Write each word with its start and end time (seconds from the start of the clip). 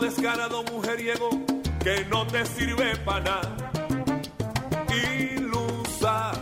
descarado 0.00 0.62
mujeriego 0.64 1.30
que 1.84 2.04
no 2.06 2.26
te 2.26 2.44
sirve 2.46 2.96
para 3.04 3.20
nada. 3.20 3.70
Ilusa, 4.88 6.32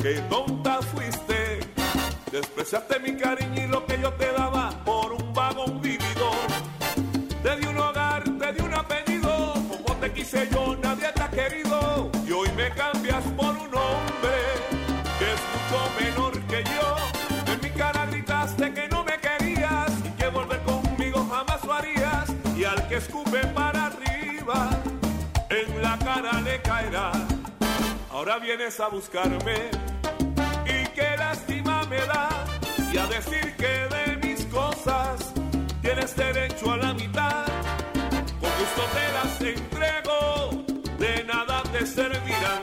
que 0.00 0.14
tonta 0.28 0.80
fuiste, 0.82 1.60
despreciaste 2.30 3.00
mi 3.00 3.16
cariño 3.16 3.64
y 3.64 3.66
lo 3.66 3.84
que 3.86 4.00
yo 4.00 4.12
te 4.12 4.30
daba 4.32 4.77
caerá. 26.62 27.12
Ahora 28.10 28.38
vienes 28.38 28.78
a 28.80 28.88
buscarme 28.88 29.70
y 30.64 30.86
qué 30.94 31.16
lástima 31.16 31.84
me 31.84 31.98
da 31.98 32.28
y 32.92 32.98
a 32.98 33.06
decir 33.06 33.54
que 33.56 33.86
de 33.94 34.16
mis 34.26 34.44
cosas 34.46 35.32
tienes 35.82 36.16
derecho 36.16 36.72
a 36.72 36.76
la 36.78 36.94
mitad. 36.94 37.44
Con 38.40 38.50
gusto 38.60 38.82
te 38.94 39.12
las 39.16 39.40
entrego, 39.40 40.64
de 40.98 41.24
nada 41.24 41.62
te 41.72 41.86
servirán. 41.86 42.62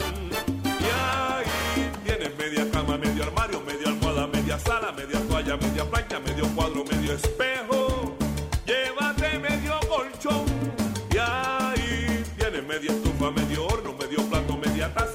Y 0.65 0.89
ahí 1.03 1.91
tienes 2.03 2.37
media 2.37 2.69
cama, 2.71 2.97
medio 2.97 3.23
armario, 3.23 3.61
media 3.61 3.87
almohada, 3.87 4.27
media 4.27 4.59
sala, 4.59 4.91
media 4.91 5.19
toalla, 5.27 5.57
media 5.57 5.85
plancha, 5.85 6.19
medio 6.19 6.47
cuadro, 6.55 6.83
medio 6.85 7.13
espejo. 7.13 7.74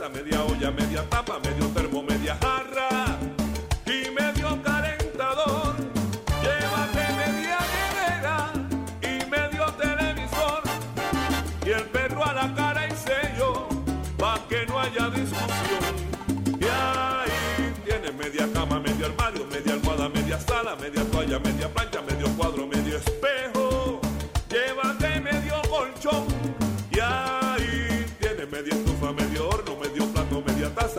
Media 0.08 0.42
olla, 0.44 0.70
media 0.70 1.02
tapa, 1.10 1.38
medio 1.40 1.69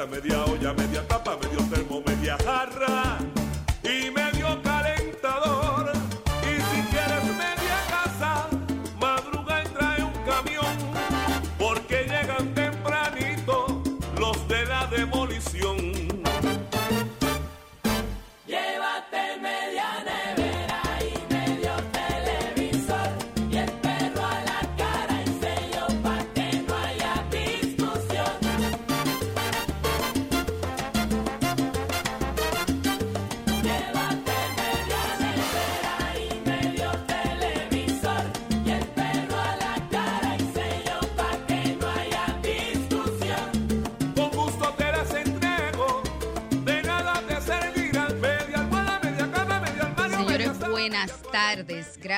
media 0.08 0.44
olla, 0.46 0.74
media 0.74 0.91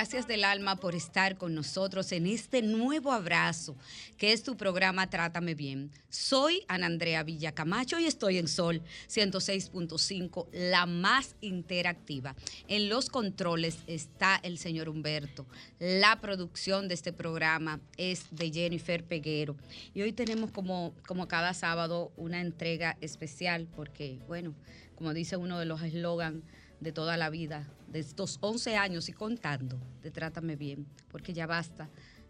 Gracias 0.03 0.28
del 0.28 0.44
alma 0.44 0.75
por 0.75 0.96
estar 0.96 1.38
con 1.38 1.56
nosotros 1.56 2.12
en 2.12 2.28
este 2.28 2.62
nuevo 2.62 3.14
abrazo 3.14 3.78
que 4.18 4.34
es 4.34 4.44
tu 4.44 4.58
programa 4.58 5.09
Trátame 5.09 5.56
Bien. 5.56 5.91
Soy 6.09 6.66
Ana 6.68 6.88
Andrea 6.88 7.24
Villacamacho 7.24 7.97
y 8.00 8.06
estoy 8.06 8.38
en 8.38 8.50
Sol 8.50 8.81
106.5, 9.08 10.47
la 10.52 10.86
más 10.88 11.38
interactiva. 11.40 12.36
En 12.68 12.90
los 12.90 13.08
controles 13.08 13.78
está 13.88 14.36
el 14.44 14.58
señor 14.58 14.90
Humberto. 14.90 15.46
La 15.80 16.20
producción 16.20 16.90
de 16.90 16.96
este 16.96 17.14
programa 17.14 17.80
es 17.96 18.25
de 18.31 18.52
Jennifer 18.52 19.06
Peguero. 19.06 19.56
Y 19.94 20.02
hoy 20.02 20.12
tenemos 20.12 20.52
como, 20.52 20.94
como 21.08 21.30
cada 21.30 21.53
sábado 21.53 22.12
una 22.18 22.41
entrega 22.41 22.97
especial 23.00 23.70
porque, 23.74 24.20
bueno, 24.28 24.53
como 24.96 25.14
dice 25.14 25.38
uno 25.38 25.59
de 25.59 25.66
los 25.66 25.81
eslogans, 25.81 26.44
de 26.84 26.92
toda 26.92 27.18
la 27.18 27.30
vida, 27.30 27.68
de 27.88 28.00
estos 28.00 28.38
11 28.42 28.76
años 28.76 29.10
y 29.10 29.14
contando, 29.14 29.80
de 30.02 30.12
Trátame 30.12 30.56
Bien, 30.56 30.86
porque 31.10 31.34
ya 31.34 31.48
basta 31.48 31.90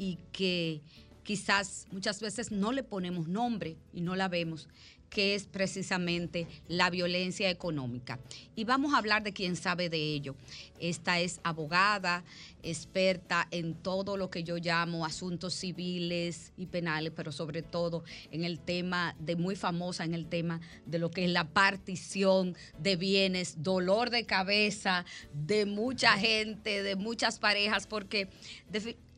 y 0.00 0.16
que 0.32 0.80
quizás 1.24 1.86
muchas 1.92 2.22
veces 2.22 2.50
no 2.50 2.72
le 2.72 2.82
ponemos 2.82 3.28
nombre 3.28 3.76
y 3.92 4.00
no 4.00 4.16
la 4.16 4.28
vemos, 4.28 4.66
que 5.10 5.34
es 5.34 5.44
precisamente 5.44 6.46
la 6.68 6.88
violencia 6.88 7.50
económica. 7.50 8.18
Y 8.56 8.64
vamos 8.64 8.94
a 8.94 8.96
hablar 8.96 9.22
de 9.22 9.34
quien 9.34 9.56
sabe 9.56 9.90
de 9.90 9.98
ello. 9.98 10.36
Esta 10.78 11.20
es 11.20 11.38
abogada, 11.42 12.24
experta 12.62 13.46
en 13.50 13.74
todo 13.74 14.16
lo 14.16 14.30
que 14.30 14.42
yo 14.42 14.56
llamo 14.56 15.04
asuntos 15.04 15.52
civiles 15.52 16.54
y 16.56 16.64
penales, 16.64 17.12
pero 17.14 17.30
sobre 17.30 17.60
todo 17.60 18.02
en 18.30 18.44
el 18.44 18.58
tema 18.58 19.14
de 19.18 19.36
muy 19.36 19.54
famosa 19.54 20.04
en 20.04 20.14
el 20.14 20.28
tema 20.28 20.62
de 20.86 20.98
lo 20.98 21.10
que 21.10 21.26
es 21.26 21.30
la 21.30 21.44
partición 21.44 22.56
de 22.78 22.96
bienes, 22.96 23.62
dolor 23.62 24.08
de 24.08 24.24
cabeza 24.24 25.04
de 25.34 25.66
mucha 25.66 26.12
gente, 26.12 26.82
de 26.82 26.96
muchas 26.96 27.38
parejas, 27.38 27.86
porque 27.86 28.30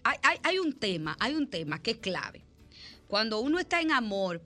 hay, 0.04 0.38
hay, 0.42 0.58
un 0.58 0.72
tema, 0.72 1.16
hay 1.20 1.34
un 1.34 1.46
tema 1.46 1.80
que 1.80 1.92
es 1.92 1.98
clave. 1.98 2.42
Cuando 3.08 3.40
uno 3.40 3.58
está 3.58 3.80
en 3.80 3.92
amor 3.92 4.40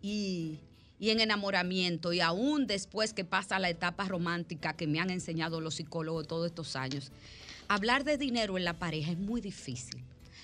y 0.00 0.58
y 1.02 1.10
en 1.10 1.18
enamoramiento 1.18 2.12
y 2.12 2.20
aún 2.20 2.68
después 2.68 3.12
que 3.12 3.24
pasa 3.24 3.58
la 3.58 3.68
etapa 3.68 4.04
romántica 4.06 4.76
que 4.76 4.86
me 4.86 5.00
han 5.00 5.10
enseñado 5.10 5.60
los 5.60 5.74
psicólogos 5.74 6.28
todos 6.28 6.46
estos 6.46 6.76
años, 6.76 7.10
hablar 7.66 8.04
de 8.04 8.16
dinero 8.16 8.56
en 8.56 8.64
la 8.64 8.78
pareja 8.78 9.10
es 9.10 9.18
muy 9.18 9.40
difícil. 9.40 10.00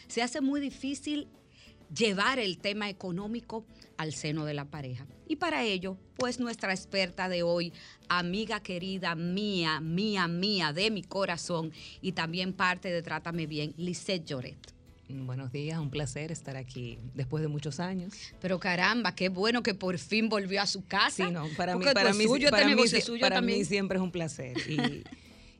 se 0.09 0.21
hace 0.21 0.41
muy 0.41 0.61
difícil 0.61 1.29
llevar 1.95 2.39
el 2.39 2.59
tema 2.59 2.89
económico 2.89 3.65
al 3.97 4.15
seno 4.15 4.45
de 4.45 4.55
la 4.55 4.65
pareja. 4.65 5.07
Y 5.27 5.37
para 5.37 5.65
ello, 5.65 5.97
pues 6.17 6.41
nuestra 6.41 6.73
experta 6.73 7.29
de 7.29 7.43
hoy, 7.43 7.73
amiga 8.09 8.61
querida 8.61 9.15
mía, 9.15 9.81
mía, 9.81 10.27
mía, 10.29 10.73
de 10.73 10.91
mi 10.91 11.03
corazón 11.03 11.73
y 12.01 12.13
también 12.13 12.53
parte 12.53 12.91
de 12.91 13.03
Trátame 13.03 13.47
Bien, 13.47 13.75
Lisette 13.77 14.25
Lloret. 14.25 14.79
Buenos 15.11 15.53
días, 15.53 15.79
un 15.79 15.89
placer 15.89 16.31
estar 16.31 16.57
aquí 16.57 16.99
después 17.15 17.41
de 17.41 17.49
muchos 17.49 17.81
años. 17.81 18.13
Pero 18.41 18.61
caramba, 18.61 19.15
qué 19.15 19.31
bueno 19.31 19.63
que 19.63 19.73
por 19.73 19.99
fin 19.99 20.29
volvió 20.29 20.61
a 20.61 20.67
su 20.67 20.85
casa. 20.85 21.27
Sí, 21.27 21.33
no, 21.33 21.49
para 21.57 21.75
mí, 21.75 21.79
Porque 21.79 21.95
para 21.95 22.13
mí, 22.13 22.27
para 22.27 22.85
este 22.85 23.13
mí, 23.13 23.19
para 23.19 23.41
mí 23.41 23.65
siempre 23.65 23.97
es 23.97 24.03
un 24.03 24.11
placer. 24.11 24.59
Y, 24.69 25.05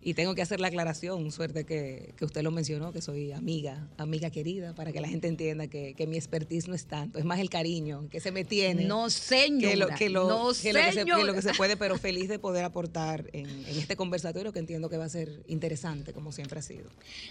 y 0.01 0.15
tengo 0.15 0.35
que 0.35 0.43
hacer 0.43 0.61
la 0.61 0.69
aclaración, 0.69 1.33
suerte 1.33 1.65
que, 1.65 2.15
que 2.17 2.25
usted 2.25 2.43
lo 2.43 2.51
mencionó, 2.53 2.93
que 2.93 3.03
soy 3.03 3.33
amiga, 3.33 3.89
amiga 3.97 4.31
querida, 4.31 4.73
para 4.75 4.93
que 4.93 5.01
la 5.01 5.09
gente 5.09 5.27
entienda 5.27 5.67
que, 5.67 5.95
que 5.95 6.07
mi 6.07 6.17
expertise 6.17 6.69
no 6.69 6.75
es 6.75 6.87
tanto, 6.87 7.19
es 7.19 7.25
más 7.25 7.41
el 7.41 7.51
cariño 7.51 8.09
que 8.09 8.21
se 8.21 8.31
me 8.31 8.45
tiene. 8.45 8.85
No, 8.85 9.11
señora. 9.11 9.71
que 9.71 9.77
lo, 9.77 9.89
que 9.89 10.09
lo- 10.09 10.29
no, 10.29 10.53
que 10.55 10.73
lo 10.73 10.81
que 10.81 10.93
se, 10.93 11.05
que 11.05 11.25
lo 11.25 11.35
que 11.35 11.43
se 11.43 11.53
puede, 11.55 11.77
pero 11.77 11.99
feliz 11.99 12.29
de 12.29 12.39
poder 12.39 12.65
aportar 12.65 13.29
en, 13.33 13.47
en 13.49 13.77
este 13.79 13.97
conversatorio 13.97 14.53
que 14.53 14.61
entiendo 14.61 14.89
que 14.89 14.97
va 14.97 15.05
a 15.07 15.09
ser 15.09 15.43
interesante, 15.49 16.13
como 16.13 16.31
siempre 16.33 16.61
ha 16.61 16.63
sido. 16.63 16.89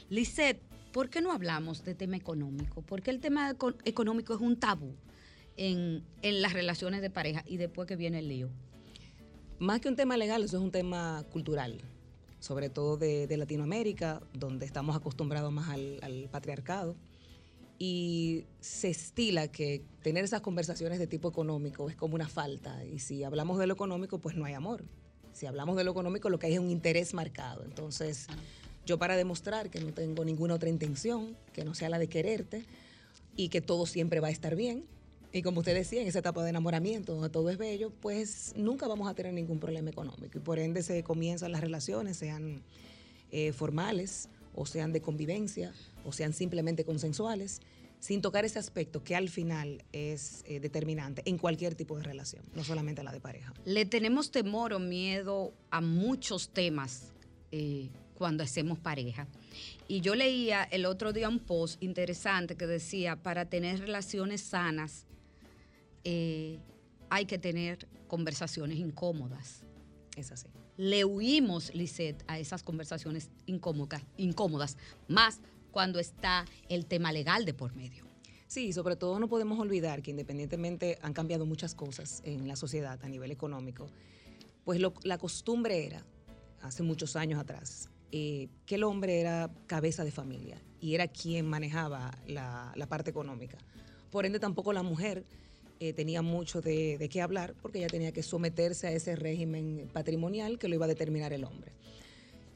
Lisette, 0.10 0.62
¿por 0.92 1.10
qué 1.10 1.22
no 1.22 1.32
hablamos 1.32 1.86
de 1.86 1.96
tema 1.96 2.18
económico? 2.18 2.82
Porque 2.82 3.12
el 3.12 3.22
tema 3.22 3.50
eco- 3.50 3.76
económico 3.86 4.34
es 4.36 4.42
un 4.42 4.58
tabú 4.60 4.94
en, 5.56 6.04
en 6.22 6.42
las 6.42 6.52
relaciones 6.54 7.02
de 7.02 7.10
pareja 7.10 7.44
y 7.48 7.56
después 7.58 7.88
que 7.88 7.96
viene 7.96 8.20
el 8.20 8.28
lío. 8.28 8.50
Más 9.58 9.80
que 9.80 9.88
un 9.90 9.96
tema 9.96 10.18
legal, 10.18 10.44
eso 10.44 10.58
es 10.58 10.64
un 10.64 10.72
tema 10.72 11.24
cultural, 11.32 11.82
sobre 12.40 12.70
todo 12.70 12.98
de, 12.98 13.28
de 13.28 13.38
Latinoamérica, 13.38 14.22
donde 14.34 14.66
estamos 14.66 14.96
acostumbrados 14.96 15.52
más 15.52 15.70
al, 15.70 16.00
al 16.02 16.30
patriarcado. 16.32 16.96
Y 17.80 18.46
se 18.60 18.90
estila 18.90 19.50
que 19.50 19.84
tener 20.02 20.24
esas 20.24 20.42
conversaciones 20.42 20.98
de 20.98 21.08
tipo 21.08 21.30
económico 21.30 21.90
es 21.90 21.96
como 21.96 22.16
una 22.16 22.28
falta. 22.28 22.84
Y 22.86 23.00
si 23.00 23.24
hablamos 23.24 23.60
de 23.60 23.68
lo 23.68 23.74
económico, 23.74 24.20
pues 24.20 24.36
no 24.36 24.46
hay 24.46 24.54
amor. 24.54 24.84
Si 25.34 25.46
hablamos 25.46 25.78
de 25.78 25.84
lo 25.84 25.92
económico, 25.92 26.30
lo 26.30 26.40
que 26.40 26.48
hay 26.48 26.54
es 26.54 26.60
un 26.60 26.72
interés 26.72 27.14
marcado. 27.14 27.64
Entonces, 27.64 28.26
yo 28.88 28.98
para 28.98 29.16
demostrar 29.16 29.70
que 29.70 29.80
no 29.80 29.94
tengo 29.94 30.26
ninguna 30.26 30.56
otra 30.56 30.70
intención, 30.70 31.38
que 31.54 31.64
no 31.64 31.76
sea 31.76 31.90
la 31.90 32.00
de 32.00 32.08
quererte, 32.08 32.66
y 33.36 33.50
que 33.50 33.62
todo 33.62 33.86
siempre 33.86 34.20
va 34.20 34.30
a 34.30 34.32
estar 34.32 34.56
bien. 34.56 34.86
Y 35.38 35.44
como 35.44 35.60
usted 35.60 35.76
decía, 35.76 36.02
en 36.02 36.08
esa 36.08 36.18
etapa 36.18 36.44
de 36.44 36.50
enamoramiento, 36.50 37.14
donde 37.14 37.30
todo 37.30 37.52
es 37.52 37.60
bello, 37.60 37.92
pues 38.02 38.54
nunca 38.56 38.88
vamos 38.88 39.08
a 39.08 39.14
tener 39.14 39.34
ningún 39.34 39.60
problema 39.60 39.92
económico. 39.92 40.40
Y 40.40 40.42
por 40.42 40.58
ende 40.58 40.82
se 40.82 41.04
comienzan 41.04 41.52
las 41.52 41.62
relaciones, 41.62 42.18
sean 42.18 42.64
eh, 43.30 43.54
formales, 43.54 44.30
o 44.56 44.66
sean 44.66 44.94
de 44.94 45.00
convivencia, 45.00 45.76
o 46.04 46.12
sean 46.12 46.34
simplemente 46.34 46.86
consensuales, 46.86 47.62
sin 48.00 48.24
tocar 48.24 48.46
ese 48.46 48.58
aspecto 48.58 49.04
que 49.04 49.16
al 49.16 49.30
final 49.30 49.84
es 49.92 50.44
eh, 50.48 50.60
determinante 50.60 51.22
en 51.26 51.38
cualquier 51.38 51.76
tipo 51.76 51.96
de 51.98 52.04
relación, 52.04 52.44
no 52.56 52.64
solamente 52.64 53.04
la 53.04 53.12
de 53.12 53.20
pareja. 53.20 53.54
Le 53.64 53.86
tenemos 53.86 54.32
temor 54.32 54.74
o 54.74 54.80
miedo 54.80 55.54
a 55.70 55.82
muchos 55.82 56.50
temas 56.50 57.14
eh, 57.52 57.90
cuando 58.16 58.44
hacemos 58.44 58.80
pareja. 58.80 59.28
Y 59.88 60.02
yo 60.02 60.16
leía 60.16 60.64
el 60.64 60.88
otro 60.88 61.14
día 61.14 61.30
un 61.30 61.38
post 61.38 61.82
interesante 61.84 62.56
que 62.56 62.66
decía, 62.66 63.18
para 63.18 63.46
tener 63.46 63.80
relaciones 63.80 64.42
sanas 64.42 65.07
eh, 66.10 66.58
hay 67.10 67.26
que 67.26 67.38
tener 67.38 67.86
conversaciones 68.08 68.78
incómodas. 68.78 69.66
Es 70.16 70.32
así. 70.32 70.48
Le 70.78 71.04
huimos, 71.04 71.74
Lisette, 71.76 72.24
a 72.28 72.40
esas 72.40 72.64
conversaciones 72.64 73.30
incómodas, 73.46 74.04
incómodas, 74.16 74.78
más 75.10 75.42
cuando 75.72 76.00
está 76.00 76.46
el 76.70 76.86
tema 76.86 77.12
legal 77.12 77.44
de 77.44 77.54
por 77.54 77.76
medio. 77.76 78.06
Sí, 78.48 78.72
sobre 78.72 78.96
todo 78.96 79.20
no 79.20 79.28
podemos 79.28 79.60
olvidar 79.60 80.02
que 80.02 80.12
independientemente 80.12 80.98
han 81.02 81.12
cambiado 81.12 81.46
muchas 81.46 81.76
cosas 81.76 82.22
en 82.24 82.48
la 82.48 82.56
sociedad 82.56 82.98
a 83.04 83.10
nivel 83.10 83.32
económico, 83.32 83.88
pues 84.64 84.80
lo- 84.80 84.94
la 85.04 85.18
costumbre 85.18 85.86
era, 85.86 86.06
hace 86.62 86.84
muchos 86.84 87.18
años 87.18 87.38
atrás, 87.40 87.90
eh, 88.14 88.48
que 88.66 88.76
el 88.76 88.84
hombre 88.86 89.20
era 89.20 89.52
cabeza 89.66 90.06
de 90.06 90.12
familia 90.12 90.62
y 90.80 90.96
era 90.96 91.10
quien 91.10 91.46
manejaba 91.48 92.18
la, 92.28 92.72
la 92.76 92.88
parte 92.88 93.10
económica. 93.10 93.58
Por 94.10 94.26
ende, 94.26 94.40
tampoco 94.40 94.72
la 94.72 94.84
mujer 94.84 95.26
eh, 95.80 95.94
tenía 95.94 96.22
mucho 96.22 96.62
de, 96.62 97.08
qué 97.12 97.22
hablar 97.22 97.54
porque 97.62 97.80
ella 97.80 97.88
tenía 97.88 98.12
que 98.12 98.24
someterse 98.24 98.88
a 98.88 98.92
ese 98.92 99.16
régimen 99.16 99.90
patrimonial 99.94 100.58
que 100.58 100.68
lo 100.68 100.76
iba 100.76 100.86
a 100.86 100.88
determinar 100.88 101.34
el 101.34 101.44
hombre. 101.44 101.74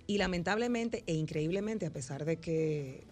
Y 0.07 0.17
lamentablemente 0.17 1.03
e 1.05 1.13
increíblemente, 1.13 1.85
a 1.85 1.93
pesar 1.93 2.25
de 2.25 2.37
que, 2.37 3.05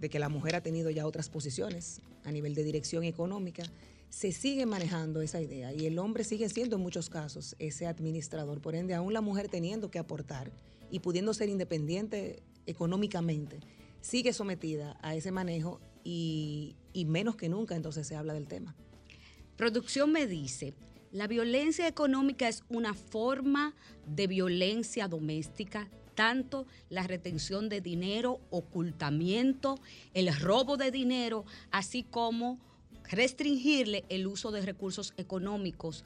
de 0.00 0.10
que 0.10 0.18
la 0.18 0.28
mujer 0.28 0.56
ha 0.56 0.62
tenido 0.62 0.90
ya 0.90 1.06
otras 1.06 1.28
posiciones 1.28 2.00
a 2.24 2.32
nivel 2.32 2.54
de 2.54 2.64
dirección 2.64 3.04
económica, 3.04 3.62
se 4.10 4.32
sigue 4.32 4.66
manejando 4.66 5.22
esa 5.22 5.40
idea 5.40 5.72
y 5.72 5.86
el 5.86 5.98
hombre 5.98 6.24
sigue 6.24 6.48
siendo 6.48 6.76
en 6.76 6.82
muchos 6.82 7.08
casos 7.08 7.56
ese 7.58 7.86
administrador. 7.86 8.60
Por 8.60 8.74
ende, 8.74 8.94
aún 8.94 9.14
la 9.14 9.20
mujer 9.20 9.48
teniendo 9.48 9.90
que 9.90 9.98
aportar 9.98 10.50
y 10.90 10.98
pudiendo 10.98 11.32
ser 11.32 11.48
independiente 11.48 12.42
económicamente, 12.66 13.60
sigue 14.00 14.32
sometida 14.32 14.98
a 15.02 15.14
ese 15.14 15.30
manejo 15.30 15.80
y, 16.04 16.76
y 16.92 17.04
menos 17.04 17.36
que 17.36 17.48
nunca 17.48 17.76
entonces 17.76 18.06
se 18.06 18.16
habla 18.16 18.34
del 18.34 18.48
tema. 18.48 18.74
Producción 19.56 20.12
me 20.12 20.26
dice, 20.26 20.74
la 21.10 21.26
violencia 21.26 21.86
económica 21.86 22.48
es 22.48 22.64
una 22.68 22.94
forma 22.94 23.74
de 24.06 24.26
violencia 24.26 25.08
doméstica, 25.08 25.88
tanto 26.14 26.66
la 26.88 27.06
retención 27.06 27.68
de 27.68 27.80
dinero, 27.80 28.40
ocultamiento, 28.50 29.78
el 30.14 30.34
robo 30.38 30.76
de 30.76 30.90
dinero, 30.90 31.44
así 31.70 32.02
como 32.02 32.58
restringirle 33.10 34.04
el 34.08 34.26
uso 34.26 34.50
de 34.52 34.62
recursos 34.62 35.12
económicos 35.16 36.04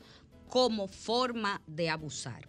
como 0.49 0.89
forma 0.89 1.63
de 1.67 1.89
abusar. 1.91 2.49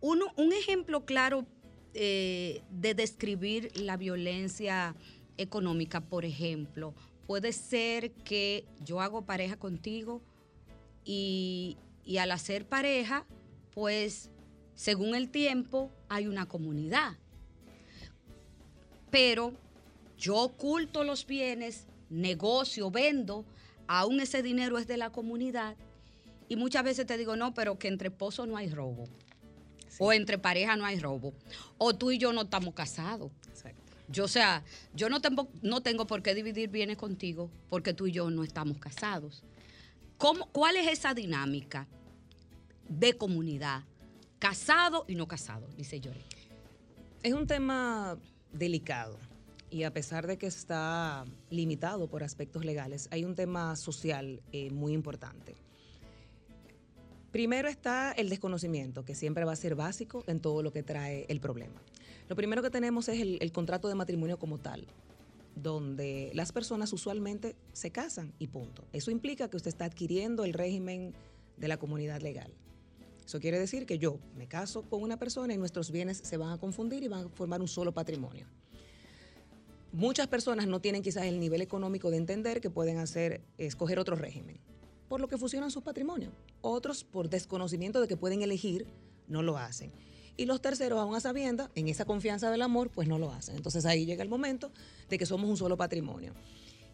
Uno- 0.00 0.32
un 0.36 0.52
ejemplo 0.52 1.04
claro 1.04 1.46
eh, 1.98 2.62
de 2.70 2.94
describir 2.94 3.70
la 3.80 3.96
violencia 3.96 4.94
económica, 5.38 6.02
por 6.02 6.24
ejemplo, 6.26 6.94
puede 7.26 7.52
ser 7.52 8.12
que 8.12 8.66
yo 8.84 9.00
hago 9.00 9.22
pareja 9.22 9.56
contigo 9.56 10.22
y, 11.04 11.76
y 12.04 12.18
al 12.18 12.30
hacer 12.30 12.66
pareja, 12.66 13.26
pues 13.72 14.30
según 14.74 15.14
el 15.14 15.30
tiempo 15.30 15.90
hay 16.08 16.26
una 16.26 16.46
comunidad. 16.46 17.16
Pero 19.10 19.54
yo 20.18 20.36
oculto 20.36 21.04
los 21.04 21.26
bienes, 21.26 21.86
negocio, 22.10 22.90
vendo, 22.90 23.44
aún 23.86 24.20
ese 24.20 24.42
dinero 24.42 24.78
es 24.78 24.86
de 24.86 24.96
la 24.96 25.10
comunidad. 25.10 25.76
Y 26.48 26.56
muchas 26.56 26.84
veces 26.84 27.06
te 27.06 27.16
digo, 27.16 27.36
no, 27.36 27.54
pero 27.54 27.78
que 27.78 27.88
entre 27.88 28.08
esposos 28.08 28.46
no 28.46 28.56
hay 28.56 28.70
robo. 28.70 29.04
O 29.98 30.12
entre 30.12 30.38
pareja 30.38 30.76
no 30.76 30.84
hay 30.84 31.00
robo. 31.00 31.32
O 31.78 31.94
tú 31.94 32.10
y 32.10 32.18
yo 32.18 32.32
no 32.32 32.42
estamos 32.42 32.74
casados. 32.74 33.32
Exacto. 33.48 33.85
Yo, 34.08 34.24
o 34.24 34.28
sea, 34.28 34.62
yo 34.94 35.08
no 35.08 35.20
tengo, 35.20 35.48
no 35.62 35.82
tengo 35.82 36.06
por 36.06 36.22
qué 36.22 36.34
dividir 36.34 36.70
bienes 36.70 36.96
contigo 36.96 37.50
porque 37.68 37.92
tú 37.92 38.06
y 38.06 38.12
yo 38.12 38.30
no 38.30 38.44
estamos 38.44 38.78
casados. 38.78 39.42
¿Cómo, 40.18 40.46
¿Cuál 40.52 40.76
es 40.76 40.88
esa 40.88 41.12
dinámica 41.14 41.86
de 42.88 43.14
comunidad? 43.14 43.82
Casado 44.38 45.04
y 45.08 45.14
no 45.14 45.26
casado, 45.26 45.66
dice 45.76 46.00
Llore. 46.00 46.24
Es 47.22 47.32
un 47.32 47.46
tema 47.46 48.18
delicado 48.52 49.18
y 49.70 49.82
a 49.82 49.92
pesar 49.92 50.26
de 50.26 50.38
que 50.38 50.46
está 50.46 51.24
limitado 51.50 52.08
por 52.08 52.22
aspectos 52.22 52.64
legales, 52.64 53.08
hay 53.10 53.24
un 53.24 53.34
tema 53.34 53.76
social 53.76 54.40
eh, 54.52 54.70
muy 54.70 54.92
importante. 54.92 55.54
Primero 57.32 57.68
está 57.68 58.12
el 58.12 58.30
desconocimiento, 58.30 59.04
que 59.04 59.14
siempre 59.14 59.44
va 59.44 59.52
a 59.52 59.56
ser 59.56 59.74
básico 59.74 60.24
en 60.26 60.40
todo 60.40 60.62
lo 60.62 60.72
que 60.72 60.82
trae 60.82 61.26
el 61.28 61.40
problema. 61.40 61.82
Lo 62.28 62.34
primero 62.34 62.62
que 62.62 62.70
tenemos 62.70 63.08
es 63.08 63.20
el, 63.20 63.52
contrato 63.52 63.88
de 63.88 63.94
matrimonio 63.94 64.38
como 64.38 64.58
tal, 64.58 64.86
donde 65.54 66.32
las 66.34 66.50
personas 66.50 66.92
usualmente 66.92 67.54
se 67.72 67.90
casan 67.90 68.32
y 68.38 68.48
punto. 68.48 68.84
Eso 68.92 69.10
implica 69.10 69.48
que 69.48 69.56
usted 69.56 69.68
está 69.68 69.84
adquiriendo 69.84 70.44
el 70.44 70.52
régimen 70.52 71.14
de 71.56 71.68
la 71.68 71.76
comunidad 71.76 72.20
legal. 72.20 72.52
Eso 73.24 73.40
quiere 73.40 73.58
decir 73.58 73.86
que 73.86 73.98
yo 73.98 74.18
me 74.36 74.48
caso 74.48 74.82
con 74.82 75.02
una 75.02 75.18
persona 75.18 75.54
y 75.54 75.58
nuestros 75.58 75.90
bienes 75.90 76.18
se 76.18 76.36
van 76.36 76.50
a 76.50 76.58
confundir 76.58 77.02
y 77.02 77.08
van 77.08 77.26
a 77.26 77.28
formar 77.28 77.60
un 77.60 77.68
solo 77.68 77.92
patrimonio. 77.92 78.46
Muchas 79.92 80.26
personas 80.26 80.66
no 80.66 80.80
tienen 80.80 81.02
quizás 81.02 81.24
el 81.24 81.40
nivel 81.40 81.62
económico 81.62 82.10
de 82.10 82.18
entender 82.18 82.60
que 82.60 82.70
pueden 82.70 82.98
hacer, 82.98 83.40
escoger 83.56 83.98
otro 83.98 84.14
régimen, 84.14 84.58
por 85.08 85.20
lo 85.20 85.28
que 85.28 85.38
fusionan 85.38 85.70
sus 85.70 85.82
patrimonios. 85.82 86.32
Otros, 86.60 87.04
por 87.04 87.30
desconocimiento 87.30 88.00
de 88.00 88.08
que 88.08 88.16
pueden 88.16 88.42
elegir, 88.42 88.86
no 89.28 89.42
lo 89.42 89.56
hacen. 89.56 89.92
Y 90.36 90.44
los 90.44 90.60
terceros, 90.60 90.98
aún 90.98 91.14
a 91.14 91.20
sabienda, 91.20 91.70
en 91.74 91.88
esa 91.88 92.04
confianza 92.04 92.50
del 92.50 92.62
amor, 92.62 92.90
pues 92.90 93.08
no 93.08 93.18
lo 93.18 93.32
hacen. 93.32 93.56
Entonces 93.56 93.86
ahí 93.86 94.04
llega 94.04 94.22
el 94.22 94.28
momento 94.28 94.70
de 95.08 95.18
que 95.18 95.26
somos 95.26 95.48
un 95.48 95.56
solo 95.56 95.76
patrimonio. 95.76 96.34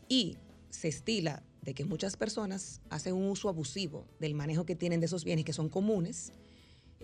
Y 0.08 0.36
se 0.70 0.88
estila 0.88 1.42
de 1.62 1.74
que 1.74 1.84
muchas 1.84 2.16
personas 2.16 2.80
hacen 2.90 3.14
un 3.14 3.28
uso 3.28 3.48
abusivo 3.48 4.06
del 4.18 4.34
manejo 4.34 4.64
que 4.64 4.76
tienen 4.76 5.00
de 5.00 5.06
esos 5.06 5.24
bienes 5.24 5.44
que 5.44 5.52
son 5.52 5.68
comunes, 5.68 6.32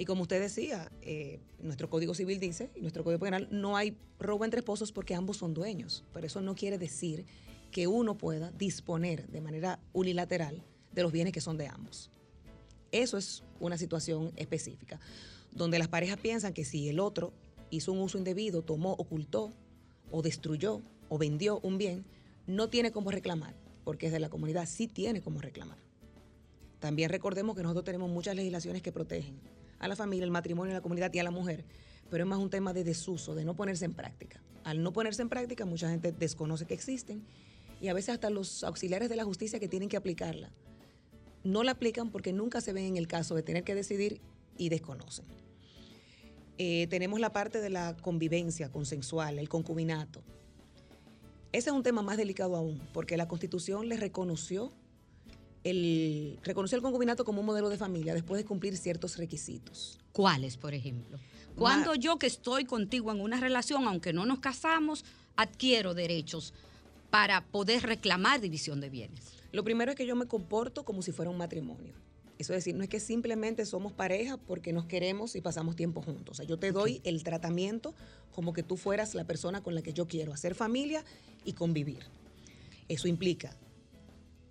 Y 0.01 0.05
como 0.05 0.23
usted 0.23 0.41
decía, 0.41 0.93
eh, 1.03 1.41
nuestro 1.61 1.91
Código 1.91 2.15
Civil 2.15 2.39
dice, 2.39 2.71
y 2.77 2.83
nuestro 2.83 3.03
Código 3.03 3.19
Penal, 3.19 3.49
no 3.51 3.77
hay 3.77 3.97
robo 4.21 4.45
entre 4.45 4.61
esposos 4.61 4.93
porque 4.93 5.17
ambos 5.17 5.39
son 5.39 5.55
dueños. 5.55 6.05
Pero 6.13 6.25
eso 6.25 6.41
no 6.41 6.55
quiere 6.55 6.79
decir 6.79 7.27
que 7.73 7.89
uno 7.89 8.17
pueda 8.17 8.53
disponer 8.53 9.29
de 9.29 9.41
manera 9.41 9.81
unilateral 9.93 10.63
de 10.93 11.03
los 11.03 11.11
bienes 11.11 11.33
que 11.33 11.41
son 11.41 11.57
de 11.57 11.67
ambos. 11.67 12.13
Eso 12.93 13.19
es 13.19 13.43
una 13.59 13.77
situación 13.77 14.33
específica, 14.37 15.01
donde 15.59 15.79
las 15.79 15.89
parejas 15.89 16.19
piensan 16.19 16.55
que 16.55 16.65
si 16.65 16.89
el 16.89 17.01
otro 17.01 17.33
hizo 17.71 17.93
un 17.93 18.01
uso 18.01 18.17
indebido, 18.19 18.63
tomó, 18.63 18.93
ocultó 18.93 19.53
o 20.11 20.23
destruyó 20.23 20.81
o 21.09 21.19
vendió 21.19 21.61
un 21.61 21.79
bien, 21.79 22.05
no 22.47 22.69
tiene 22.69 22.93
cómo 22.93 23.11
reclamar, 23.11 23.55
porque 23.85 24.07
es 24.07 24.13
de 24.13 24.21
la 24.21 24.31
comunidad, 24.31 24.67
sí 24.67 24.89
tiene 24.89 25.21
cómo 25.21 25.41
reclamar. 25.41 25.79
También 26.81 27.11
recordemos 27.11 27.57
que 27.57 27.63
nosotros 27.63 27.85
tenemos 27.85 28.09
muchas 28.09 28.37
legislaciones 28.37 28.83
que 28.83 28.93
protegen 28.93 29.39
a 29.79 29.89
la 29.89 29.97
familia, 29.97 30.25
el 30.25 30.31
matrimonio, 30.31 30.75
la 30.75 30.81
comunidad 30.81 31.13
y 31.13 31.19
a 31.19 31.25
la 31.25 31.31
mujer, 31.31 31.65
pero 32.11 32.25
es 32.25 32.29
más 32.29 32.39
un 32.39 32.51
tema 32.51 32.73
de 32.73 32.85
desuso, 32.85 33.35
de 33.35 33.45
no 33.45 33.55
ponerse 33.55 33.85
en 33.85 33.95
práctica. 33.95 34.41
Al 34.65 34.83
no 34.83 34.93
ponerse 34.93 35.23
en 35.23 35.29
práctica, 35.29 35.67
mucha 35.67 35.91
gente 35.91 36.13
desconoce 36.13 36.65
que 36.67 36.75
existen 36.75 37.25
y 37.81 37.89
a 37.89 37.95
veces 37.95 38.15
hasta 38.15 38.31
los 38.31 38.65
auxiliares 38.65 39.09
de 39.09 39.17
la 39.17 39.25
justicia 39.25 39.61
que 39.61 39.69
tienen 39.69 39.89
que 39.89 39.97
aplicarla 39.97 40.51
no 41.45 41.63
la 41.63 41.73
aplican 41.73 42.11
porque 42.11 42.33
nunca 42.33 42.61
se 42.61 42.73
ven 42.73 42.85
en 42.85 42.97
el 42.97 43.07
caso 43.07 43.35
de 43.35 43.43
tener 43.43 43.65
que 43.65 43.75
decidir 43.75 44.21
y 44.57 44.69
desconocen. 44.69 45.25
Eh, 46.59 46.89
tenemos 46.89 47.21
la 47.21 47.33
parte 47.33 47.61
de 47.61 47.71
la 47.71 47.97
convivencia 47.97 48.71
consensual, 48.71 49.39
el 49.39 49.49
concubinato. 49.49 50.23
Ese 51.53 51.71
es 51.71 51.75
un 51.75 51.83
tema 51.83 52.03
más 52.03 52.17
delicado 52.17 52.57
aún, 52.57 52.83
porque 52.93 53.17
la 53.17 53.29
Constitución 53.29 53.89
le 53.89 53.97
reconoció 53.97 54.73
el, 55.65 56.39
reconoció 56.43 56.77
el 56.77 56.83
concubinato 56.83 57.25
como 57.25 57.41
un 57.41 57.47
modelo 57.47 57.69
de 57.69 57.79
familia 57.79 58.13
después 58.13 58.43
de 58.43 58.45
cumplir 58.45 58.77
ciertos 58.77 59.17
requisitos. 59.17 59.99
¿Cuáles, 60.13 60.57
por 60.57 60.75
ejemplo? 60.75 61.19
Cuando 61.57 61.95
yo 61.95 62.19
que 62.19 62.27
estoy 62.27 62.65
contigo 62.65 63.11
en 63.13 63.21
una 63.21 63.41
relación, 63.41 63.87
aunque 63.87 64.13
no 64.13 64.27
nos 64.27 64.41
casamos, 64.41 65.05
adquiero 65.37 65.95
derechos 65.95 66.55
para 67.11 67.45
poder 67.45 67.83
reclamar 67.85 68.41
división 68.41 68.81
de 68.81 68.91
bienes. 68.91 69.33
Lo 69.53 69.65
primero 69.65 69.93
es 69.93 69.97
que 69.97 70.07
yo 70.07 70.15
me 70.15 70.27
comporto 70.27 70.85
como 70.85 71.03
si 71.03 71.13
fuera 71.13 71.31
un 71.31 71.39
matrimonio. 71.39 71.95
Eso 72.39 72.53
es 72.53 72.59
decir, 72.59 72.77
no 72.77 72.85
es 72.85 72.89
que 72.89 73.01
simplemente 73.01 73.67
somos 73.67 73.93
pareja 73.93 74.37
porque 74.37 74.73
nos 74.73 74.87
queremos 74.87 75.35
y 75.35 75.41
pasamos 75.41 75.75
tiempo 75.75 76.03
juntos. 76.03 76.31
O 76.31 76.35
sea, 76.37 76.47
yo 76.47 76.57
te 76.57 76.71
doy 76.71 77.01
el 77.03 77.25
tratamiento 77.25 77.95
como 78.31 78.53
que 78.53 78.63
tú 78.63 78.77
fueras 78.77 79.15
la 79.17 79.25
persona 79.25 79.61
con 79.61 79.75
la 79.75 79.83
que 79.83 79.93
yo 79.93 80.07
quiero 80.07 80.33
hacer 80.33 80.55
familia 80.55 81.05
y 81.45 81.55
convivir. 81.55 82.05
Eso 82.89 83.09
implica, 83.09 83.57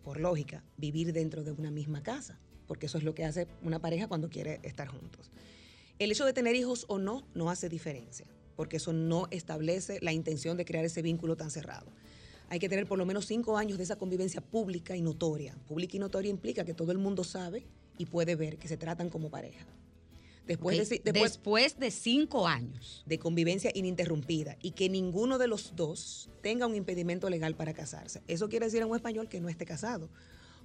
por 0.03 0.19
lógica, 0.19 0.63
vivir 0.75 1.13
dentro 1.13 1.43
de 1.43 1.53
una 1.53 1.71
misma 1.71 2.03
casa, 2.03 2.37
porque 2.67 2.87
eso 2.87 2.97
es 2.97 3.05
lo 3.05 3.15
que 3.15 3.23
hace 3.23 3.47
una 3.63 3.79
pareja 3.79 4.07
cuando 4.07 4.29
quiere 4.29 4.59
estar 4.63 4.89
juntos. 4.89 5.31
El 5.97 6.11
hecho 6.11 6.25
de 6.25 6.33
tener 6.33 6.55
hijos 6.55 6.85
o 6.89 6.99
no 6.99 7.25
no 7.33 7.49
hace 7.49 7.69
diferencia, 7.69 8.27
porque 8.57 8.77
eso 8.77 8.91
no 8.91 9.27
establece 9.31 9.99
la 10.01 10.11
intención 10.11 10.57
de 10.57 10.65
crear 10.65 10.83
ese 10.83 11.01
vínculo 11.01 11.37
tan 11.37 11.51
cerrado 11.51 11.87
hay 12.49 12.59
que 12.59 12.69
tener 12.69 12.87
por 12.87 12.97
lo 12.97 13.05
menos 13.05 13.25
cinco 13.25 13.57
años 13.57 13.77
de 13.77 13.83
esa 13.83 13.97
convivencia 13.97 14.41
pública 14.41 14.95
y 14.95 15.01
notoria. 15.01 15.55
Pública 15.67 15.97
y 15.97 15.99
notoria 15.99 16.29
implica 16.29 16.63
que 16.63 16.73
todo 16.73 16.91
el 16.91 16.97
mundo 16.97 17.23
sabe 17.23 17.65
y 17.97 18.05
puede 18.05 18.35
ver 18.35 18.57
que 18.57 18.67
se 18.67 18.77
tratan 18.77 19.09
como 19.09 19.29
pareja. 19.29 19.65
Después, 20.45 20.89
de, 20.89 21.01
después, 21.03 21.33
después, 21.33 21.77
de, 21.77 21.91
cinco 21.91 22.47
años. 22.47 23.03
De 23.05 23.19
convivencia 23.19 23.69
ininterrumpida 23.73 24.55
y 24.61 24.71
que 24.71 24.87
ninguno 24.87 25.37
de 25.37 25.47
los 25.47 25.75
dos 25.75 26.29
tenga 26.41 26.67
un 26.67 26.75
impedimento 26.75 27.29
legal 27.29 27.53
para 27.55 27.73
casarse. 27.73 28.21
Eso 28.27 28.47
quiere 28.47 28.67
decir 28.67 28.81
en 28.81 28.89
un 28.89 28.95
español 28.95 29.27
que 29.27 29.41
no 29.41 29.49
esté 29.49 29.65
casado. 29.65 30.09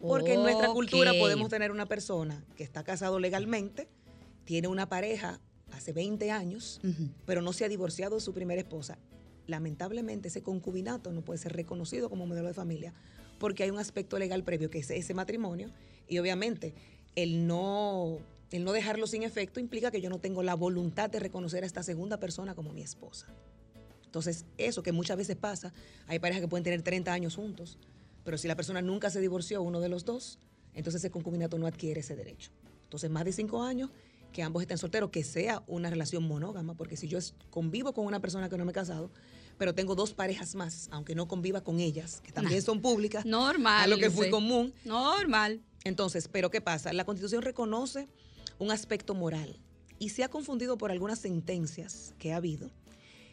Porque 0.01 0.35
en 0.35 0.43
nuestra 0.43 0.69
cultura 0.69 1.12
podemos 1.19 1.49
tener 1.49 1.71
una 1.71 1.87
persona 1.87 2.45
que 2.57 2.65
está 2.65 2.83
casado 2.83 3.21
legalmente, 3.21 3.89
tiene 4.45 4.67
una 4.67 4.89
pareja 4.89 5.41
hace 5.71 5.93
20 5.93 6.31
años, 6.31 6.81
uh 6.83 6.89
-huh. 6.89 7.11
pero 7.25 7.41
no 7.41 7.53
se 7.53 7.65
ha 7.65 7.69
divorciado 7.69 8.17
de 8.17 8.21
su 8.21 8.33
primera 8.33 8.61
esposa 8.61 8.99
lamentablemente 9.46 10.28
ese 10.28 10.42
concubinato 10.42 11.12
no 11.12 11.22
puede 11.22 11.38
ser 11.38 11.52
reconocido 11.52 12.08
como 12.08 12.26
modelo 12.26 12.49
de 12.49 12.54
familia 12.54 12.94
porque 13.38 13.64
hay 13.64 13.70
un 13.70 13.78
aspecto 13.78 14.18
legal 14.18 14.44
previo 14.44 14.70
que 14.70 14.78
es 14.78 14.90
ese 14.90 15.14
matrimonio 15.14 15.70
y 16.08 16.18
obviamente 16.18 16.75
el 17.16 17.46
no, 17.46 18.18
el 18.50 18.64
no 18.64 18.72
dejarlo 18.72 19.06
sin 19.06 19.22
efecto 19.22 19.61
implica 19.61 19.90
que 19.90 20.00
yo 20.00 20.11
no 20.11 20.18
tengo 20.18 20.42
la 20.42 20.54
voluntad 20.54 21.11
de 21.11 21.18
reconocer 21.18 21.64
a 21.64 21.66
esta 21.66 21.82
segunda 21.82 22.18
persona 22.18 22.54
como 22.54 22.72
mi 22.72 22.82
esposa. 22.82 23.26
Entonces, 24.04 24.44
eso 24.58 24.82
que 24.82 24.92
muchas 24.92 25.16
veces 25.16 25.37
pasa, 25.37 25.72
hay 26.06 26.18
parejas 26.18 26.42
que 26.42 26.49
pueden 26.49 26.64
tener 26.64 26.82
30 26.82 27.12
años 27.12 27.34
juntos, 27.34 27.78
pero 28.25 28.38
si 28.38 28.46
la 28.46 28.54
persona 28.54 28.82
nunca 28.82 29.11
se 29.11 29.20
divorció, 29.20 29.62
uno 29.62 29.80
de 29.80 29.88
los 29.88 30.04
dos, 30.04 30.38
entonces 30.75 31.00
ese 31.00 31.11
concubinato 31.11 31.58
no 31.58 31.66
adquiere 31.66 32.00
ese 32.00 32.14
derecho. 32.14 32.50
Entonces, 32.84 33.11
más 33.11 33.25
de 33.25 33.32
cinco 33.32 33.62
años 33.62 33.90
que 34.33 34.43
ambos 34.43 34.62
estén 34.62 34.79
solteros, 34.79 35.11
que 35.11 35.23
sea 35.23 35.62
una 35.67 35.91
relación 35.91 36.25
monógama, 36.25 36.75
porque 36.75 36.97
si 36.97 37.07
yo 37.07 37.19
convivo 37.51 37.93
con 37.93 38.07
una 38.07 38.21
persona 38.21 38.49
que 38.49 38.57
no 38.57 38.65
me 38.65 38.73
he 38.73 38.75
casado, 38.75 39.11
pero 39.59 39.75
tengo 39.75 39.95
dos 39.95 40.15
parejas 40.15 40.55
más, 40.55 40.89
aunque 40.91 41.15
no 41.15 41.29
conviva 41.29 41.62
con 41.62 41.79
ellas, 41.79 42.21
que 42.23 42.33
también 42.33 42.59
nah. 42.59 42.65
son 42.65 42.81
públicas, 42.81 43.25
normal, 43.25 43.85
a 43.85 43.87
lo 43.87 43.99
que 43.99 44.11
fue 44.11 44.31
común. 44.31 44.73
Normal. 44.85 45.62
Entonces, 45.85 46.29
pero 46.29 46.51
¿qué 46.51 46.61
pasa? 46.61 46.93
La 46.93 47.05
Constitución 47.05 47.43
reconoce 47.43 48.09
un 48.59 48.71
aspecto 48.71 49.15
moral 49.15 49.61
y 49.99 50.09
se 50.09 50.25
ha 50.25 50.29
confundido 50.29 50.79
por 50.79 50.91
algunas 50.91 51.19
sentencias 51.19 52.15
que 52.19 52.33
ha 52.33 52.37
habido, 52.37 52.71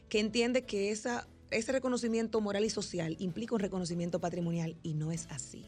que 0.10 0.20
entiende 0.20 0.66
que 0.66 0.92
esa, 0.92 1.28
ese 1.52 1.72
reconocimiento 1.72 2.42
moral 2.42 2.66
y 2.66 2.70
social 2.70 3.16
implica 3.20 3.56
un 3.56 3.62
reconocimiento 3.62 4.20
patrimonial 4.20 4.76
y 4.84 4.94
no 4.94 5.12
es 5.12 5.28
así. 5.30 5.66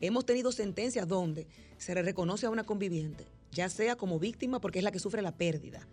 Hemos 0.00 0.26
tenido 0.26 0.52
sentencias 0.52 1.08
donde 1.08 1.46
se 1.78 1.94
le 1.94 2.02
reconoce 2.02 2.46
a 2.46 2.50
una 2.50 2.64
conviviente 2.64 3.26
ya 3.52 3.68
sea 3.68 3.96
como 3.96 4.18
víctima 4.18 4.60
porque 4.60 4.78
es 4.78 4.84
la 4.84 4.92
que 4.92 4.98
sufre 4.98 5.22
la 5.22 5.36
pérdida, 5.36 5.86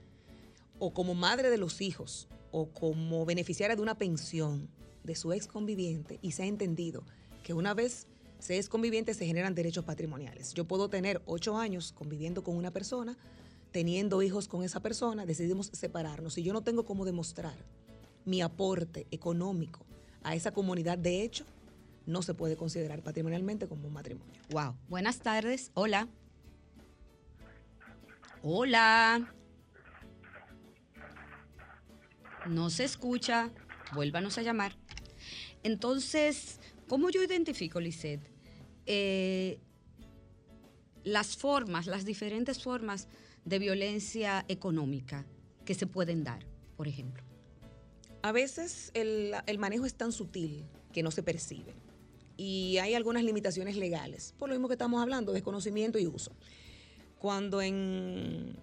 o 0.80 0.94
como 0.94 1.16
madre 1.16 1.50
de 1.50 1.58
los 1.58 1.82
hijos, 1.82 2.28
o 2.52 2.68
como 2.68 3.26
beneficiaria 3.26 3.76
de 3.76 3.82
una 3.82 3.98
pensión 3.98 4.70
de 5.04 5.16
su 5.16 5.34
ex 5.34 5.48
conviviente, 5.48 6.20
y 6.22 6.32
se 6.32 6.44
ha 6.44 6.46
entendido 6.46 7.04
que 7.44 7.54
una 7.54 7.74
vez 7.74 8.08
se 8.40 8.58
es 8.58 8.68
conviviente 8.68 9.14
se 9.14 9.26
generan 9.26 9.56
derechos 9.56 9.86
patrimoniales. 9.86 10.54
Yo 10.54 10.66
puedo 10.66 10.90
tener 10.90 11.22
ocho 11.26 11.58
años 11.58 11.94
conviviendo 11.94 12.44
con 12.44 12.58
una 12.58 12.72
persona, 12.72 13.18
teniendo 13.72 14.22
hijos 14.22 14.50
con 14.50 14.64
esa 14.64 14.82
persona, 14.82 15.26
decidimos 15.26 15.70
separarnos. 15.72 16.34
Si 16.34 16.44
yo 16.44 16.52
no 16.52 16.62
tengo 16.62 16.84
cómo 16.84 17.06
demostrar 17.06 17.56
mi 18.26 18.42
aporte 18.42 19.08
económico 19.12 19.86
a 20.24 20.36
esa 20.36 20.52
comunidad 20.52 20.98
de 20.98 21.24
hecho, 21.24 21.46
no 22.06 22.22
se 22.22 22.34
puede 22.34 22.58
considerar 22.58 23.02
patrimonialmente 23.02 23.68
como 23.68 23.88
un 23.88 23.94
matrimonio. 23.94 24.42
Wow. 24.52 24.76
Buenas 24.90 25.20
tardes. 25.20 25.72
Hola. 25.74 26.10
Hola. 28.46 29.34
No 32.46 32.70
se 32.70 32.84
escucha. 32.84 33.50
Vuélvanos 33.94 34.38
a 34.38 34.42
llamar. 34.42 34.76
Entonces, 35.64 36.60
¿cómo 36.90 37.10
yo 37.10 37.24
identifico, 37.24 37.80
Lisette, 37.80 38.30
eh, 38.86 39.62
las 41.06 41.38
formas, 41.38 41.88
las 41.88 42.04
diferentes 42.04 42.62
formas 42.62 43.08
de 43.46 43.60
violencia 43.60 44.44
económica 44.50 45.26
que 45.64 45.74
se 45.74 45.88
pueden 45.88 46.26
dar, 46.26 46.46
por 46.76 46.90
ejemplo? 46.90 47.24
A 48.24 48.34
veces 48.34 48.92
el, 48.94 49.36
el 49.46 49.58
manejo 49.58 49.86
es 49.86 49.94
tan 49.94 50.12
sutil 50.12 50.66
que 50.92 51.02
no 51.02 51.12
se 51.12 51.24
percibe. 51.24 51.76
Y 52.36 52.78
hay 52.80 52.94
algunas 52.94 53.24
limitaciones 53.24 53.78
legales, 53.78 54.36
por 54.38 54.50
lo 54.50 54.56
mismo 54.56 54.68
que 54.68 54.74
estamos 54.74 55.02
hablando, 55.02 55.32
desconocimiento 55.32 55.98
y 55.98 56.08
uso 56.08 56.34
cuando 57.24 57.62
en, 57.62 58.53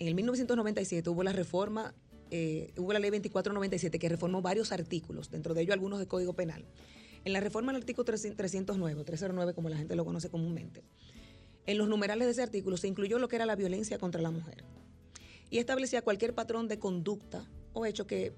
en 0.00 0.08
el 0.08 0.16
1997 0.16 1.08
hubo 1.08 1.22
la 1.22 1.32
reforma, 1.32 1.94
eh, 2.32 2.72
hubo 2.76 2.92
la 2.92 2.98
ley 2.98 3.10
2497 3.10 3.96
que 4.00 4.08
reformó 4.08 4.42
varios 4.42 4.72
artículos, 4.72 5.30
dentro 5.30 5.54
de 5.54 5.62
ellos 5.62 5.72
algunos 5.72 6.00
de 6.00 6.08
Código 6.08 6.32
Penal. 6.32 6.64
En 7.24 7.32
la 7.32 7.38
reforma 7.38 7.70
del 7.70 7.80
artículo 7.80 8.04
309, 8.04 9.04
309 9.04 9.54
como 9.54 9.68
la 9.68 9.76
gente 9.76 9.94
lo 9.94 10.04
conoce 10.04 10.30
comúnmente, 10.30 10.82
en 11.64 11.78
los 11.78 11.88
numerales 11.88 12.26
de 12.26 12.32
ese 12.32 12.42
artículo 12.42 12.76
se 12.76 12.88
incluyó 12.88 13.20
lo 13.20 13.28
que 13.28 13.36
era 13.36 13.46
la 13.46 13.54
violencia 13.54 13.98
contra 13.98 14.20
la 14.20 14.32
mujer 14.32 14.64
y 15.48 15.58
establecía 15.58 16.02
cualquier 16.02 16.34
patrón 16.34 16.66
de 16.66 16.80
conducta 16.80 17.48
o 17.72 17.86
hecho 17.86 18.08
que 18.08 18.32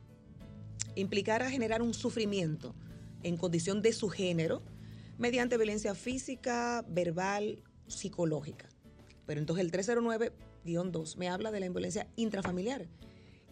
implicara 0.94 1.49
generar 1.49 1.80
un 1.80 1.94
sufrimiento 1.94 2.75
en 3.22 3.38
condición 3.38 3.80
de 3.80 3.94
su 3.94 4.10
género 4.10 4.60
mediante 5.16 5.56
violencia 5.56 5.94
física, 5.94 6.84
verbal, 6.87 7.62
psicológica. 7.87 8.68
Pero 9.30 9.38
entonces 9.38 9.64
el 9.64 9.70
309-2 9.70 11.14
me 11.14 11.28
habla 11.28 11.52
de 11.52 11.60
la 11.60 11.68
violencia 11.68 12.08
intrafamiliar, 12.16 12.88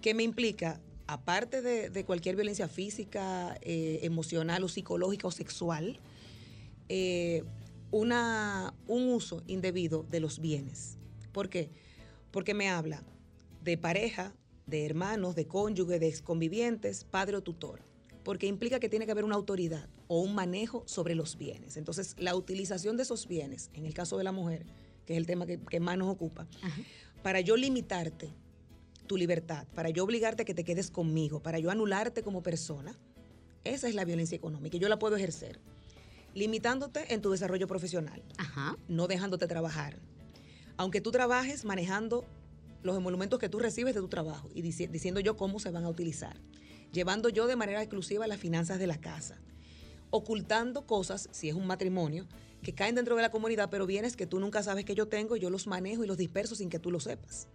que 0.00 0.12
me 0.12 0.24
implica, 0.24 0.80
aparte 1.06 1.62
de, 1.62 2.04
cualquier 2.04 2.34
violencia 2.34 2.66
física, 2.66 3.56
eh, 3.60 4.00
emocional 4.02 4.64
o 4.64 4.68
psicológica 4.68 5.28
o 5.28 5.30
sexual, 5.30 6.00
eh, 6.88 7.44
una, 7.92 8.74
un 8.88 9.08
uso 9.08 9.44
indebido 9.46 10.02
de 10.02 10.18
los 10.18 10.40
bienes. 10.40 10.98
¿Por 11.30 11.48
qué? 11.48 11.70
Porque 12.32 12.54
me 12.54 12.68
habla 12.68 13.04
de 13.62 13.78
pareja, 13.78 14.34
de 14.66 14.84
hermanos, 14.84 15.36
de 15.36 15.46
cónyuge, 15.46 16.00
de 16.00 16.08
exconvivientes, 16.08 17.04
padre 17.04 17.36
o 17.36 17.42
tutor. 17.44 17.84
Porque 18.24 18.48
implica 18.48 18.80
que 18.80 18.88
tiene 18.88 19.06
que 19.06 19.12
haber 19.12 19.24
una 19.24 19.36
autoridad 19.36 19.88
o 20.08 20.22
un 20.22 20.34
manejo 20.34 20.82
sobre 20.86 21.14
los 21.14 21.38
bienes. 21.38 21.76
Entonces, 21.76 22.16
la 22.18 22.34
utilización 22.34 22.96
de 22.96 23.04
esos 23.04 23.28
bienes, 23.28 23.70
en 23.74 23.86
el 23.86 23.94
caso 23.94 24.18
de 24.18 24.24
la 24.24 24.32
mujer, 24.32 24.66
que 25.08 25.14
es 25.14 25.18
el 25.18 25.24
tema 25.26 25.46
que, 25.46 25.58
que 25.58 25.80
más 25.80 25.96
nos 25.96 26.08
ocupa, 26.08 26.46
Ajá. 26.60 26.82
para 27.22 27.40
yo 27.40 27.56
limitarte 27.56 28.28
tu 29.06 29.16
libertad, 29.16 29.66
para 29.74 29.88
yo 29.88 30.04
obligarte 30.04 30.42
a 30.42 30.44
que 30.44 30.52
te 30.52 30.64
quedes 30.64 30.90
conmigo, 30.90 31.40
para 31.40 31.58
yo 31.58 31.70
anularte 31.70 32.22
como 32.22 32.42
persona, 32.42 32.94
esa 33.64 33.88
es 33.88 33.94
la 33.94 34.04
violencia 34.04 34.36
económica 34.36 34.76
y 34.76 34.80
yo 34.80 34.88
la 34.90 34.98
puedo 34.98 35.16
ejercer. 35.16 35.60
Limitándote 36.34 37.14
en 37.14 37.22
tu 37.22 37.30
desarrollo 37.30 37.66
profesional, 37.66 38.22
Ajá. 38.36 38.76
no 38.86 39.06
dejándote 39.08 39.46
trabajar. 39.46 39.96
Aunque 40.76 41.00
tú 41.00 41.10
trabajes 41.10 41.64
manejando 41.64 42.26
los 42.82 42.94
emolumentos 42.94 43.38
que 43.38 43.48
tú 43.48 43.58
recibes 43.58 43.94
de 43.94 44.02
tu 44.02 44.08
trabajo 44.08 44.50
y 44.54 44.60
dici- 44.60 44.90
diciendo 44.90 45.20
yo 45.20 45.38
cómo 45.38 45.58
se 45.58 45.70
van 45.70 45.84
a 45.84 45.88
utilizar. 45.88 46.36
Llevando 46.92 47.30
yo 47.30 47.46
de 47.46 47.56
manera 47.56 47.80
exclusiva 47.80 48.26
las 48.26 48.38
finanzas 48.38 48.78
de 48.78 48.86
la 48.86 48.98
casa. 49.00 49.38
Ocultando 50.10 50.86
cosas, 50.86 51.30
si 51.32 51.48
es 51.48 51.54
un 51.54 51.66
matrimonio, 51.66 52.26
que 52.62 52.74
caen 52.74 52.94
dentro 52.94 53.16
de 53.16 53.22
la 53.22 53.30
comunidad, 53.30 53.70
pero 53.70 53.86
bienes 53.86 54.16
que 54.16 54.26
tú 54.26 54.40
nunca 54.40 54.62
sabes 54.62 54.84
que 54.84 54.94
yo 54.94 55.08
tengo, 55.08 55.36
yo 55.36 55.50
los 55.50 55.66
manejo 55.66 56.04
y 56.04 56.06
los 56.06 56.16
disperso 56.16 56.54
sin 56.54 56.70
que 56.70 56.78
tú 56.78 56.90
lo 56.90 57.00
sepas. 57.00 57.48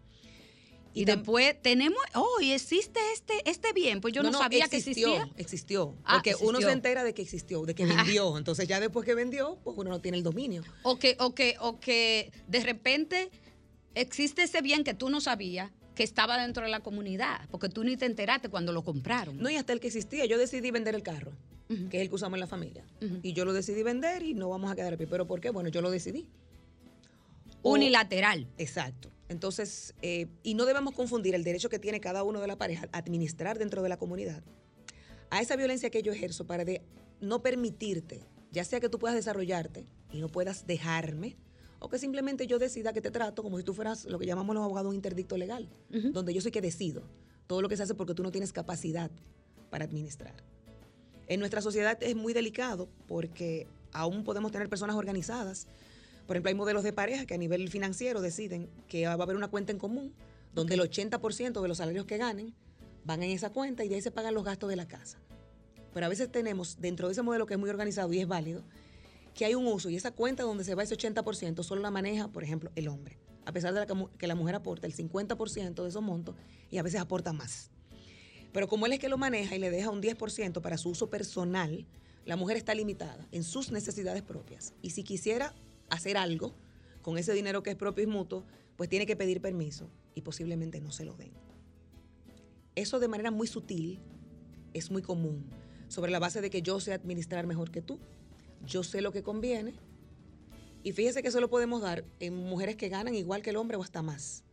Y, 0.96 1.06
después 1.06 1.60
tenemos, 1.62 1.98
oh, 2.14 2.40
y 2.40 2.52
existe 2.52 3.00
este, 3.14 3.34
este 3.50 3.74
bien, 3.74 4.00
pues 4.00 4.14
yo 4.14 4.22
no, 4.22 4.32
sabía 4.32 4.68
que 4.68 4.78
existió, 4.78 5.08
existía. 5.14 5.34
Existió. 5.38 5.96
Ah, 6.04 6.16
porque 6.16 6.36
uno 6.42 6.62
se 6.62 6.72
entera 6.72 7.04
de 7.04 7.16
que 7.16 7.24
existió, 7.24 7.66
de 7.66 7.74
que 7.74 7.86
vendió. 7.88 8.38
Entonces 8.38 8.68
ya 8.68 8.80
después 8.80 9.06
que 9.06 9.16
vendió, 9.16 9.58
pues 9.64 9.76
uno 9.76 9.90
no 9.90 10.02
tiene 10.02 10.18
el 10.18 10.24
dominio. 10.24 10.64
O 10.84 11.00
que, 11.00 11.18
o 11.20 11.34
que, 11.34 11.56
o 11.60 11.80
que 11.80 12.32
de 12.48 12.60
repente 12.60 13.32
existe 13.96 14.44
ese 14.44 14.62
bien 14.62 14.84
que 14.84 14.94
tú 14.94 15.10
no 15.10 15.20
sabías 15.20 15.72
que 15.96 16.04
estaba 16.04 16.40
dentro 16.40 16.64
de 16.64 16.70
la 16.70 16.82
comunidad, 16.82 17.48
porque 17.50 17.70
tú 17.70 17.84
ni 17.84 17.98
te 17.98 18.06
enteraste 18.06 18.50
cuando 18.50 18.72
lo 18.72 18.84
compraron. 18.84 19.38
No, 19.38 19.50
y 19.50 19.56
hasta 19.56 19.74
el 19.74 19.80
que 19.80 19.88
existía. 19.88 20.26
Yo 20.26 20.38
decidí 20.38 20.72
vender 20.72 20.96
el 20.96 21.04
carro, 21.04 21.32
Que 21.90 21.98
es 21.98 22.04
el 22.04 22.10
que 22.10 22.16
usamos 22.16 22.36
en 22.38 22.40
la 22.42 22.48
familia. 22.48 22.86
Y 23.22 23.34
yo 23.34 23.46
lo 23.46 23.54
decidí 23.54 23.84
vender 23.84 24.24
y 24.24 24.34
no 24.34 24.50
vamos 24.50 24.72
a 24.72 24.76
quedar 24.76 24.94
a 24.94 24.98
pie. 24.98 25.08
¿Pero 25.08 25.28
por 25.28 25.40
qué? 25.42 25.50
Bueno, 25.50 25.70
yo 25.70 25.82
lo 25.82 25.90
decidí. 25.92 26.28
O- 27.62 27.72
Unilateral. 27.74 28.48
Exacto. 28.58 29.10
Entonces, 29.30 29.96
eh, 30.02 30.28
y 30.44 30.54
no 30.54 30.66
debemos 30.66 30.94
confundir 30.94 31.34
el 31.34 31.44
derecho 31.44 31.70
que 31.70 31.80
tiene 31.80 32.00
cada 32.00 32.24
uno 32.24 32.40
de 32.42 32.48
la 32.48 32.58
pareja 32.58 32.88
a 32.92 32.98
administrar 32.98 33.58
dentro 33.58 33.82
de 33.82 33.90
la 33.90 33.98
comunidad 33.98 34.44
a 35.30 35.42
esa 35.42 35.56
violencia 35.56 35.90
que 35.90 36.04
yo 36.04 36.12
ejerzo 36.12 36.46
para 36.46 36.64
de 36.66 36.82
no 37.20 37.42
permitirte, 37.42 38.20
ya 38.52 38.64
sea 38.64 38.80
que 38.80 38.90
tú 38.90 39.00
puedas 39.00 39.16
desarrollarte 39.16 39.86
y 40.12 40.20
no 40.20 40.28
puedas 40.30 40.68
dejarme, 40.68 41.36
o 41.80 41.90
que 41.90 41.98
simplemente 41.98 42.46
yo 42.46 42.60
decida 42.60 42.94
que 42.94 43.02
te 43.02 43.10
trato 43.10 43.42
como 43.42 43.58
si 43.58 43.64
tú 43.64 43.74
fueras 43.74 44.06
lo 44.06 44.20
que 44.20 44.28
llamamos 44.28 44.54
los 44.54 44.64
abogados 44.64 44.90
un 44.90 44.96
interdicto 44.96 45.36
legal, 45.38 45.68
donde 45.90 46.34
yo 46.36 46.42
soy 46.42 46.52
que 46.52 46.62
decido 46.62 47.02
todo 47.48 47.62
lo 47.64 47.70
que 47.70 47.76
se 47.78 47.84
hace 47.84 47.96
porque 47.96 48.14
tú 48.14 48.22
no 48.22 48.30
tienes 48.32 48.54
capacidad 48.54 49.10
para 49.72 49.86
administrar. 49.86 50.36
En 51.34 51.40
nuestra 51.40 51.62
sociedad 51.64 51.98
es 52.04 52.16
muy 52.16 52.32
delicado 52.32 52.88
porque 53.08 53.66
aún 53.92 54.24
podemos 54.24 54.52
tener 54.52 54.70
personas 54.70 54.96
organizadas. 54.96 55.66
Por 56.28 56.36
ejemplo, 56.36 56.50
hay 56.50 56.54
modelos 56.54 56.84
de 56.84 56.94
pareja 56.94 57.26
que 57.26 57.34
a 57.34 57.40
nivel 57.40 57.70
financiero 57.70 58.22
deciden 58.22 58.70
que 58.88 59.08
va 59.08 59.14
a 59.14 59.24
haber 59.24 59.36
una 59.36 59.48
cuenta 59.48 59.72
en 59.72 59.80
común 59.80 60.14
donde 60.54 60.76
el 60.76 60.82
80% 60.82 61.60
de 61.60 61.68
los 61.68 61.78
salarios 61.80 62.06
que 62.06 62.18
ganen 62.18 62.54
van 63.04 63.24
en 63.24 63.32
esa 63.32 63.50
cuenta 63.50 63.84
y 63.84 63.90
de 63.90 63.96
ahí 63.96 64.02
se 64.04 64.12
pagan 64.12 64.36
los 64.36 64.44
gastos 64.44 64.70
de 64.70 64.76
la 64.76 64.88
casa. 64.88 65.18
Pero 65.92 66.06
a 66.06 66.10
veces 66.10 66.32
tenemos, 66.32 66.78
dentro 66.80 67.08
de 67.08 67.14
ese 67.14 67.24
modelo 67.24 67.48
que 67.48 67.56
es 67.56 67.60
muy 67.60 67.72
organizado 67.72 68.14
y 68.14 68.20
es 68.20 68.28
válido, 68.28 68.64
que 69.34 69.46
hay 69.46 69.56
un 69.56 69.66
uso 69.66 69.90
y 69.90 69.96
esa 69.96 70.12
cuenta 70.12 70.44
donde 70.44 70.64
se 70.64 70.76
va 70.76 70.84
ese 70.84 70.96
80% 70.96 71.64
solo 71.64 71.82
la 71.82 71.90
maneja, 71.90 72.28
por 72.28 72.44
ejemplo, 72.44 72.72
el 72.76 72.88
hombre. 72.90 73.18
A 73.46 73.52
pesar 73.54 73.74
de 73.74 73.80
la 73.80 73.88
que 73.88 73.96
mu- 73.96 74.10
que 74.20 74.28
la 74.28 74.36
mujer 74.36 74.54
aporta 74.54 74.86
el 74.86 74.94
50% 74.94 75.82
de 75.82 75.90
esos 75.90 76.04
montos 76.04 76.36
y 76.70 76.78
a 76.78 76.84
veces 76.84 77.02
aporta 77.02 77.34
más. 77.34 77.72
Pero 78.54 78.68
como 78.68 78.86
él 78.86 78.94
es 78.94 79.00
que 79.00 79.10
lo 79.10 79.18
maneja 79.18 79.56
y 79.56 79.60
le 79.60 79.72
deja 79.72 79.90
un 79.90 80.02
10% 80.02 80.62
para 80.62 80.78
su 80.78 80.90
uso 80.90 81.10
personal, 81.10 81.86
la 82.26 82.38
mujer 82.38 82.56
está 82.56 82.74
limitada 82.74 83.28
en 83.32 83.44
sus 83.44 83.72
necesidades 83.72 84.22
propias. 84.22 84.74
Y 84.82 84.92
si 84.92 85.04
quisiera 85.04 85.54
hacer 85.90 86.16
algo 86.16 86.54
con 87.02 87.18
ese 87.18 87.34
dinero 87.34 87.64
que 87.64 87.72
es 87.72 87.76
propio 87.76 88.04
y 88.04 88.08
mutuo, 88.08 88.46
pues 88.78 88.90
tiene 88.90 89.06
que 89.06 89.16
pedir 89.16 89.42
permiso 89.42 89.90
y 90.16 90.22
posiblemente 90.22 90.80
no 90.80 90.92
se 90.92 91.04
lo 91.04 91.16
den. 91.16 91.32
Eso 92.76 93.00
de 93.00 93.08
manera 93.08 93.32
muy 93.32 93.48
sutil 93.48 94.00
es 94.74 94.90
muy 94.90 95.02
común, 95.02 95.46
sobre 95.88 96.12
la 96.12 96.20
base 96.20 96.42
de 96.42 96.50
que 96.50 96.62
yo 96.62 96.80
sé 96.80 96.94
administrar 96.94 97.46
mejor 97.46 97.70
que 97.70 97.82
tú, 97.82 98.00
yo 98.66 98.84
sé 98.84 99.02
lo 99.02 99.12
que 99.12 99.22
conviene. 99.22 99.74
Y 100.82 100.92
fíjese 100.92 101.22
que 101.22 101.28
eso 101.28 101.40
lo 101.40 101.50
podemos 101.50 101.82
dar 101.82 102.04
en 102.20 102.36
mujeres 102.36 102.76
que 102.76 102.90
ganan 102.90 103.16
igual 103.16 103.42
que 103.42 103.52
el 103.52 103.58
hombre 103.58 103.78
o 103.78 103.84
hasta 103.84 104.02
más. 104.02 104.44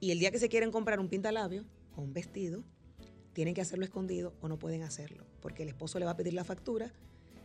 Y 0.00 0.10
el 0.10 0.18
día 0.18 0.30
que 0.30 0.38
se 0.38 0.48
quieren 0.48 0.70
comprar 0.70 0.98
un 0.98 1.08
pintalabio 1.08 1.64
o 1.96 2.02
un 2.02 2.12
vestido, 2.12 2.64
tienen 3.32 3.54
que 3.54 3.60
hacerlo 3.60 3.84
escondido 3.84 4.34
o 4.40 4.48
no 4.48 4.58
pueden 4.58 4.82
hacerlo, 4.82 5.24
porque 5.40 5.62
el 5.62 5.68
esposo 5.68 5.98
le 5.98 6.04
va 6.04 6.12
a 6.12 6.16
pedir 6.16 6.34
la 6.34 6.44
factura, 6.44 6.92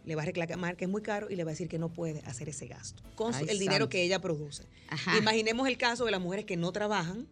le 0.06 0.16
va 0.16 0.22
a 0.22 0.26
reclamar 0.26 0.78
que 0.78 0.86
es 0.86 0.92
muy 0.92 1.02
caro 1.02 1.30
y 1.30 1.36
le 1.36 1.44
va 1.44 1.52
a 1.52 1.54
decir 1.54 1.68
que 1.68 1.80
no 1.80 1.92
puede 1.92 2.20
hacer 2.26 2.50
ese 2.50 2.68
gasto 2.68 3.04
con 3.16 3.34
Ay, 3.34 3.48
el 3.50 3.60
dinero 3.60 3.90
que 3.90 4.04
ella 4.04 4.20
produce. 4.20 4.64
Ajá. 4.90 5.18
Imaginemos 5.18 5.68
el 5.68 5.78
caso 5.78 6.06
de 6.06 6.12
las 6.12 6.22
mujeres 6.22 6.46
que 6.46 6.58
no 6.58 6.72
trabajan, 6.72 7.28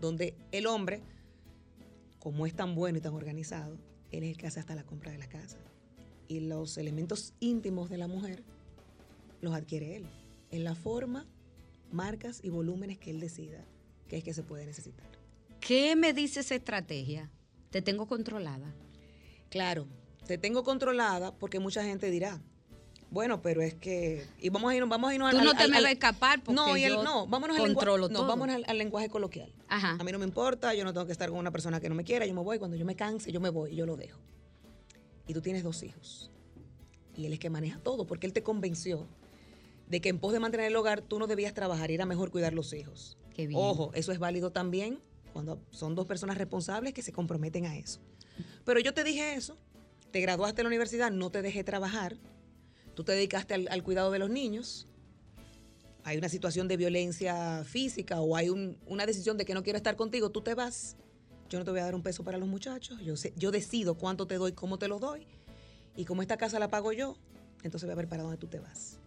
donde 0.00 0.34
el 0.52 0.66
hombre, 0.66 1.02
como 2.18 2.46
es 2.46 2.54
tan 2.54 2.74
bueno 2.74 2.98
y 2.98 3.00
tan 3.00 3.14
organizado, 3.14 3.78
él 4.10 4.24
es 4.24 4.30
el 4.30 4.36
que 4.36 4.46
hace 4.46 4.60
hasta 4.60 4.74
la 4.74 4.84
compra 4.84 5.12
de 5.12 5.18
la 5.18 5.28
casa. 5.28 5.58
Y 6.26 6.40
los 6.40 6.78
elementos 6.78 7.34
íntimos 7.40 7.90
de 7.90 7.98
la 7.98 8.08
mujer 8.08 8.42
los 9.40 9.54
adquiere 9.54 9.96
él, 9.96 10.06
en 10.50 10.64
la 10.64 10.74
forma, 10.74 11.26
marcas 11.92 12.40
y 12.42 12.50
volúmenes 12.50 12.98
que 12.98 13.10
él 13.10 13.20
decida 13.20 13.64
que 14.08 14.18
es 14.18 14.24
que 14.24 14.34
se 14.34 14.42
puede 14.42 14.66
necesitar. 14.66 15.06
¿Qué 15.60 15.96
me 15.96 16.12
dice 16.12 16.40
esa 16.40 16.54
estrategia? 16.54 17.30
Te 17.74 17.82
tengo 17.82 18.06
controlada. 18.06 18.72
Claro, 19.50 19.88
te 20.28 20.38
tengo 20.38 20.62
controlada 20.62 21.34
porque 21.34 21.58
mucha 21.58 21.82
gente 21.82 22.08
dirá, 22.08 22.40
bueno, 23.10 23.42
pero 23.42 23.62
es 23.62 23.74
que 23.74 24.24
y 24.38 24.48
vamos 24.48 24.70
a 24.70 24.76
irnos, 24.76 24.88
vamos 24.88 25.10
a 25.10 25.14
irnos 25.16 25.32
Tú 25.32 25.38
al- 25.38 25.44
no 25.44 25.50
al- 25.50 25.56
te 25.56 25.66
me 25.66 25.78
vas 25.78 25.84
a 25.86 25.90
escapar 25.90 26.40
porque 26.44 26.54
no, 26.54 26.76
y 26.76 26.84
el- 26.84 26.92
yo 26.92 27.02
no, 27.02 27.26
vámonos 27.26 27.56
al 27.58 27.64
lenguaje, 27.64 27.90
no, 27.98 28.08
todo. 28.10 28.26
vámonos 28.28 28.54
al, 28.54 28.64
al 28.68 28.78
lenguaje 28.78 29.08
coloquial. 29.08 29.52
Ajá. 29.66 29.96
A 29.98 30.04
mí 30.04 30.12
no 30.12 30.20
me 30.20 30.24
importa, 30.24 30.72
yo 30.72 30.84
no 30.84 30.92
tengo 30.92 31.04
que 31.06 31.10
estar 31.10 31.28
con 31.30 31.38
una 31.40 31.50
persona 31.50 31.80
que 31.80 31.88
no 31.88 31.96
me 31.96 32.04
quiera, 32.04 32.24
yo 32.26 32.32
me 32.34 32.42
voy, 32.42 32.60
cuando 32.60 32.76
yo 32.76 32.84
me 32.84 32.94
canse, 32.94 33.32
yo 33.32 33.40
me 33.40 33.48
voy 33.50 33.72
y 33.72 33.74
yo 33.74 33.86
lo 33.86 33.96
dejo. 33.96 34.20
Y 35.26 35.34
tú 35.34 35.40
tienes 35.40 35.64
dos 35.64 35.82
hijos. 35.82 36.30
Y 37.16 37.26
él 37.26 37.32
es 37.32 37.40
que 37.40 37.50
maneja 37.50 37.80
todo, 37.80 38.06
porque 38.06 38.28
él 38.28 38.32
te 38.32 38.44
convenció 38.44 39.08
de 39.88 40.00
que 40.00 40.10
en 40.10 40.20
pos 40.20 40.32
de 40.32 40.38
mantener 40.38 40.66
el 40.68 40.76
hogar 40.76 41.00
tú 41.02 41.18
no 41.18 41.26
debías 41.26 41.54
trabajar 41.54 41.90
y 41.90 41.94
era 41.94 42.06
mejor 42.06 42.30
cuidar 42.30 42.52
los 42.52 42.72
hijos. 42.72 43.18
Qué 43.34 43.48
bien. 43.48 43.60
Ojo, 43.60 43.90
eso 43.94 44.12
es 44.12 44.20
válido 44.20 44.52
también 44.52 45.00
cuando 45.34 45.60
son 45.70 45.96
dos 45.96 46.06
personas 46.06 46.38
responsables 46.38 46.94
que 46.94 47.02
se 47.02 47.12
comprometen 47.12 47.66
a 47.66 47.76
eso. 47.76 48.00
Pero 48.64 48.78
yo 48.78 48.94
te 48.94 49.02
dije 49.02 49.34
eso, 49.34 49.58
te 50.12 50.20
graduaste 50.20 50.58
de 50.58 50.62
la 50.62 50.68
universidad, 50.68 51.10
no 51.10 51.30
te 51.30 51.42
dejé 51.42 51.64
trabajar, 51.64 52.16
tú 52.94 53.02
te 53.02 53.12
dedicaste 53.12 53.52
al, 53.52 53.82
cuidado 53.82 54.12
de 54.12 54.20
los 54.20 54.30
niños, 54.30 54.86
hay 56.04 56.18
una 56.18 56.28
situación 56.28 56.68
de 56.68 56.76
violencia 56.76 57.64
física 57.64 58.20
o 58.20 58.36
hay 58.36 58.48
un- 58.48 58.78
una 58.86 59.06
decisión 59.06 59.36
de 59.36 59.44
que 59.44 59.54
no 59.54 59.64
quiero 59.64 59.76
estar 59.76 59.96
contigo, 59.96 60.30
tú 60.30 60.40
te 60.40 60.54
vas, 60.54 60.96
yo 61.50 61.58
no 61.58 61.64
te 61.64 61.72
voy 61.72 61.80
a 61.80 61.84
dar 61.84 61.96
un 61.96 62.02
peso 62.02 62.22
para 62.22 62.38
los 62.38 62.48
muchachos, 62.48 63.00
yo 63.36 63.50
decido 63.50 63.96
cuánto 63.96 64.26
te 64.26 64.36
doy, 64.36 64.52
cómo 64.52 64.78
te 64.78 64.86
lo 64.86 65.00
doy, 65.00 65.26
y 65.96 66.04
como 66.04 66.22
esta 66.22 66.36
casa 66.36 66.60
la 66.60 66.68
pago 66.70 66.92
yo, 66.92 67.16
entonces 67.64 67.86
voy 67.88 67.92
a 67.94 67.96
ver 67.96 68.08
para 68.08 68.22
dónde 68.22 68.38
tú 68.38 68.46
te 68.46 68.60
vas. 68.60 68.98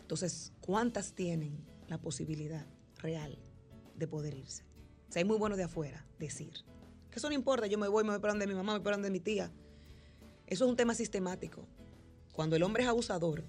Entonces, 0.00 0.52
¿cuántas 0.62 1.12
tienen 1.12 1.58
la 1.86 1.98
posibilidad 1.98 2.66
real 2.98 3.36
de 3.94 4.06
poder 4.08 4.34
irse? 4.34 4.69
O 5.10 5.12
sea, 5.12 5.20
hay 5.20 5.24
muy 5.24 5.38
bueno 5.38 5.56
de 5.56 5.64
afuera 5.64 6.06
decir 6.20 6.52
que 7.10 7.18
eso 7.18 7.28
no 7.28 7.34
importa, 7.34 7.66
yo 7.66 7.78
me 7.78 7.88
voy, 7.88 8.04
me 8.04 8.10
voy 8.10 8.20
para 8.20 8.32
donde 8.32 8.46
mi 8.46 8.54
mamá, 8.54 8.74
me 8.74 8.78
voy 8.78 8.84
para 8.84 8.96
donde 8.96 9.10
mi 9.10 9.18
tía. 9.18 9.50
Eso 10.46 10.64
es 10.64 10.70
un 10.70 10.76
tema 10.76 10.94
sistemático. 10.94 11.66
Cuando 12.32 12.54
el 12.54 12.62
hombre 12.62 12.84
es 12.84 12.88
abusador, 12.88 13.42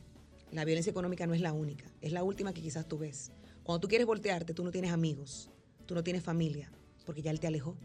la 0.52 0.66
violencia 0.66 0.90
económica 0.90 1.28
no 1.28 1.36
es 1.36 1.42
la 1.42 1.54
única, 1.54 1.86
es 2.02 2.14
la 2.14 2.24
última 2.24 2.52
que 2.52 2.64
quizás 2.64 2.88
tú 2.88 2.98
ves. 2.98 3.32
Cuando 3.62 3.80
tú 3.80 3.88
quieres 3.88 4.08
voltearte, 4.08 4.56
tú 4.56 4.64
no 4.64 4.72
tienes 4.72 4.92
amigos, 4.92 5.52
tú 5.86 5.94
no 5.94 6.04
tienes 6.04 6.24
familia, 6.24 6.72
porque 7.06 7.22
ya 7.22 7.30
él 7.30 7.40
te 7.40 7.46
alejó. 7.46 7.78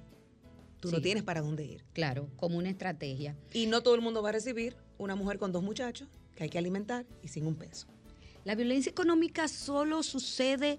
Tú 0.81 0.91
no 0.91 1.03
tienes 1.03 1.23
para 1.23 1.43
dónde 1.43 1.67
ir. 1.67 1.85
Claro, 1.93 2.31
como 2.37 2.57
una 2.57 2.71
estrategia. 2.71 3.37
Y 3.53 3.67
no 3.67 3.83
todo 3.83 3.95
el 3.95 4.01
mundo 4.01 4.23
va 4.23 4.31
a 4.31 4.33
recibir 4.33 4.75
una 4.97 5.17
mujer 5.17 5.39
con 5.39 5.53
dos 5.53 5.63
muchachos 5.63 6.09
que 6.35 6.45
hay 6.45 6.49
que 6.49 6.59
alimentar 6.59 7.05
y 7.23 7.29
sin 7.29 7.47
un 7.47 7.57
peso. 7.57 7.89
La 8.45 8.55
violencia 8.55 8.89
económica 8.89 9.49
solo 9.49 10.03
sucede 10.03 10.79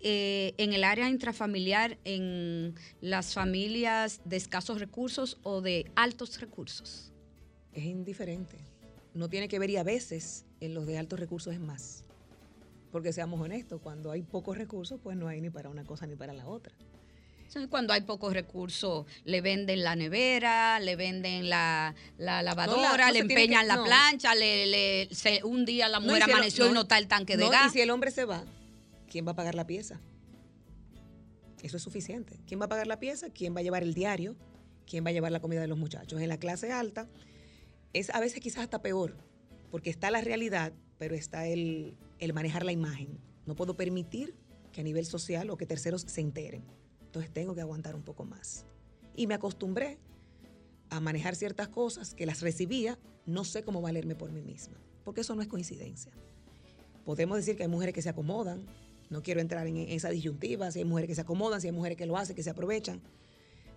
eh, 0.00 0.54
en 0.58 0.72
el 0.72 0.84
área 0.84 1.08
intrafamiliar, 1.08 1.98
en 2.04 2.74
las 3.00 3.34
familias 3.34 4.20
de 4.24 4.36
escasos 4.36 4.80
recursos 4.80 5.38
o 5.42 5.60
de 5.60 5.90
altos 5.96 6.40
recursos. 6.40 7.12
es 7.72 7.84
indiferente. 7.84 8.56
No 9.14 9.28
tiene 9.28 9.48
que 9.48 9.58
ver 9.58 9.70
y 9.70 9.76
a 9.76 9.82
veces 9.82 10.44
en 10.60 10.74
los 10.74 10.86
de 10.86 10.98
altos 10.98 11.18
recursos 11.20 11.52
es 11.54 11.60
más. 11.60 12.04
Porque 12.92 13.12
seamos 13.12 13.40
honestos, 13.40 13.80
cuando 13.82 14.10
hay 14.10 14.22
pocos 14.22 14.56
recursos, 14.58 14.98
pues 15.02 15.16
no 15.16 15.28
hay 15.28 15.40
ni 15.40 15.50
para 15.50 15.68
una 15.68 15.84
cosa 15.84 16.06
ni 16.06 16.16
para 16.16 16.32
la 16.32 16.46
otra. 16.46 16.74
Cuando 17.68 17.92
hay 17.92 18.02
pocos 18.02 18.32
recursos, 18.32 19.06
le 19.24 19.40
venden 19.40 19.82
la 19.82 19.96
nevera, 19.96 20.78
le 20.78 20.94
venden 20.94 21.48
la, 21.48 21.94
la 22.16 22.42
lavadora, 22.44 23.06
no 23.08 23.12
le 23.12 23.18
empeñan 23.20 23.62
que- 23.62 23.66
la 23.68 23.76
no. 23.76 23.84
plancha, 23.84 24.34
le, 24.36 24.66
le- 24.66 25.08
se- 25.14 25.42
un 25.42 25.64
día 25.64 25.88
la 25.88 25.98
mujer 25.98 26.22
si 26.24 26.30
amaneció 26.30 26.68
y 26.70 26.72
no, 26.72 26.82
está 26.82 26.96
el 26.98 27.08
tanque 27.08 27.36
de 27.36 27.48
gas. 27.48 27.66
Y 27.68 27.70
si 27.70 27.80
el 27.80 27.90
hombre 27.90 28.12
se 28.12 28.24
va, 28.24 28.44
¿quién 29.10 29.26
va 29.26 29.32
a 29.32 29.36
pagar 29.36 29.54
la 29.54 29.66
pieza? 29.66 30.00
Eso 31.62 31.76
es 31.76 31.82
suficiente. 31.82 32.40
¿Quién 32.46 32.60
va 32.60 32.64
a 32.64 32.68
pagar 32.68 32.86
la 32.86 32.98
pieza? 32.98 33.28
¿Quién 33.28 33.54
va 33.54 33.60
a 33.60 33.62
llevar 33.62 33.82
el 33.82 33.92
diario? 33.92 34.36
¿Quién 34.86 35.04
va 35.04 35.10
a 35.10 35.12
llevar 35.12 35.32
la 35.32 35.40
comida 35.40 35.60
de 35.60 35.66
los 35.66 35.76
muchachos? 35.76 36.20
En 36.20 36.28
la 36.28 36.38
clase 36.38 36.72
alta 36.72 37.08
es 37.92 38.08
a 38.10 38.20
veces 38.20 38.40
quizás 38.40 38.62
hasta 38.62 38.80
peor, 38.80 39.16
porque 39.70 39.90
está 39.90 40.10
la 40.10 40.22
realidad, 40.22 40.72
pero 40.98 41.14
está 41.14 41.46
el, 41.46 41.98
el 42.18 42.32
manejar 42.32 42.64
la 42.64 42.72
imagen 42.72 43.18
No 43.46 43.56
puedo 43.56 43.76
permitir 43.76 44.34
que 44.72 44.80
a 44.80 44.84
nivel 44.84 45.04
social 45.04 45.50
o 45.50 45.56
que 45.56 45.66
terceros 45.66 46.02
se 46.02 46.20
enteren. 46.20 46.64
Entonces 47.02 47.32
tengo 47.32 47.54
que 47.54 47.60
aguantar 47.60 47.96
un 47.96 48.02
poco 48.02 48.24
más. 48.24 48.64
Y 49.16 49.26
me 49.26 49.34
acostumbré 49.34 49.98
a 50.88 51.00
manejar 51.00 51.34
ciertas 51.34 51.68
cosas 51.68 52.14
que 52.14 52.26
las 52.26 52.40
recibía, 52.40 52.98
no 53.26 53.44
sé 53.44 53.64
cómo 53.64 53.80
valerme 53.80 54.14
por 54.14 54.32
mí 54.32 54.42
misma, 54.42 54.80
porque 55.04 55.22
eso 55.22 55.34
no 55.34 55.42
es 55.42 55.48
coincidencia. 55.48 56.12
Podemos 57.04 57.36
decir 57.36 57.56
que 57.56 57.64
hay 57.64 57.68
mujeres 57.68 57.94
que 57.94 58.02
se 58.02 58.08
acomodan, 58.08 58.66
no 59.10 59.22
quiero 59.22 59.40
entrar 59.40 59.66
en 59.66 59.76
esa 59.76 60.08
disyuntiva, 60.08 60.70
si 60.70 60.78
hay 60.78 60.84
mujeres 60.84 61.08
que 61.08 61.14
se 61.14 61.20
acomodan, 61.20 61.60
si 61.60 61.66
hay 61.66 61.72
mujeres 61.72 61.98
que 61.98 62.06
lo 62.06 62.16
hacen, 62.16 62.34
que 62.34 62.42
se 62.42 62.50
aprovechan, 62.50 63.02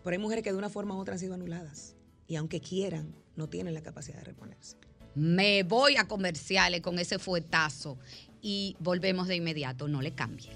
pero 0.03 0.13
hay 0.13 0.19
mujeres 0.19 0.43
que 0.43 0.51
de 0.51 0.57
una 0.57 0.69
forma 0.69 0.95
u 0.95 0.99
otra 0.99 1.15
han 1.15 1.19
sido 1.19 1.33
anuladas 1.33 1.95
y 2.27 2.35
aunque 2.35 2.61
quieran, 2.61 3.15
no 3.35 3.49
tienen 3.49 3.73
la 3.73 3.81
capacidad 3.81 4.19
de 4.19 4.23
reponerse. 4.23 4.77
Me 5.15 5.63
voy 5.63 5.97
a 5.97 6.07
comerciales 6.07 6.81
con 6.81 6.97
ese 6.99 7.19
fuetazo 7.19 7.97
y 8.41 8.75
volvemos 8.79 9.27
de 9.27 9.35
inmediato, 9.35 9.87
no 9.87 10.01
le 10.01 10.13
cambie. 10.13 10.49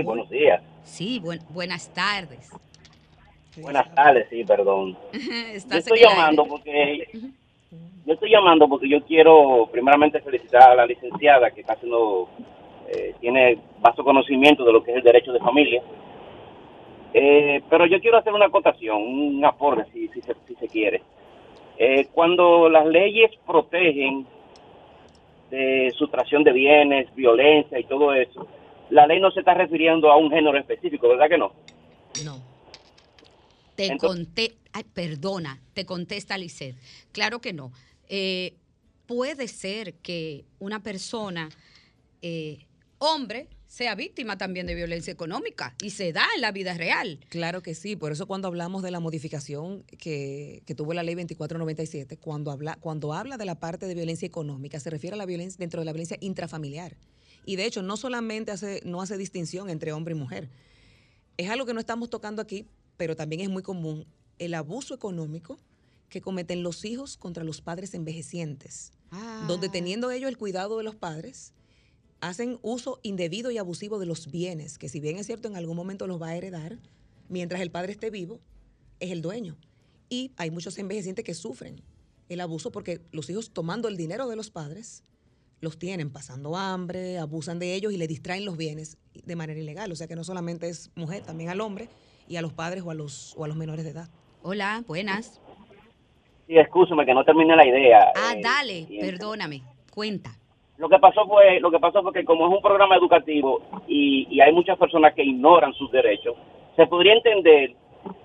Sí, 0.00 0.06
buenos 0.06 0.30
días. 0.30 0.62
Sí, 0.84 1.18
buen- 1.20 1.40
buenas 1.50 1.92
tardes. 1.92 2.50
Buenas 3.60 3.94
tardes, 3.94 4.26
sí, 4.30 4.44
perdón. 4.44 4.96
Yo 5.12 5.76
estoy 5.76 6.00
llamando 6.00 6.46
porque 6.46 7.08
yo 8.06 8.14
estoy 8.14 8.30
llamando 8.30 8.66
porque 8.68 8.88
yo 8.88 9.02
quiero 9.04 9.68
primeramente 9.70 10.20
felicitar 10.22 10.70
a 10.70 10.74
la 10.74 10.86
licenciada 10.86 11.50
que 11.50 11.60
está 11.60 11.74
haciendo 11.74 12.28
eh, 12.88 13.14
tiene 13.20 13.58
vasto 13.80 14.02
conocimiento 14.02 14.64
de 14.64 14.72
lo 14.72 14.82
que 14.82 14.92
es 14.92 14.96
el 14.96 15.02
derecho 15.02 15.32
de 15.32 15.38
familia. 15.40 15.82
Eh, 17.12 17.60
pero 17.68 17.84
yo 17.86 18.00
quiero 18.00 18.16
hacer 18.18 18.32
una 18.32 18.46
acotación, 18.46 18.96
un 19.02 19.44
aporte 19.44 19.84
si, 19.92 20.08
si, 20.08 20.22
se, 20.22 20.34
si 20.48 20.54
se 20.54 20.66
quiere. 20.68 21.02
Eh, 21.76 22.06
cuando 22.12 22.68
las 22.70 22.86
leyes 22.86 23.30
protegen 23.46 24.26
de 25.50 25.92
sustracción 25.96 26.42
de 26.42 26.52
bienes, 26.52 27.14
violencia 27.14 27.78
y 27.78 27.84
todo 27.84 28.14
eso, 28.14 28.46
la 28.90 29.06
ley 29.06 29.20
no 29.20 29.30
se 29.30 29.40
está 29.40 29.54
refiriendo 29.54 30.10
a 30.10 30.16
un 30.16 30.30
género 30.30 30.58
específico, 30.58 31.08
¿verdad 31.08 31.28
que 31.28 31.38
no? 31.38 31.52
No. 32.24 32.42
Te 33.76 33.86
Entonces- 33.86 34.26
conté, 34.26 34.56
ay, 34.72 34.84
perdona, 34.92 35.60
te 35.72 35.86
contesta 35.86 36.36
Lisset. 36.36 36.76
Claro 37.12 37.40
que 37.40 37.52
no. 37.52 37.72
Eh, 38.08 38.54
puede 39.06 39.48
ser 39.48 39.94
que 39.94 40.44
una 40.58 40.82
persona, 40.82 41.48
eh, 42.22 42.66
hombre, 42.98 43.48
sea 43.66 43.94
víctima 43.94 44.36
también 44.36 44.66
de 44.66 44.74
violencia 44.74 45.12
económica 45.12 45.76
y 45.80 45.90
se 45.90 46.12
da 46.12 46.24
en 46.34 46.40
la 46.40 46.50
vida 46.50 46.74
real. 46.74 47.20
Claro 47.28 47.62
que 47.62 47.76
sí, 47.76 47.94
por 47.94 48.10
eso 48.10 48.26
cuando 48.26 48.48
hablamos 48.48 48.82
de 48.82 48.90
la 48.90 48.98
modificación 48.98 49.84
que, 49.84 50.62
que 50.66 50.74
tuvo 50.74 50.92
la 50.92 51.04
ley 51.04 51.14
2497, 51.14 52.16
cuando 52.16 52.50
habla, 52.50 52.76
cuando 52.80 53.12
habla 53.12 53.36
de 53.36 53.44
la 53.44 53.60
parte 53.60 53.86
de 53.86 53.94
violencia 53.94 54.26
económica, 54.26 54.80
se 54.80 54.90
refiere 54.90 55.14
a 55.14 55.18
la 55.18 55.24
violencia 55.24 55.56
dentro 55.58 55.80
de 55.80 55.84
la 55.86 55.92
violencia 55.92 56.16
intrafamiliar. 56.20 56.96
Y 57.44 57.56
de 57.56 57.66
hecho, 57.66 57.82
no 57.82 57.96
solamente 57.96 58.52
hace, 58.52 58.82
no 58.84 59.00
hace 59.02 59.16
distinción 59.16 59.70
entre 59.70 59.92
hombre 59.92 60.14
y 60.14 60.18
mujer. 60.18 60.50
Es 61.36 61.48
algo 61.50 61.66
que 61.66 61.74
no 61.74 61.80
estamos 61.80 62.10
tocando 62.10 62.42
aquí, 62.42 62.66
pero 62.96 63.16
también 63.16 63.40
es 63.40 63.48
muy 63.48 63.62
común, 63.62 64.06
el 64.38 64.54
abuso 64.54 64.94
económico 64.94 65.58
que 66.08 66.20
cometen 66.20 66.62
los 66.62 66.84
hijos 66.84 67.16
contra 67.16 67.44
los 67.44 67.60
padres 67.60 67.94
envejecientes, 67.94 68.92
donde 69.46 69.68
teniendo 69.68 70.10
ellos 70.10 70.28
el 70.28 70.36
cuidado 70.36 70.76
de 70.76 70.84
los 70.84 70.96
padres, 70.96 71.52
hacen 72.20 72.58
uso 72.62 73.00
indebido 73.02 73.50
y 73.50 73.58
abusivo 73.58 73.98
de 73.98 74.06
los 74.06 74.30
bienes, 74.30 74.76
que 74.76 74.88
si 74.88 75.00
bien 75.00 75.16
es 75.16 75.26
cierto 75.26 75.48
en 75.48 75.56
algún 75.56 75.76
momento 75.76 76.06
los 76.06 76.20
va 76.20 76.28
a 76.28 76.36
heredar, 76.36 76.78
mientras 77.28 77.62
el 77.62 77.70
padre 77.70 77.92
esté 77.92 78.10
vivo, 78.10 78.40
es 78.98 79.10
el 79.10 79.22
dueño. 79.22 79.56
Y 80.08 80.32
hay 80.36 80.50
muchos 80.50 80.76
envejecientes 80.78 81.24
que 81.24 81.34
sufren 81.34 81.82
el 82.28 82.40
abuso 82.40 82.70
porque 82.70 83.00
los 83.12 83.28
hijos 83.30 83.50
tomando 83.50 83.88
el 83.88 83.96
dinero 83.96 84.28
de 84.28 84.36
los 84.36 84.50
padres, 84.50 85.02
los 85.60 85.78
tienen 85.78 86.10
pasando 86.12 86.56
hambre, 86.56 87.18
abusan 87.18 87.58
de 87.58 87.74
ellos 87.74 87.92
y 87.92 87.98
le 87.98 88.06
distraen 88.06 88.44
los 88.44 88.56
bienes 88.56 88.98
de 89.14 89.36
manera 89.36 89.60
ilegal. 89.60 89.92
O 89.92 89.96
sea 89.96 90.06
que 90.06 90.16
no 90.16 90.24
solamente 90.24 90.68
es 90.68 90.90
mujer, 90.96 91.22
también 91.22 91.50
al 91.50 91.60
hombre 91.60 91.88
y 92.28 92.36
a 92.36 92.42
los 92.42 92.52
padres 92.52 92.82
o 92.84 92.90
a 92.90 92.94
los, 92.94 93.34
o 93.36 93.44
a 93.44 93.48
los 93.48 93.56
menores 93.56 93.84
de 93.84 93.90
edad. 93.90 94.08
Hola, 94.42 94.82
buenas. 94.86 95.40
Sí, 96.46 96.56
escúchame 96.56 97.04
que 97.06 97.14
no 97.14 97.24
terminé 97.24 97.54
la 97.54 97.66
idea. 97.66 98.12
Ah, 98.16 98.34
Eh, 98.36 98.40
dale, 98.42 98.86
perdóname, 99.00 99.62
cuenta. 99.92 100.30
Lo 100.78 100.88
que 100.88 100.98
pasó 100.98 101.26
fue, 101.26 101.60
lo 101.60 101.70
que 101.70 101.78
pasó 101.78 102.02
fue 102.02 102.12
que 102.12 102.24
como 102.24 102.48
es 102.48 102.54
un 102.56 102.62
programa 102.62 102.96
educativo 102.96 103.60
y, 103.86 104.26
y 104.30 104.40
hay 104.40 104.50
muchas 104.52 104.78
personas 104.78 105.14
que 105.14 105.22
ignoran 105.22 105.74
sus 105.74 105.92
derechos, 105.92 106.34
se 106.74 106.86
podría 106.86 107.12
entender 107.12 107.74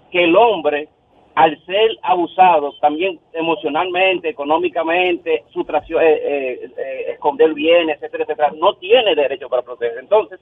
que 0.09 0.23
el 0.23 0.35
hombre, 0.37 0.87
al 1.35 1.61
ser 1.65 1.97
abusado 2.01 2.73
también 2.79 3.19
emocionalmente, 3.33 4.29
económicamente, 4.29 5.43
sustracción, 5.51 6.01
eh, 6.01 6.13
eh, 6.13 6.71
eh, 6.77 7.05
esconder 7.11 7.53
bienes, 7.53 7.97
etcétera, 7.97 8.23
etcétera, 8.23 8.51
no 8.55 8.75
tiene 8.75 9.15
derecho 9.15 9.49
para 9.49 9.61
proteger. 9.61 9.97
Entonces, 9.99 10.39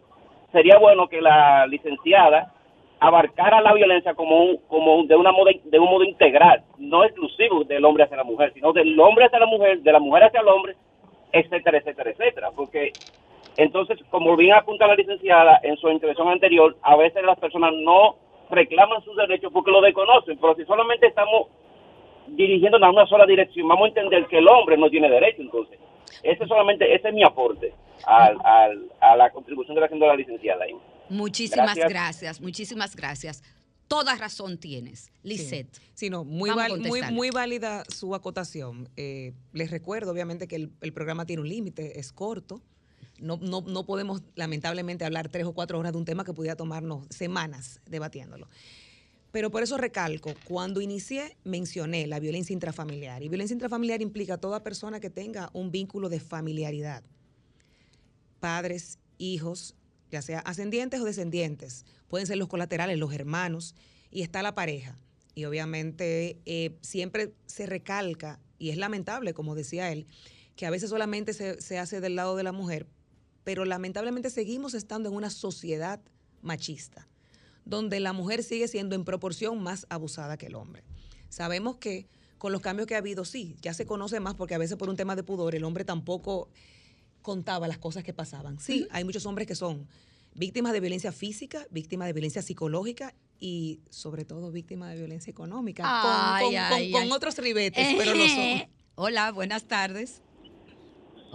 sería 0.51 0.77
bueno 0.77 1.07
que 1.07 1.19
la 1.19 1.65
licenciada 1.65 2.53
abarcara 2.99 3.59
la 3.59 3.73
violencia 3.73 4.13
como 4.13 4.43
un, 4.43 4.57
como 4.67 5.03
de 5.05 5.15
una 5.15 5.31
modo, 5.31 5.49
de 5.63 5.79
un 5.79 5.89
modo 5.89 6.03
integral, 6.03 6.63
no 6.77 7.03
exclusivo 7.03 7.63
del 7.63 7.83
hombre 7.83 8.03
hacia 8.03 8.17
la 8.17 8.23
mujer, 8.23 8.53
sino 8.53 8.71
del 8.71 8.97
hombre 8.99 9.25
hacia 9.25 9.39
la 9.39 9.47
mujer, 9.47 9.81
de 9.81 9.91
la 9.91 9.99
mujer 9.99 10.25
hacia 10.25 10.41
el 10.41 10.47
hombre, 10.47 10.75
etcétera, 11.31 11.79
etcétera, 11.79 12.11
etcétera, 12.11 12.51
porque 12.55 12.93
entonces, 13.57 13.99
como 14.09 14.35
bien 14.35 14.53
apunta 14.53 14.87
la 14.87 14.95
licenciada 14.95 15.59
en 15.63 15.75
su 15.77 15.89
intervención 15.89 16.27
anterior, 16.29 16.75
a 16.81 16.95
veces 16.95 17.23
las 17.23 17.39
personas 17.39 17.73
no 17.73 18.15
reclaman 18.53 19.03
sus 19.03 19.15
derechos 19.15 19.51
porque 19.51 19.71
lo 19.71 19.81
desconocen, 19.81 20.37
pero 20.39 20.55
si 20.55 20.63
solamente 20.65 21.07
estamos 21.07 21.47
dirigiéndonos 22.27 22.87
a 22.87 22.91
una 22.91 23.07
sola 23.07 23.25
dirección, 23.25 23.67
vamos 23.67 23.85
a 23.85 23.87
entender 23.89 24.25
que 24.27 24.37
el 24.37 24.47
hombre 24.47 24.77
no 24.77 24.89
tiene 24.89 25.09
derecho, 25.09 25.41
entonces. 25.41 25.77
Ese 26.21 26.45
solamente, 26.47 26.93
ese 26.93 27.09
es 27.09 27.13
mi 27.13 27.23
aporte 27.23 27.73
al, 28.05 28.37
al- 28.43 28.91
a 29.01 29.15
la 29.17 29.31
contribución 29.31 29.75
que 29.75 29.79
está 29.79 29.85
haciendo 29.87 30.07
la 30.07 30.15
licenciada 30.15 30.63
ahí. 30.63 30.73
Muchísimas 31.09 31.75
Gracias. 31.75 31.89
gracias, 31.89 32.41
muchísimas 32.41 32.95
gracias. 32.95 33.43
Toda 33.89 34.15
razón 34.15 34.57
tienes, 34.57 35.11
Lisette. 35.23 35.77
Sí, 35.93 36.09
no, 36.09 36.23
muy, 36.23 36.49
val- 36.51 36.79
muy, 36.79 37.01
muy 37.11 37.29
válida 37.29 37.83
su 37.89 38.15
acotación. 38.15 38.87
Eh, 38.95 39.33
les 39.51 39.69
recuerdo, 39.69 40.11
obviamente, 40.11 40.47
que 40.47 40.55
el, 40.55 40.71
el 40.81 40.93
programa 40.93 41.25
tiene 41.25 41.41
un 41.41 41.49
límite, 41.49 41.99
es 41.99 42.13
corto. 42.13 42.61
No, 43.23 43.37
no, 43.41 43.61
no 43.61 43.85
podemos, 43.85 44.21
lamentablemente, 44.35 45.05
hablar 45.05 45.29
tres 45.29 45.45
o 45.45 45.53
cuatro 45.53 45.79
horas 45.79 45.93
de 45.93 45.97
un 45.97 46.05
tema 46.05 46.23
que 46.23 46.33
pudiera 46.33 46.55
tomarnos 46.55 47.07
semanas 47.09 47.79
debatiéndolo. 47.89 48.47
Pero 49.33 49.49
por 49.49 49.63
eso 49.63 49.77
recalco, 49.77 50.35
cuando 50.43 50.79
inicié 50.79 51.35
mencioné 51.43 52.05
la 52.05 52.19
violencia 52.19 52.53
intrafamiliar. 52.53 53.23
Y 53.23 53.29
violencia 53.29 53.55
intrafamiliar 53.55 54.01
implica 54.03 54.35
a 54.35 54.37
toda 54.37 54.61
persona 54.61 54.99
que 54.99 55.09
tenga 55.09 55.49
un 55.53 55.71
vínculo 55.71 56.07
de 56.07 56.19
familiaridad. 56.19 57.03
Padres, 58.39 58.99
hijos, 59.17 59.75
ya 60.11 60.21
sea 60.21 60.39
ascendientes 60.39 61.01
o 61.01 61.05
descendientes. 61.05 61.83
Pueden 62.09 62.27
ser 62.27 62.37
los 62.37 62.47
colaterales, 62.47 62.99
los 62.99 63.11
hermanos. 63.11 63.73
Y 64.11 64.21
está 64.21 64.43
la 64.43 64.53
pareja. 64.53 64.95
Y 65.33 65.45
obviamente 65.45 66.39
eh, 66.45 66.77
siempre 66.81 67.33
se 67.47 67.65
recalca, 67.65 68.39
y 68.59 68.69
es 68.69 68.77
lamentable, 68.77 69.33
como 69.33 69.55
decía 69.55 69.91
él, 69.91 70.05
que 70.55 70.67
a 70.67 70.69
veces 70.69 70.91
solamente 70.91 71.33
se, 71.33 71.59
se 71.59 71.79
hace 71.79 72.01
del 72.01 72.15
lado 72.15 72.35
de 72.35 72.43
la 72.43 72.51
mujer, 72.51 72.85
pero 73.43 73.65
lamentablemente 73.65 74.29
seguimos 74.29 74.73
estando 74.73 75.09
en 75.09 75.15
una 75.15 75.29
sociedad 75.29 75.99
machista 76.41 77.07
donde 77.65 77.99
la 78.01 78.11
mujer 78.11 78.43
sigue 78.43 78.67
siendo 78.67 78.95
en 78.95 79.05
proporción 79.05 79.61
más 79.63 79.85
abusada 79.89 80.37
que 80.37 80.47
el 80.47 80.55
hombre. 80.55 80.83
Sabemos 81.29 81.77
que 81.77 82.07
con 82.37 82.51
los 82.51 82.59
cambios 82.61 82.87
que 82.87 82.95
ha 82.95 82.97
habido, 82.97 83.23
sí, 83.23 83.55
ya 83.61 83.73
se 83.73 83.85
conoce 83.85 84.19
más 84.19 84.35
porque 84.35 84.53
a 84.53 84.57
veces 84.57 84.75
por 84.77 84.89
un 84.89 84.97
tema 84.97 85.15
de 85.15 85.23
pudor 85.23 85.55
el 85.55 85.63
hombre 85.63 85.85
tampoco 85.85 86.49
contaba 87.21 87.67
las 87.69 87.77
cosas 87.77 88.03
que 88.03 88.11
pasaban. 88.13 88.59
Sí, 88.59 88.85
hay 88.91 89.05
muchos 89.05 89.25
hombres 89.25 89.47
que 89.47 89.55
son 89.55 89.87
víctimas 90.35 90.73
de 90.73 90.81
violencia 90.81 91.13
física, 91.13 91.65
víctimas 91.71 92.07
de 92.07 92.13
violencia 92.13 92.41
psicológica 92.41 93.15
y 93.39 93.79
sobre 93.89 94.25
todo 94.25 94.51
víctimas 94.51 94.89
de 94.91 94.97
violencia 94.97 95.31
económica, 95.31 95.83
con- 95.83 96.11
Ay, 96.11 96.45
con, 96.45 96.55
ay, 96.55 96.69
con- 96.69 96.77
ay. 96.77 96.91
con 97.07 97.11
otros 97.13 97.37
ribetes, 97.37 97.95
pero 97.97 98.13
lo 98.13 98.25
son. 98.27 98.63
Hola, 98.95 99.31
buenas 99.31 99.63
tardes. 99.69 100.21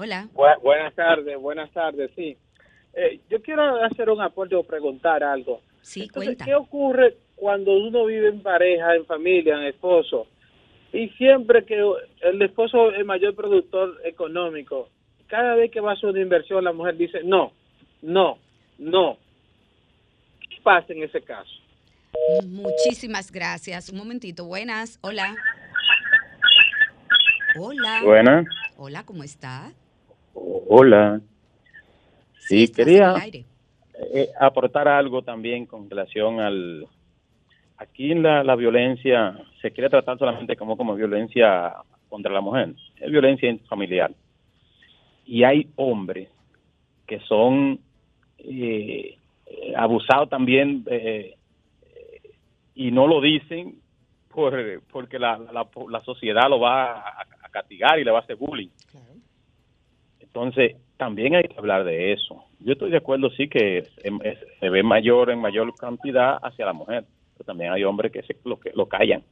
Hola. 0.00 0.28
Bu- 0.32 0.60
buenas 0.62 0.94
tardes, 0.94 1.36
buenas 1.40 1.70
tardes, 1.72 2.10
sí. 2.14 2.36
Eh, 2.94 3.18
yo 3.28 3.42
quiero 3.42 3.82
hacer 3.84 4.08
un 4.10 4.20
aporte 4.20 4.54
o 4.54 4.62
preguntar 4.62 5.24
algo. 5.24 5.60
Sí, 5.82 6.02
Entonces, 6.02 6.28
cuenta. 6.36 6.44
¿qué 6.44 6.54
ocurre 6.54 7.16
cuando 7.34 7.72
uno 7.76 8.06
vive 8.06 8.28
en 8.28 8.40
pareja, 8.40 8.94
en 8.94 9.04
familia, 9.06 9.54
en 9.56 9.64
esposo? 9.64 10.28
Y 10.92 11.08
siempre 11.10 11.64
que 11.64 11.74
el 12.22 12.42
esposo 12.42 12.90
es 12.92 12.98
el 12.98 13.04
mayor 13.06 13.34
productor 13.34 14.00
económico, 14.04 14.88
cada 15.26 15.56
vez 15.56 15.70
que 15.72 15.80
va 15.80 15.90
a 15.90 15.94
hacer 15.94 16.10
una 16.10 16.20
inversión, 16.20 16.62
la 16.62 16.72
mujer 16.72 16.96
dice, 16.96 17.22
no, 17.24 17.52
no, 18.00 18.38
no. 18.78 19.18
¿Qué 20.48 20.56
pasa 20.62 20.92
en 20.92 21.02
ese 21.02 21.20
caso? 21.22 21.50
Muchísimas 22.46 23.32
gracias. 23.32 23.90
Un 23.90 23.98
momentito. 23.98 24.44
Buenas. 24.46 24.98
Hola. 25.02 25.34
Hola. 27.58 28.00
Buenas. 28.04 28.46
Hola, 28.76 29.04
¿cómo 29.04 29.24
está? 29.24 29.72
Hola. 30.40 31.20
Sí, 32.38 32.68
quería 32.68 33.14
eh, 33.26 34.28
aportar 34.40 34.88
algo 34.88 35.22
también 35.22 35.66
con 35.66 35.88
relación 35.90 36.40
al... 36.40 36.86
Aquí 37.76 38.14
la, 38.14 38.42
la 38.42 38.56
violencia 38.56 39.38
se 39.62 39.70
quiere 39.70 39.88
tratar 39.88 40.18
solamente 40.18 40.56
como, 40.56 40.76
como 40.76 40.94
violencia 40.94 41.74
contra 42.08 42.32
la 42.32 42.40
mujer, 42.40 42.74
es 42.96 43.10
violencia 43.10 43.54
familiar. 43.68 44.10
Y 45.26 45.44
hay 45.44 45.68
hombres 45.76 46.28
que 47.06 47.20
son 47.20 47.78
eh, 48.38 49.16
abusados 49.76 50.28
también 50.28 50.84
eh, 50.90 51.36
y 52.74 52.90
no 52.90 53.06
lo 53.06 53.20
dicen 53.20 53.78
por, 54.28 54.54
porque 54.90 55.18
la, 55.18 55.38
la, 55.38 55.66
la 55.88 56.00
sociedad 56.00 56.48
lo 56.48 56.58
va 56.60 56.92
a, 56.92 57.26
a 57.42 57.48
castigar 57.50 57.98
y 57.98 58.04
le 58.04 58.10
va 58.10 58.18
a 58.18 58.22
hacer 58.22 58.36
bullying. 58.36 58.70
Entonces, 60.28 60.76
también 60.96 61.34
hay 61.34 61.44
que 61.44 61.56
hablar 61.58 61.84
de 61.84 62.12
eso. 62.12 62.44
Yo 62.60 62.72
estoy 62.72 62.90
de 62.90 62.96
acuerdo, 62.98 63.30
sí, 63.30 63.48
que 63.48 63.78
es- 63.78 63.88
se 64.60 64.68
ve 64.68 64.82
mayor 64.82 65.30
en 65.30 65.38
mayor 65.40 65.74
cantidad 65.76 66.38
hacia 66.42 66.66
la 66.66 66.72
mujer, 66.72 67.04
pero 67.34 67.44
también 67.46 67.72
hay 67.72 67.84
hombres 67.84 68.12
que 68.12 68.22
se, 68.22 68.36
lo, 68.44 68.58
que 68.58 68.70
lo 68.74 68.88
callan. 68.88 69.22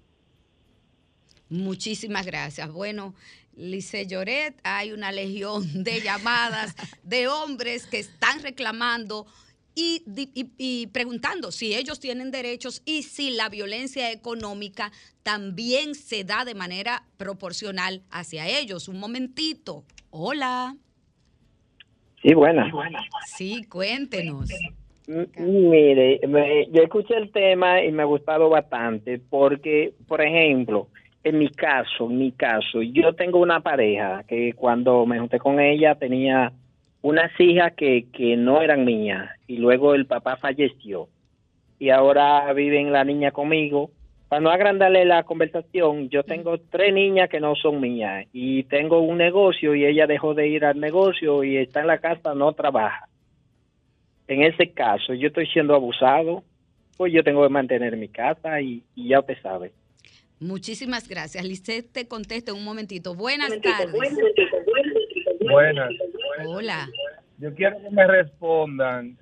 Muchísimas 1.48 2.26
gracias. 2.26 2.72
Bueno, 2.72 3.14
Lice 3.56 4.06
Lloret, 4.06 4.59
hay 4.64 4.92
una 4.92 5.12
legión 5.12 5.85
de 5.85 6.00
llamadas 6.00 6.74
de 7.02 7.28
hombres 7.28 7.87
que 7.87 7.98
están 7.98 8.42
reclamando 8.42 9.26
y 9.78 10.87
preguntando 10.87 11.52
si 11.52 11.74
ellos 11.74 12.00
tienen 12.00 12.30
derechos 12.30 12.80
y 12.87 13.02
si 13.02 13.30
la 13.30 13.50
violencia 13.50 14.11
económica 14.11 14.90
también 15.22 15.94
se 15.94 16.24
da 16.24 16.46
de 16.46 16.54
manera 16.54 17.04
proporcional 17.18 18.02
hacia 18.11 18.48
ellos. 18.48 18.88
Un 18.88 18.98
momentito. 18.98 19.85
Hola. 20.11 20.74
Sí, 22.27 22.35
buena. 22.35 22.73
Sí, 23.25 23.65
cuéntenos. 23.69 24.51
M- 25.07 25.29
Mire, 25.39 26.19
me- 26.27 26.67
yo 26.73 26.83
escuché 26.83 27.17
el 27.17 27.31
tema 27.31 27.85
y 27.85 27.93
me 27.93 28.03
ha 28.03 28.07
gustado 28.07 28.49
bastante 28.49 29.21
porque, 29.31 29.93
por 30.09 30.21
ejemplo, 30.21 30.89
en 31.23 31.39
mi 31.39 31.49
caso, 31.51 32.11
en 32.11 32.19
mi 32.19 32.33
caso, 32.33 32.83
yo 32.83 33.12
tengo 33.15 33.39
una 33.39 33.61
pareja 33.61 34.25
que 34.27 34.55
cuando 34.55 35.07
me 35.07 35.21
junté 35.21 35.39
con 35.39 35.61
ella 35.61 35.95
tenía 35.95 36.53
unas 37.03 37.31
hijas 37.39 37.75
que, 37.77 38.07
que 38.12 38.37
no 38.37 38.61
eran 38.61 38.85
mías 38.85 39.31
y 39.47 39.59
luego 39.59 39.95
el 39.95 40.07
papá 40.07 40.37
falleció 40.37 41.07
y 41.79 41.91
ahora 41.91 42.53
viven 42.55 42.91
la 42.91 43.05
niña 43.05 43.31
conmigo. 43.31 43.91
Para 44.29 44.41
no 44.41 44.51
agrandarle 44.51 45.05
la 45.05 45.23
conversación, 45.23 46.09
yo 46.09 46.25
tengo 46.25 46.59
tres 46.59 46.93
niñas 46.93 47.29
que 47.29 47.39
no 47.39 47.55
son 47.55 47.81
mías 47.81 48.27
y 48.33 48.65
tengo 48.65 49.01
un 49.01 49.19
negocio 49.19 49.75
y 49.75 49.85
ella 49.85 50.07
dejó 50.07 50.35
de 50.35 50.49
ir 50.49 50.65
al 50.65 50.81
negocio 50.81 51.45
y 51.45 51.59
está 51.59 51.81
en 51.81 51.87
la 51.87 51.99
casa, 51.99 52.35
no 52.35 52.53
trabaja 52.53 53.09
en 54.29 54.43
ese 54.43 54.71
caso 54.73 55.15
yo 55.15 55.29
estoy 55.29 55.47
siendo 55.47 55.75
abusado, 55.75 56.43
pues 56.97 57.12
yo 57.12 57.23
tengo 57.23 57.43
que 57.43 57.49
mantener 57.49 57.97
mi 57.97 58.09
casa 58.09 58.61
y, 58.61 58.83
y 58.95 59.09
ya 59.09 59.21
usted 59.21 59.41
sabe. 59.43 59.73
Muchísimas 60.39 61.09
gracias. 61.09 61.45
Lisette 61.45 61.91
te 61.93 62.09
contesta 62.09 62.51
en 62.51 62.59
un 62.59 62.65
momentito. 62.65 63.15
Buenas 63.15 63.51
tardes. 63.61 63.93
Buenas. 65.41 65.91
Hola. 66.47 66.89
Yo 67.39 67.55
quiero 67.55 67.81
que 67.81 67.91
me 67.91 68.07
respondan 68.07 69.17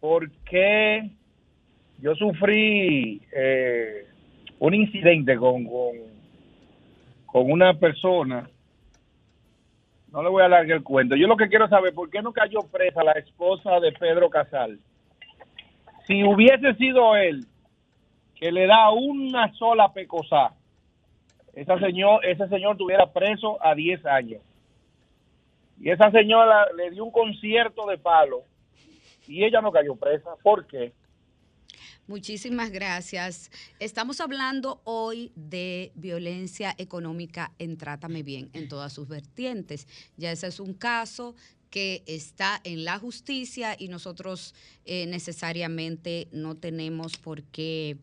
por 0.00 0.30
qué 0.44 1.10
yo 2.00 2.14
sufrí 2.16 3.20
eh, 3.32 4.06
un 4.62 4.74
incidente 4.74 5.36
con, 5.36 5.64
con, 5.64 5.96
con 7.26 7.50
una 7.50 7.74
persona. 7.74 8.48
No 10.12 10.22
le 10.22 10.28
voy 10.28 10.42
a 10.42 10.46
alargar 10.46 10.76
el 10.76 10.84
cuento. 10.84 11.16
Yo 11.16 11.26
lo 11.26 11.36
que 11.36 11.48
quiero 11.48 11.68
saber, 11.68 11.92
¿por 11.92 12.08
qué 12.10 12.22
no 12.22 12.32
cayó 12.32 12.60
presa 12.70 13.02
la 13.02 13.10
esposa 13.12 13.80
de 13.80 13.90
Pedro 13.90 14.30
Casal? 14.30 14.78
Si 16.06 16.22
hubiese 16.22 16.74
sido 16.74 17.16
él 17.16 17.44
que 18.36 18.52
le 18.52 18.68
da 18.68 18.90
una 18.90 19.52
sola 19.54 19.92
pecosá, 19.92 20.52
esa 21.54 21.80
señor, 21.80 22.24
ese 22.24 22.46
señor 22.46 22.72
estuviera 22.72 23.12
preso 23.12 23.58
a 23.64 23.74
10 23.74 24.06
años. 24.06 24.42
Y 25.80 25.90
esa 25.90 26.12
señora 26.12 26.66
le 26.76 26.92
dio 26.92 27.04
un 27.04 27.10
concierto 27.10 27.84
de 27.86 27.98
palo 27.98 28.42
y 29.26 29.42
ella 29.42 29.60
no 29.60 29.72
cayó 29.72 29.96
presa. 29.96 30.30
¿Por 30.40 30.68
qué? 30.68 30.92
Muchísimas 32.08 32.70
gracias. 32.70 33.50
Estamos 33.78 34.20
hablando 34.20 34.80
hoy 34.84 35.30
de 35.36 35.92
violencia 35.94 36.74
económica 36.78 37.52
en 37.58 37.76
Trátame 37.76 38.22
Bien, 38.22 38.50
en 38.52 38.68
todas 38.68 38.92
sus 38.92 39.08
vertientes. 39.08 39.86
Ya 40.16 40.32
ese 40.32 40.48
es 40.48 40.58
un 40.60 40.74
caso 40.74 41.34
que 41.70 42.02
está 42.06 42.60
en 42.64 42.84
la 42.84 42.98
justicia 42.98 43.76
y 43.78 43.88
nosotros 43.88 44.54
eh, 44.84 45.06
necesariamente 45.06 46.28
no 46.32 46.56
tenemos 46.56 47.16
por 47.16 47.44
qué 47.44 47.96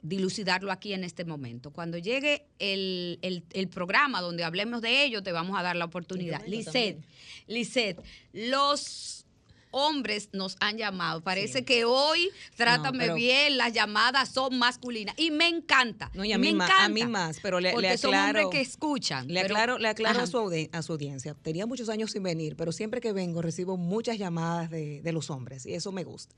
dilucidarlo 0.00 0.72
aquí 0.72 0.94
en 0.94 1.04
este 1.04 1.24
momento. 1.24 1.70
Cuando 1.70 1.98
llegue 1.98 2.46
el, 2.58 3.20
el- 3.22 3.44
el 3.52 3.68
programa 3.68 4.20
donde 4.20 4.42
hablemos 4.42 4.80
de 4.80 5.04
ello, 5.04 5.22
te 5.22 5.30
vamos 5.30 5.56
a 5.56 5.62
dar 5.62 5.76
la 5.76 5.84
oportunidad. 5.84 6.40
Lisette, 6.46 7.04
Lisette, 7.46 8.00
los 8.32 9.24
hombres 9.72 10.28
nos 10.32 10.56
han 10.60 10.78
llamado. 10.78 11.20
Parece 11.22 11.64
que 11.64 11.84
hoy, 11.84 12.30
trátame 12.56 13.12
bien, 13.14 13.56
las 13.56 13.72
llamadas 13.72 14.28
son 14.28 14.56
masculinas. 14.58 15.14
Y 15.18 15.30
me 15.32 15.48
encanta. 15.48 16.10
No, 16.14 16.24
y 16.24 16.32
a 16.32 16.38
me 16.38 16.48
mí, 16.48 16.54
ma- 16.54 16.66
encanta. 16.66 16.84
a 16.84 16.88
mí 16.88 17.04
más, 17.04 17.38
pero 17.42 17.58
le, 17.58 17.72
porque 17.72 17.88
le 17.90 17.98
son 17.98 18.14
hombres 18.14 18.46
que 18.52 18.60
escuchan. 18.60 19.26
Le 19.26 19.42
pero- 19.42 19.54
aclaro, 19.56 19.78
le 19.78 19.88
aclaro 19.88 20.20
a, 20.20 20.26
su 20.26 20.38
audi- 20.38 20.68
a 20.72 20.82
su 20.82 20.92
audiencia. 20.92 21.34
Tenía 21.42 21.66
muchos 21.66 21.88
años 21.88 22.12
sin 22.12 22.22
venir, 22.22 22.54
pero 22.56 22.70
siempre 22.70 23.00
que 23.00 23.12
vengo 23.12 23.42
recibo 23.42 23.76
muchas 23.76 24.18
llamadas 24.18 24.70
de, 24.70 25.02
de 25.02 25.12
los 25.12 25.28
hombres 25.30 25.66
y 25.66 25.74
eso 25.74 25.90
me 25.90 26.04
gusta. 26.04 26.36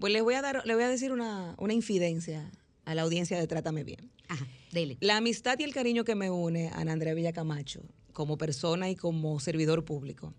Pues 0.00 0.12
les 0.12 0.22
voy 0.24 0.34
a 0.34 0.42
dar, 0.42 0.66
le 0.66 0.74
voy 0.74 0.82
a 0.82 0.88
decir 0.88 1.12
una, 1.12 1.54
una 1.58 1.72
infidencia 1.72 2.50
a 2.84 2.94
la 2.94 3.02
audiencia 3.02 3.38
de 3.38 3.46
Trátame 3.46 3.84
Bien. 3.84 4.10
Ajá, 4.28 4.46
dele. 4.72 4.96
La 5.00 5.16
amistad 5.18 5.58
y 5.58 5.62
el 5.64 5.72
cariño 5.74 6.04
que 6.04 6.14
me 6.14 6.30
une 6.30 6.68
a 6.70 6.78
Ana 6.80 6.92
Andrea 6.92 7.14
Villacamacho 7.14 7.82
como 8.12 8.36
persona 8.38 8.90
y 8.90 8.96
como 8.96 9.38
servidor 9.40 9.84
público 9.84 10.34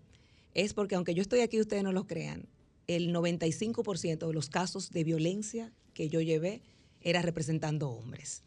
es 0.64 0.74
porque 0.74 0.94
aunque 0.94 1.14
yo 1.14 1.22
estoy 1.22 1.40
aquí, 1.40 1.60
ustedes 1.60 1.82
no 1.84 1.92
lo 1.92 2.06
crean, 2.06 2.48
el 2.86 3.12
95% 3.12 4.26
de 4.26 4.32
los 4.32 4.48
casos 4.48 4.90
de 4.90 5.04
violencia 5.04 5.72
que 5.94 6.08
yo 6.08 6.20
llevé 6.20 6.62
era 7.00 7.22
representando 7.22 7.88
hombres. 7.90 8.42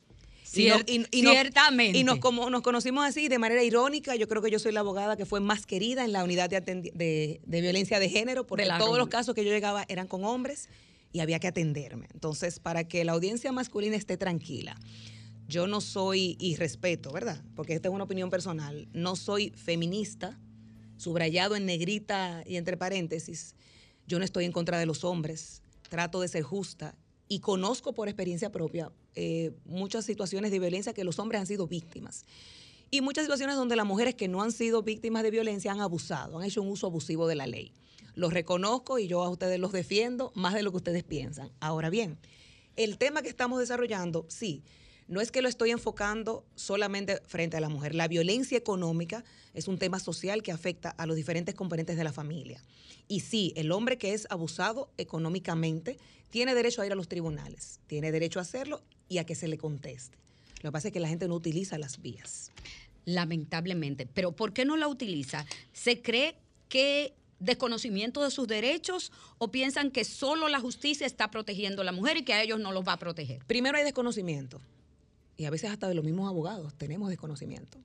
Y 0.54 0.66
no- 0.68 0.78
Cier- 0.80 0.84
y- 1.12 1.20
y 1.20 1.22
no- 1.22 1.32
ciertamente. 1.32 1.98
Y 2.00 2.04
nos, 2.04 2.18
como, 2.20 2.50
nos 2.50 2.62
conocimos 2.64 3.06
así 3.06 3.28
de 3.28 3.38
manera 3.38 3.64
irónica. 3.64 4.16
Yo 4.16 4.28
creo 4.28 4.42
que 4.42 4.50
yo 4.50 4.58
soy 4.58 4.72
la 4.72 4.80
abogada 4.80 5.16
que 5.16 5.26
fue 5.26 5.40
más 5.40 5.66
querida 5.68 6.04
en 6.04 6.12
la 6.12 6.24
unidad 6.24 6.50
de, 6.50 6.60
de, 6.62 7.42
de 7.46 7.62
violencia 7.62 8.00
de 8.00 8.10
género, 8.10 8.48
porque 8.48 8.64
De 8.64 8.70
todos 8.80 8.98
los 8.98 9.10
casos 9.10 9.36
que 9.36 9.46
yo 9.46 9.52
llegaba 9.52 9.86
eran 9.90 10.08
con 10.08 10.24
hombres 10.26 10.68
y 11.12 11.20
había 11.20 11.40
que 11.40 11.48
atenderme. 11.48 12.08
Entonces, 12.14 12.60
para 12.60 12.88
que 12.88 13.04
la 13.06 13.12
audiencia 13.12 13.52
masculina 13.52 13.96
esté 13.96 14.18
tranquila, 14.18 14.76
yo 15.48 15.68
no 15.68 15.82
soy, 15.82 16.36
y 16.40 16.56
respeto, 16.56 17.12
¿verdad? 17.12 17.44
Porque 17.56 17.74
esta 17.74 17.90
es 17.90 17.94
una 17.94 18.04
opinión 18.06 18.30
personal, 18.32 18.88
no 18.94 19.16
soy 19.16 19.52
feminista, 19.52 20.40
subrayado 21.00 21.56
en 21.56 21.66
negrita 21.66 22.44
y 22.46 22.58
entre 22.58 22.78
paréntesis. 22.78 23.56
Yo 24.06 24.20
no 24.20 24.26
estoy 24.26 24.46
en 24.46 24.52
contra 24.52 24.78
de 24.78 24.86
los 24.86 25.04
hombres, 25.04 25.62
trato 25.90 26.22
de 26.22 26.28
ser 26.28 26.44
justa 26.44 26.96
y 27.28 27.40
conozco 27.40 27.94
por 27.94 28.10
experiencia 28.10 28.52
propia 28.52 28.92
eh, 29.16 29.52
muchas 29.66 30.06
situaciones 30.06 30.52
de 30.52 30.60
violencia 30.60 30.94
que 30.94 31.04
los 31.04 31.18
hombres 31.20 31.40
han 31.42 31.48
sido 31.48 31.68
víctimas. 31.68 32.26
Y 32.92 33.02
muchas 33.02 33.24
situaciones 33.24 33.56
donde 33.56 33.76
las 33.76 33.86
mujeres 33.86 34.16
que 34.16 34.28
no 34.28 34.42
han 34.42 34.52
sido 34.52 34.82
víctimas 34.82 35.24
de 35.24 35.32
violencia 35.32 35.72
han 35.72 35.80
abusado, 35.80 36.40
han 36.40 36.46
hecho 36.46 36.62
un 36.62 36.70
uso 36.70 36.88
abusivo 36.88 37.28
de 37.28 37.36
la 37.36 37.48
ley. 37.48 37.72
Los 38.16 38.34
reconozco 38.34 39.00
y 39.00 39.08
yo 39.08 39.22
a 39.22 39.30
ustedes 39.30 39.60
los 39.60 39.72
defiendo 39.72 40.32
más 40.36 40.54
de 40.54 40.64
lo 40.64 40.72
que 40.72 40.78
ustedes 40.78 41.04
piensan. 41.04 41.52
Ahora 41.60 41.90
bien, 41.90 42.18
el 42.76 42.98
tema 42.98 43.22
que 43.22 43.30
estamos 43.30 43.60
desarrollando, 43.60 44.26
sí, 44.28 44.64
no 45.10 45.22
es 45.22 45.32
que 45.32 45.42
lo 45.42 45.50
estoy 45.50 45.72
enfocando 45.72 46.46
solamente 46.56 47.20
frente 47.26 47.58
a 47.58 47.60
la 47.60 47.68
mujer. 47.68 47.96
La 47.96 48.08
violencia 48.08 48.58
económica 48.58 49.26
es 49.56 49.68
un 49.68 49.80
tema 49.80 50.00
social 50.00 50.44
que 50.44 50.52
afecta 50.52 50.92
a 50.92 51.08
los 51.08 51.16
diferentes 51.16 51.56
componentes 51.56 51.98
de 51.98 52.04
la 52.04 52.14
familia. 52.14 52.62
Y 53.08 53.22
sí, 53.22 53.52
el 53.56 53.72
hombre 53.72 53.98
que 53.98 54.14
es 54.14 54.28
abusado 54.30 54.92
económicamente 54.98 55.98
tiene 56.30 56.54
derecho 56.54 56.84
a 56.84 56.86
ir 56.86 56.92
a 56.92 56.96
los 56.96 57.08
tribunales, 57.08 57.80
tiene 57.88 58.12
derecho 58.12 58.38
a 58.38 58.44
hacerlo 58.44 58.84
y 59.10 59.18
a 59.18 59.26
que 59.26 59.34
se 59.34 59.48
le 59.48 59.58
conteste. 59.58 60.16
Lo 60.62 60.70
que 60.70 60.74
pasa 60.74 60.90
es 60.90 60.94
que 60.94 61.00
la 61.00 61.08
gente 61.08 61.28
no 61.28 61.34
utiliza 61.34 61.80
las 61.80 62.02
vías. 62.04 62.52
Lamentablemente. 63.06 64.06
Pero 64.06 64.34
¿por 64.34 64.54
qué 64.54 64.64
no 64.64 64.78
la 64.78 64.88
utiliza? 64.88 65.44
¿Se 65.74 66.04
cree 66.04 66.36
que 66.68 67.16
desconocimiento 67.40 68.24
de 68.24 68.30
sus 68.30 68.48
derechos 68.48 69.12
o 69.40 69.50
piensan 69.50 69.90
que 69.90 70.04
solo 70.04 70.50
la 70.50 70.60
justicia 70.60 71.08
está 71.08 71.32
protegiendo 71.32 71.82
a 71.82 71.86
la 71.86 71.94
mujer 71.94 72.18
y 72.18 72.24
que 72.24 72.34
a 72.34 72.44
ellos 72.44 72.60
no 72.60 72.72
los 72.72 72.88
va 72.88 72.94
a 72.94 73.00
proteger? 73.00 73.44
Primero 73.48 73.76
hay 73.76 73.84
desconocimiento. 73.84 74.62
Y 75.40 75.46
a 75.46 75.50
veces 75.50 75.72
hasta 75.72 75.88
de 75.88 75.96
los 75.96 76.04
mismos 76.04 76.28
abogados 76.28 76.74
tenemos 76.76 77.08
desconocimiento. 77.08 77.78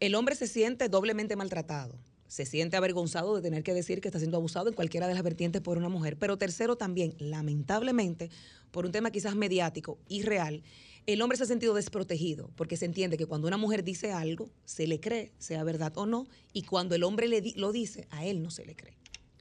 El 0.00 0.14
hombre 0.14 0.34
se 0.34 0.46
siente 0.46 0.88
doblemente 0.88 1.36
maltratado. 1.36 1.94
Se 2.26 2.46
siente 2.46 2.78
avergonzado 2.78 3.36
de 3.36 3.42
tener 3.42 3.62
que 3.62 3.74
decir 3.74 4.00
que 4.00 4.08
está 4.08 4.18
siendo 4.18 4.38
abusado 4.38 4.68
en 4.70 4.74
cualquiera 4.74 5.06
de 5.06 5.12
las 5.12 5.22
vertientes 5.22 5.60
por 5.60 5.76
una 5.76 5.90
mujer. 5.90 6.16
Pero 6.18 6.38
tercero 6.38 6.76
también, 6.76 7.14
lamentablemente, 7.18 8.30
por 8.70 8.86
un 8.86 8.92
tema 8.92 9.10
quizás 9.10 9.36
mediático 9.36 9.98
y 10.08 10.22
real, 10.22 10.62
el 11.06 11.20
hombre 11.20 11.36
se 11.36 11.44
ha 11.44 11.46
sentido 11.46 11.74
desprotegido 11.74 12.48
porque 12.56 12.78
se 12.78 12.86
entiende 12.86 13.18
que 13.18 13.26
cuando 13.26 13.46
una 13.46 13.58
mujer 13.58 13.84
dice 13.84 14.10
algo, 14.12 14.48
se 14.64 14.86
le 14.86 15.00
cree, 15.00 15.32
sea 15.36 15.64
verdad 15.64 15.92
o 15.96 16.06
no, 16.06 16.26
y 16.54 16.62
cuando 16.62 16.94
el 16.94 17.04
hombre 17.04 17.28
le 17.28 17.42
di- 17.42 17.52
lo 17.58 17.72
dice, 17.72 18.08
a 18.10 18.24
él 18.24 18.42
no 18.42 18.48
se 18.50 18.64
le 18.64 18.74
cree. 18.74 18.94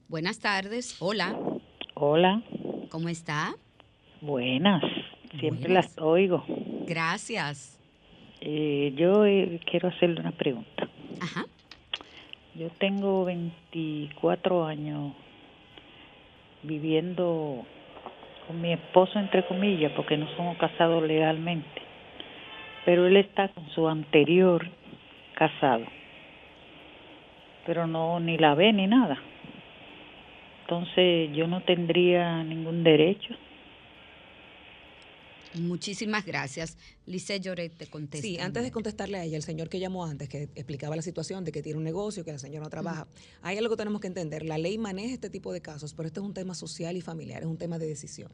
Buenas 0.10 0.40
tardes. 0.40 0.98
Hola. 1.00 1.40
Hola, 1.96 2.44
¿Cómo 2.92 3.08
está? 3.08 3.56
buenas. 4.22 4.84
Siempre 5.40 5.68
Buenas. 5.70 5.86
las 5.96 5.98
oigo. 5.98 6.44
Gracias. 6.88 7.80
Eh, 8.42 8.94
yo 8.96 9.26
eh, 9.26 9.60
quiero 9.70 9.90
hacerle 9.90 10.20
una 10.20 10.32
pregunta. 10.32 10.88
Ajá. 11.22 11.46
Yo 12.56 12.70
tengo 12.78 13.26
24 13.26 14.66
años 14.66 15.14
viviendo 16.62 17.66
con 18.48 18.62
mi 18.62 18.74
esposo, 18.74 19.18
entre 19.18 19.46
comillas, 19.46 19.92
porque 19.94 20.18
no 20.18 20.28
somos 20.36 20.58
casados 20.58 21.04
legalmente. 21.04 21.82
Pero 22.86 23.08
él 23.08 23.18
está 23.18 23.48
con 23.50 23.68
su 23.70 23.88
anterior 23.88 24.70
casado. 25.36 25.86
Pero 27.66 27.88
no, 27.88 28.20
ni 28.20 28.38
la 28.38 28.56
ve 28.56 28.74
ni 28.74 28.88
nada. 28.88 29.18
Entonces 30.62 31.32
yo 31.34 31.48
no 31.48 31.62
tendría 31.62 32.44
ningún 32.44 32.84
derecho. 32.84 33.36
Muchísimas 35.56 36.26
gracias. 36.26 36.78
Lice 37.06 37.40
Lloret 37.40 37.76
te 37.78 37.88
contesta. 37.88 38.26
Sí, 38.26 38.40
antes 38.40 38.64
de 38.64 38.72
contestarle 38.72 39.18
a 39.18 39.24
ella, 39.24 39.38
el 39.38 39.44
señor 39.44 39.70
que 39.70 39.80
llamó 39.80 40.06
antes, 40.06 40.30
que 40.30 40.44
explicaba 40.56 40.96
la 40.96 41.02
situación 41.02 41.44
de 41.44 41.52
que 41.52 41.62
tiene 41.62 41.78
un 41.78 41.84
negocio, 41.84 42.24
que 42.24 42.32
la 42.32 42.40
señora 42.40 42.64
no 42.64 42.70
trabaja, 42.70 43.08
hay 43.42 43.58
algo 43.58 43.70
que 43.72 43.78
tenemos 43.78 44.02
que 44.02 44.08
entender. 44.08 44.44
La 44.44 44.58
ley 44.58 44.78
maneja 44.78 45.14
este 45.14 45.30
tipo 45.30 45.54
de 45.54 45.62
casos, 45.62 45.94
pero 45.94 46.08
este 46.08 46.20
es 46.20 46.26
un 46.26 46.34
tema 46.34 46.56
social 46.56 46.98
y 46.98 47.02
familiar, 47.02 47.44
es 47.44 47.48
un 47.48 47.58
tema 47.58 47.78
de 47.78 47.88
decisión. 47.88 48.32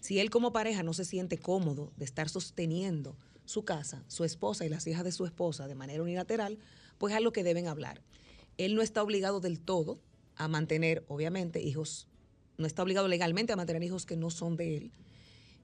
Si 0.00 0.18
él 0.18 0.30
como 0.30 0.52
pareja 0.52 0.82
no 0.82 0.94
se 0.94 1.04
siente 1.04 1.38
cómodo 1.38 1.92
de 1.96 2.04
estar 2.04 2.28
sosteniendo 2.28 3.16
su 3.44 3.64
casa, 3.64 4.04
su 4.08 4.24
esposa 4.24 4.64
y 4.64 4.68
las 4.68 4.86
hijas 4.86 5.04
de 5.04 5.12
su 5.12 5.24
esposa 5.24 5.66
de 5.66 5.74
manera 5.74 6.02
unilateral, 6.02 6.58
pues 6.98 7.12
es 7.12 7.18
algo 7.18 7.32
que 7.32 7.44
deben 7.44 7.66
hablar. 7.66 8.02
Él 8.58 8.74
no 8.74 8.82
está 8.82 9.02
obligado 9.02 9.40
del 9.40 9.60
todo 9.60 10.00
a 10.36 10.48
mantener, 10.48 11.04
obviamente, 11.08 11.60
hijos, 11.60 12.08
no 12.58 12.66
está 12.66 12.82
obligado 12.82 13.08
legalmente 13.08 13.52
a 13.52 13.56
mantener 13.56 13.82
hijos 13.82 14.06
que 14.06 14.16
no 14.16 14.30
son 14.30 14.56
de 14.56 14.76
él, 14.76 14.92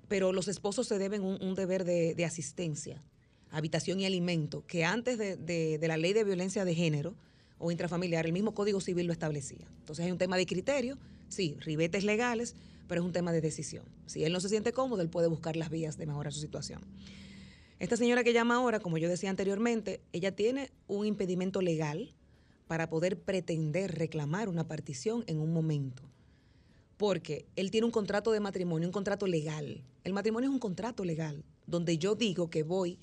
pero 0.08 0.32
los 0.32 0.48
esposos 0.48 0.86
se 0.88 0.98
deben 0.98 1.22
un, 1.22 1.54
deber 1.54 1.84
de, 1.84 2.24
asistencia, 2.24 3.02
habitación 3.50 4.00
y 4.00 4.06
alimento, 4.06 4.64
que 4.66 4.84
antes 4.84 5.18
de, 5.18 5.36
de- 5.36 5.78
de 5.78 5.88
la 5.88 5.96
ley 5.96 6.12
de 6.12 6.24
violencia 6.24 6.64
de 6.64 6.74
género 6.74 7.14
o 7.58 7.70
intrafamiliar, 7.70 8.24
el 8.26 8.32
mismo 8.32 8.54
Código 8.54 8.80
Civil 8.80 9.06
lo 9.06 9.12
establecía. 9.12 9.66
Entonces 9.80 10.04
hay 10.04 10.10
un 10.12 10.18
tema 10.18 10.36
de 10.36 10.46
criterio, 10.46 10.96
sí, 11.28 11.56
ribetes 11.60 12.04
legales, 12.04 12.54
pero 12.86 13.00
es 13.02 13.06
un 13.06 13.12
tema 13.12 13.32
de 13.32 13.40
decisión. 13.40 13.84
Si 14.06 14.24
él 14.24 14.32
no 14.32 14.40
se 14.40 14.48
siente 14.48 14.72
cómodo, 14.72 15.02
él 15.02 15.10
puede 15.10 15.26
buscar 15.28 15.56
las 15.56 15.68
vías 15.70 15.98
de 15.98 16.06
mejorar 16.06 16.32
su 16.32 16.40
situación. 16.40 16.80
Esta 17.78 17.96
señora 17.96 18.24
que 18.24 18.32
llama 18.32 18.56
ahora, 18.56 18.80
como 18.80 18.96
yo 18.98 19.08
decía 19.08 19.30
anteriormente, 19.30 20.00
ella 20.12 20.34
tiene 20.34 20.70
un 20.88 21.06
impedimento 21.06 21.60
legal 21.62 22.14
para 22.66 22.88
poder 22.90 23.20
pretender 23.20 23.94
reclamar 23.96 24.48
una 24.48 24.66
partición 24.66 25.22
en 25.26 25.38
un 25.38 25.52
momento. 25.52 26.02
Porque 26.98 27.46
él 27.56 27.70
tiene 27.70 27.86
un 27.86 27.90
contrato 27.90 28.32
de 28.32 28.40
matrimonio, 28.40 28.86
un 28.86 28.92
contrato 28.92 29.26
legal. 29.26 29.82
El 30.04 30.12
matrimonio 30.12 30.50
es 30.50 30.52
un 30.52 30.60
contrato 30.60 31.04
legal, 31.04 31.44
donde 31.66 31.96
yo 31.96 32.14
digo 32.14 32.50
que 32.50 32.62
voy 32.62 32.98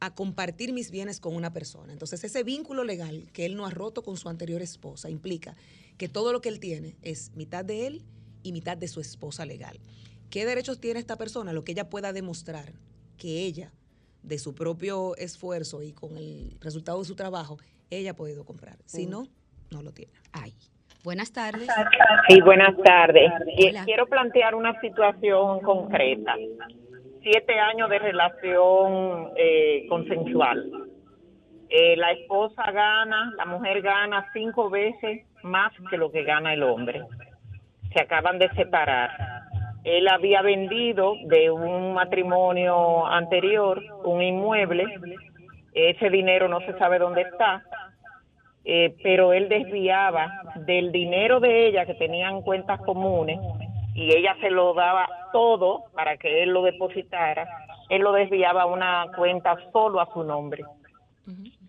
a 0.00 0.14
compartir 0.14 0.72
mis 0.72 0.90
bienes 0.90 1.20
con 1.20 1.34
una 1.34 1.52
persona. 1.52 1.92
Entonces, 1.92 2.22
ese 2.22 2.42
vínculo 2.42 2.84
legal 2.84 3.30
que 3.32 3.46
él 3.46 3.56
no 3.56 3.64
ha 3.64 3.70
roto 3.70 4.02
con 4.02 4.16
su 4.16 4.28
anterior 4.28 4.60
esposa 4.60 5.08
implica 5.08 5.56
que 5.96 6.08
todo 6.08 6.32
lo 6.32 6.42
que 6.42 6.50
él 6.50 6.60
tiene 6.60 6.96
es 7.02 7.32
mitad 7.34 7.64
de 7.64 7.86
él 7.86 8.02
y 8.42 8.52
mitad 8.52 8.76
de 8.76 8.88
su 8.88 9.00
esposa 9.00 9.46
legal. 9.46 9.80
¿Qué 10.28 10.44
derechos 10.44 10.80
tiene 10.80 11.00
esta 11.00 11.16
persona? 11.16 11.52
Lo 11.52 11.64
que 11.64 11.72
ella 11.72 11.88
pueda 11.88 12.12
demostrar 12.12 12.74
que 13.16 13.44
ella, 13.44 13.72
de 14.22 14.38
su 14.38 14.54
propio 14.54 15.16
esfuerzo 15.16 15.82
y 15.82 15.92
con 15.92 16.16
el 16.16 16.56
resultado 16.60 16.98
de 16.98 17.04
su 17.04 17.14
trabajo, 17.14 17.58
ella 17.90 18.10
ha 18.10 18.16
podido 18.16 18.44
comprar. 18.44 18.78
Si 18.86 19.06
no, 19.06 19.28
no 19.70 19.82
lo 19.82 19.92
tiene. 19.92 20.12
Ay. 20.32 20.52
Buenas 21.06 21.32
tardes. 21.32 21.68
Sí, 22.26 22.40
buenas 22.40 22.76
tardes. 22.82 23.30
Hola. 23.68 23.84
Quiero 23.84 24.06
plantear 24.06 24.56
una 24.56 24.76
situación 24.80 25.60
concreta. 25.60 26.34
Siete 27.22 27.60
años 27.60 27.88
de 27.90 28.00
relación 28.00 29.28
eh, 29.36 29.86
consensual. 29.88 30.68
Eh, 31.68 31.96
la 31.96 32.10
esposa 32.10 32.72
gana, 32.72 33.32
la 33.36 33.44
mujer 33.44 33.82
gana 33.82 34.28
cinco 34.32 34.68
veces 34.68 35.24
más 35.44 35.72
que 35.88 35.96
lo 35.96 36.10
que 36.10 36.24
gana 36.24 36.52
el 36.52 36.64
hombre. 36.64 37.04
Se 37.94 38.02
acaban 38.02 38.40
de 38.40 38.50
separar. 38.56 39.12
Él 39.84 40.08
había 40.08 40.42
vendido 40.42 41.14
de 41.26 41.52
un 41.52 41.94
matrimonio 41.94 43.06
anterior 43.06 43.80
un 44.02 44.22
inmueble. 44.22 44.86
Ese 45.72 46.10
dinero 46.10 46.48
no 46.48 46.58
se 46.62 46.76
sabe 46.78 46.98
dónde 46.98 47.22
está 47.22 47.62
eh, 48.68 48.96
pero 49.00 49.32
él 49.32 49.48
desviaba 49.48 50.42
del 50.66 50.90
dinero 50.90 51.38
de 51.38 51.68
ella 51.68 51.86
que 51.86 51.94
tenían 51.94 52.42
cuentas 52.42 52.80
comunes 52.80 53.38
y 53.94 54.12
ella 54.12 54.36
se 54.40 54.50
lo 54.50 54.74
daba 54.74 55.08
todo 55.32 55.84
para 55.94 56.16
que 56.16 56.42
él 56.42 56.50
lo 56.50 56.62
depositara, 56.62 57.46
él 57.88 58.02
lo 58.02 58.10
desviaba 58.10 58.62
a 58.62 58.66
una 58.66 59.06
cuenta 59.16 59.56
solo 59.72 60.00
a 60.00 60.12
su 60.12 60.24
nombre. 60.24 60.64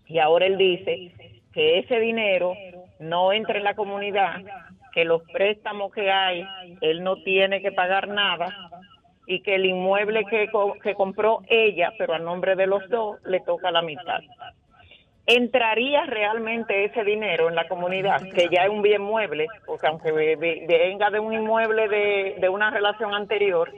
Y 0.06 0.18
ahora 0.18 0.46
él 0.46 0.58
dice 0.58 1.12
que 1.52 1.78
ese 1.78 2.00
dinero 2.00 2.54
no 2.98 3.32
entra 3.32 3.58
en 3.58 3.64
la 3.64 3.74
comunidad, 3.74 4.40
que 4.92 5.04
los 5.04 5.22
préstamos 5.32 5.92
que 5.92 6.10
hay, 6.10 6.44
él 6.80 7.04
no 7.04 7.22
tiene 7.22 7.62
que 7.62 7.70
pagar 7.70 8.08
nada 8.08 8.70
y 9.24 9.40
que 9.42 9.54
el 9.54 9.66
inmueble 9.66 10.24
que, 10.24 10.48
que 10.82 10.94
compró 10.94 11.42
ella, 11.48 11.92
pero 11.96 12.14
a 12.14 12.18
nombre 12.18 12.56
de 12.56 12.66
los 12.66 12.88
dos, 12.88 13.22
le 13.24 13.38
toca 13.38 13.70
la 13.70 13.82
mitad. 13.82 14.20
¿Entraría 15.28 16.06
realmente 16.06 16.86
ese 16.86 17.04
dinero 17.04 17.48
en 17.50 17.54
la 17.54 17.68
comunidad, 17.68 18.22
que 18.34 18.48
ya 18.50 18.64
es 18.64 18.70
un 18.70 18.80
bien 18.80 19.02
mueble? 19.02 19.46
Porque 19.66 19.86
aunque 19.86 20.10
ve- 20.10 20.36
ve- 20.36 20.64
venga 20.66 21.10
de 21.10 21.20
un 21.20 21.34
inmueble 21.34 21.86
de, 21.86 22.36
de 22.40 22.48
una 22.48 22.70
relación 22.70 23.14
anterior, 23.14 23.70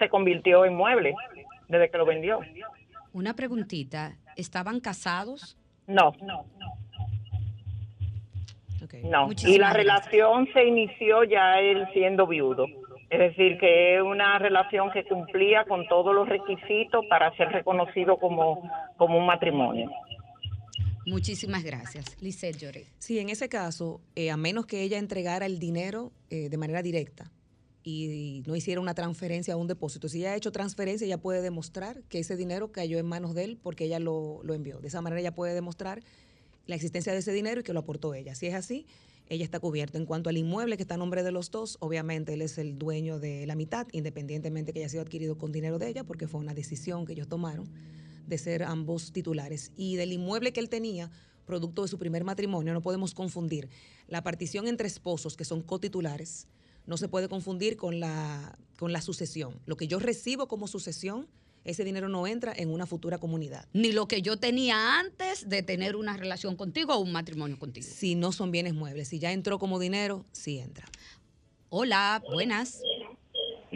se 0.00 0.08
convirtió 0.08 0.64
en 0.64 0.74
mueble 0.74 1.14
desde 1.68 1.90
que 1.90 1.98
lo 1.98 2.06
vendió. 2.06 2.40
Una 3.12 3.34
preguntita. 3.34 4.16
¿Estaban 4.36 4.80
casados? 4.80 5.56
No, 5.86 6.12
no. 6.22 6.44
Muchísimas 9.26 9.56
Y 9.56 9.58
la 9.58 9.72
relación 9.72 10.48
se 10.52 10.64
inició 10.64 11.24
ya 11.24 11.60
él 11.60 11.86
siendo 11.92 12.26
viudo. 12.26 12.66
Es 13.10 13.18
decir, 13.20 13.58
que 13.58 13.96
es 13.96 14.02
una 14.02 14.38
relación 14.38 14.90
que 14.90 15.04
cumplía 15.04 15.64
con 15.64 15.86
todos 15.86 16.14
los 16.14 16.28
requisitos 16.28 17.04
para 17.08 17.30
ser 17.36 17.48
reconocido 17.50 18.16
como, 18.16 18.68
como 18.96 19.18
un 19.18 19.26
matrimonio. 19.26 19.90
Muchísimas 21.06 21.62
gracias. 21.62 22.04
Lisette 22.20 22.58
Lloret. 22.58 22.86
Sí, 22.98 23.18
en 23.20 23.30
ese 23.30 23.48
caso, 23.48 24.00
eh, 24.16 24.30
a 24.30 24.36
menos 24.36 24.66
que 24.66 24.82
ella 24.82 24.98
entregara 24.98 25.46
el 25.46 25.60
dinero 25.60 26.12
eh, 26.30 26.48
de 26.48 26.56
manera 26.56 26.82
directa 26.82 27.30
y 27.84 28.42
no 28.46 28.56
hiciera 28.56 28.80
una 28.80 28.94
transferencia 28.94 29.54
a 29.54 29.56
un 29.56 29.68
depósito, 29.68 30.08
si 30.08 30.18
ella 30.18 30.32
ha 30.32 30.36
hecho 30.36 30.50
transferencia, 30.50 31.04
ella 31.06 31.18
puede 31.18 31.40
demostrar 31.40 32.02
que 32.08 32.18
ese 32.18 32.36
dinero 32.36 32.72
cayó 32.72 32.98
en 32.98 33.06
manos 33.06 33.34
de 33.36 33.44
él 33.44 33.58
porque 33.62 33.84
ella 33.84 34.00
lo, 34.00 34.40
lo 34.42 34.54
envió. 34.54 34.80
De 34.80 34.88
esa 34.88 35.00
manera 35.00 35.20
ella 35.20 35.32
puede 35.32 35.54
demostrar 35.54 36.02
la 36.66 36.74
existencia 36.74 37.12
de 37.12 37.20
ese 37.20 37.32
dinero 37.32 37.60
y 37.60 37.62
que 37.62 37.72
lo 37.72 37.78
aportó 37.78 38.12
ella. 38.12 38.34
Si 38.34 38.48
es 38.48 38.54
así, 38.54 38.86
ella 39.28 39.44
está 39.44 39.60
cubierta. 39.60 39.98
En 39.98 40.06
cuanto 40.06 40.30
al 40.30 40.36
inmueble 40.36 40.76
que 40.76 40.82
está 40.82 40.94
a 40.94 40.98
nombre 40.98 41.22
de 41.22 41.30
los 41.30 41.52
dos, 41.52 41.76
obviamente 41.78 42.34
él 42.34 42.42
es 42.42 42.58
el 42.58 42.76
dueño 42.78 43.20
de 43.20 43.46
la 43.46 43.54
mitad, 43.54 43.86
independientemente 43.92 44.72
que 44.72 44.80
haya 44.80 44.88
sido 44.88 45.02
adquirido 45.02 45.38
con 45.38 45.52
dinero 45.52 45.78
de 45.78 45.88
ella, 45.88 46.02
porque 46.02 46.26
fue 46.26 46.40
una 46.40 46.54
decisión 46.54 47.06
que 47.06 47.12
ellos 47.12 47.28
tomaron 47.28 47.68
de 48.26 48.38
ser 48.38 48.62
ambos 48.62 49.12
titulares. 49.12 49.72
Y 49.76 49.96
del 49.96 50.12
inmueble 50.12 50.52
que 50.52 50.60
él 50.60 50.68
tenía, 50.68 51.10
producto 51.46 51.82
de 51.82 51.88
su 51.88 51.98
primer 51.98 52.24
matrimonio, 52.24 52.74
no 52.74 52.82
podemos 52.82 53.14
confundir 53.14 53.68
la 54.08 54.22
partición 54.22 54.68
entre 54.68 54.88
esposos 54.88 55.36
que 55.36 55.44
son 55.44 55.62
cotitulares, 55.62 56.48
no 56.86 56.96
se 56.96 57.08
puede 57.08 57.28
confundir 57.28 57.76
con 57.76 57.98
la, 58.00 58.58
con 58.78 58.92
la 58.92 59.00
sucesión. 59.00 59.60
Lo 59.66 59.76
que 59.76 59.88
yo 59.88 59.98
recibo 59.98 60.46
como 60.46 60.68
sucesión, 60.68 61.26
ese 61.64 61.82
dinero 61.82 62.08
no 62.08 62.26
entra 62.26 62.52
en 62.56 62.70
una 62.70 62.86
futura 62.86 63.18
comunidad. 63.18 63.66
Ni 63.72 63.90
lo 63.90 64.06
que 64.06 64.22
yo 64.22 64.36
tenía 64.36 65.00
antes 65.00 65.48
de 65.48 65.62
tener 65.62 65.96
una 65.96 66.16
relación 66.16 66.54
contigo 66.54 66.94
o 66.94 67.00
un 67.00 67.10
matrimonio 67.10 67.58
contigo. 67.58 67.86
Si 67.90 68.14
no 68.14 68.30
son 68.30 68.52
bienes 68.52 68.74
muebles, 68.74 69.08
si 69.08 69.18
ya 69.18 69.32
entró 69.32 69.58
como 69.58 69.80
dinero, 69.80 70.24
sí 70.30 70.58
entra. 70.58 70.86
Hola, 71.68 72.22
buenas. 72.32 72.80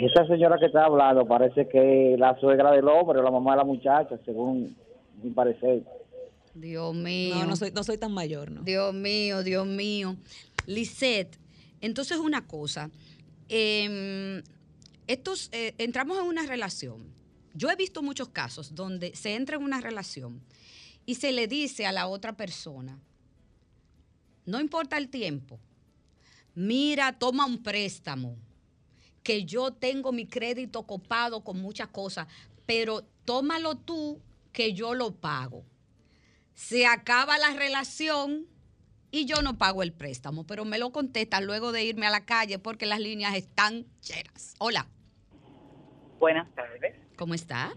Esa 0.07 0.27
señora 0.27 0.57
que 0.59 0.67
está 0.67 0.85
hablando 0.87 1.27
parece 1.27 1.69
que 1.69 2.17
la 2.19 2.39
suegra 2.41 2.73
del 2.73 2.89
hombre 2.89 3.19
o 3.19 3.23
la 3.23 3.31
mamá 3.31 3.53
de 3.53 3.57
la 3.59 3.65
muchacha, 3.65 4.19
según 4.25 4.75
mi 5.23 5.31
parecer. 5.31 5.85
Dios 6.55 6.95
mío. 6.95 7.35
No, 7.37 7.47
no 7.47 7.57
soy, 7.57 7.71
no 7.71 7.85
soy 7.85 7.99
tan 7.99 8.13
mayor, 8.13 8.51
¿no? 8.51 8.63
Dios 8.63 8.95
mío, 8.95 9.43
Dios 9.43 9.67
mío. 9.67 10.17
Lisette, 10.67 11.39
entonces 11.81 12.19
una 12.19 12.47
cosa. 12.47 12.91
em, 13.49 14.43
estos, 15.07 15.49
eh, 15.53 15.75
entramos 15.79 16.19
en 16.19 16.25
una 16.25 16.47
relación. 16.47 17.13
Yo 17.53 17.69
he 17.69 17.75
visto 17.77 18.01
muchos 18.01 18.29
casos 18.29 18.75
donde 18.77 19.15
se 19.17 19.35
entra 19.35 19.57
en 19.57 19.65
una 19.65 19.81
relación 19.81 20.41
y 21.05 21.17
se 21.17 21.33
le 21.33 21.49
dice 21.49 21.85
a 21.85 21.91
la 21.91 22.07
otra 22.07 22.37
persona, 22.37 23.01
no 24.47 24.61
importa 24.61 24.97
el 24.99 25.09
tiempo, 25.09 25.59
mira, 26.55 27.19
toma 27.19 27.45
un 27.45 27.61
préstamo, 27.61 28.37
que 29.23 29.45
yo 29.45 29.73
tengo 29.73 30.13
mi 30.13 30.27
crédito 30.27 30.87
copado 30.87 31.43
con 31.43 31.61
muchas 31.61 31.89
cosas, 31.89 32.27
pero 32.67 33.03
tómalo 33.25 33.77
tú 33.77 34.21
que 34.53 34.73
yo 34.73 34.95
lo 34.95 35.13
pago. 35.13 35.65
Se 36.55 36.87
acaba 36.87 37.39
la 37.39 37.55
relación 37.55 38.47
y 39.11 39.27
yo 39.27 39.43
no 39.43 39.59
pago 39.59 39.83
el 39.83 39.93
préstamo, 39.93 40.47
pero 40.47 40.65
me 40.65 40.79
lo 40.79 40.91
contestan 40.91 41.47
luego 41.47 41.73
de 41.73 41.85
irme 41.85 42.07
a 42.07 42.11
la 42.11 42.25
calle 42.25 42.59
porque 42.59 42.87
las 42.87 43.01
líneas 43.01 43.35
están 43.35 43.87
llenas. 44.03 44.55
Hola, 44.59 44.87
Buenas 46.19 46.55
tardes. 46.55 46.95
¿cómo 47.17 47.33
está? 47.33 47.73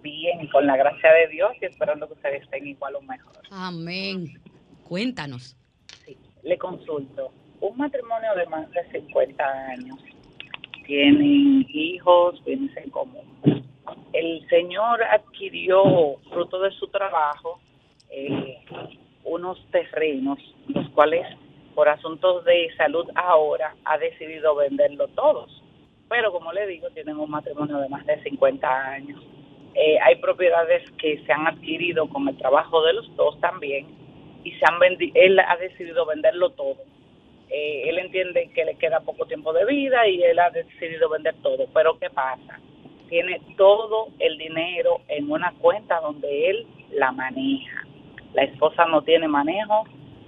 Bien, 0.00 0.46
con 0.52 0.66
la 0.66 0.76
gracia 0.76 1.12
de 1.12 1.28
Dios 1.28 1.52
y 1.60 1.64
esperando 1.64 2.06
que 2.06 2.14
ustedes 2.14 2.42
estén 2.42 2.66
igual 2.68 2.94
o 2.94 3.02
mejor. 3.02 3.36
Amén. 3.50 4.40
Cuéntanos. 4.84 5.56
Le 6.42 6.58
consulto. 6.58 7.32
Un 7.60 7.76
matrimonio 7.76 8.34
de 8.36 8.46
más 8.46 8.70
de 8.70 8.90
50 8.92 9.44
años 9.44 9.98
tienen 10.86 11.66
hijos, 11.68 12.42
bienes 12.44 12.76
en 12.76 12.90
común. 12.90 13.24
El 14.12 14.46
señor 14.48 15.02
adquirió, 15.02 16.16
fruto 16.30 16.60
de 16.60 16.70
su 16.72 16.86
trabajo, 16.88 17.60
eh, 18.10 18.58
unos 19.24 19.58
terrenos, 19.70 20.38
los 20.68 20.88
cuales 20.90 21.26
por 21.74 21.88
asuntos 21.88 22.44
de 22.44 22.68
salud 22.76 23.06
ahora 23.14 23.74
ha 23.84 23.98
decidido 23.98 24.54
venderlo 24.54 25.08
todos. 25.08 25.62
Pero 26.08 26.30
como 26.32 26.52
le 26.52 26.66
digo, 26.66 26.88
tienen 26.90 27.18
un 27.18 27.30
matrimonio 27.30 27.78
de 27.78 27.88
más 27.88 28.06
de 28.06 28.22
50 28.22 28.86
años. 28.92 29.20
Eh, 29.74 29.98
hay 30.00 30.16
propiedades 30.16 30.88
que 30.92 31.20
se 31.26 31.32
han 31.32 31.48
adquirido 31.48 32.08
con 32.08 32.28
el 32.28 32.36
trabajo 32.36 32.82
de 32.82 32.92
los 32.92 33.16
dos 33.16 33.40
también 33.40 33.86
y 34.44 34.52
se 34.52 34.64
han 34.66 34.78
él 35.14 35.38
ha 35.40 35.56
decidido 35.56 36.06
venderlo 36.06 36.50
todo. 36.50 36.76
Eh, 37.50 37.88
él 37.88 37.98
entiende 37.98 38.50
que 38.54 38.64
le 38.64 38.76
queda 38.76 39.00
poco 39.00 39.26
tiempo 39.26 39.52
de 39.52 39.64
vida 39.64 40.06
y 40.08 40.22
él 40.22 40.38
ha 40.38 40.50
decidido 40.50 41.08
vender 41.08 41.34
todo. 41.42 41.66
Pero 41.72 41.98
¿qué 41.98 42.10
pasa? 42.10 42.58
Tiene 43.08 43.40
todo 43.56 44.08
el 44.18 44.38
dinero 44.38 45.00
en 45.08 45.30
una 45.30 45.52
cuenta 45.60 46.00
donde 46.00 46.50
él 46.50 46.66
la 46.92 47.12
maneja. 47.12 47.84
La 48.32 48.44
esposa 48.44 48.86
no 48.86 49.02
tiene 49.02 49.28
manejo 49.28 49.84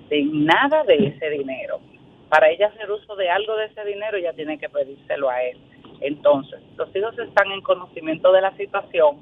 de 0.08 0.22
nada 0.24 0.84
de 0.84 1.08
ese 1.08 1.30
dinero. 1.30 1.80
Para 2.28 2.50
ella 2.50 2.68
hacer 2.68 2.90
uso 2.90 3.16
de 3.16 3.30
algo 3.30 3.56
de 3.56 3.66
ese 3.66 3.84
dinero, 3.84 4.16
ella 4.16 4.32
tiene 4.32 4.58
que 4.58 4.68
pedírselo 4.68 5.30
a 5.30 5.42
él. 5.42 5.58
Entonces, 6.00 6.60
los 6.76 6.94
hijos 6.94 7.18
están 7.18 7.50
en 7.52 7.62
conocimiento 7.62 8.32
de 8.32 8.40
la 8.40 8.56
situación 8.56 9.16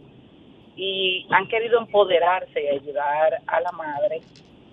y 0.77 1.27
han 1.31 1.47
querido 1.49 1.79
empoderarse 1.79 2.63
y 2.63 2.69
ayudar 2.69 3.41
a 3.47 3.61
la 3.61 3.73
madre 3.73 4.21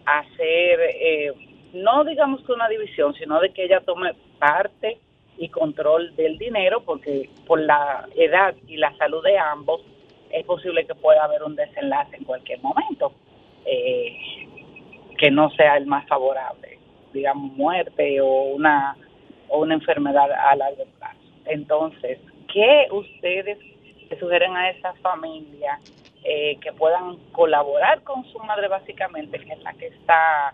a 0.06 0.20
hacer, 0.20 0.80
eh, 1.00 1.34
no 1.74 2.04
digamos 2.04 2.44
que 2.44 2.52
una 2.52 2.68
división, 2.68 3.14
sino 3.16 3.40
de 3.40 3.52
que 3.52 3.66
ella 3.66 3.82
tome 3.82 4.14
parte 4.40 4.98
y 5.38 5.50
control 5.50 6.16
del 6.16 6.38
dinero, 6.38 6.84
porque 6.84 7.30
por 7.48 7.60
la 7.60 8.08
edad 8.16 8.56
y 8.68 8.78
la 8.78 8.96
salud 8.98 9.24
de 9.24 9.38
ambos 9.38 9.82
es 10.30 10.46
posible 10.46 10.86
que 10.86 10.96
pueda 10.96 11.24
haber 11.24 11.44
un 11.44 11.56
desenlace 11.56 12.16
en 12.16 12.24
cualquier 12.24 12.62
momento 12.62 13.14
eh, 13.66 14.18
que 15.18 15.32
no 15.32 15.50
sea 15.52 15.78
el 15.78 15.86
más 15.86 16.08
favorable, 16.08 16.80
digamos 17.14 17.52
muerte 17.54 18.22
o 18.22 18.44
una 18.44 18.96
o 19.50 19.60
una 19.60 19.74
enfermedad 19.74 20.32
a 20.32 20.56
largo 20.56 20.86
plazo. 20.98 21.20
Entonces, 21.46 22.20
¿qué 22.52 22.88
ustedes 22.92 23.58
le 24.10 24.20
sugieren 24.20 24.56
a 24.56 24.70
esa 24.70 24.94
familia 24.96 25.80
eh, 26.24 26.58
que 26.62 26.72
puedan 26.72 27.18
colaborar 27.32 28.04
con 28.04 28.24
su 28.32 28.40
madre 28.40 28.68
básicamente, 28.68 29.40
que 29.40 29.54
es 29.54 29.64
la 29.64 29.74
que 29.74 29.88
está, 29.88 30.54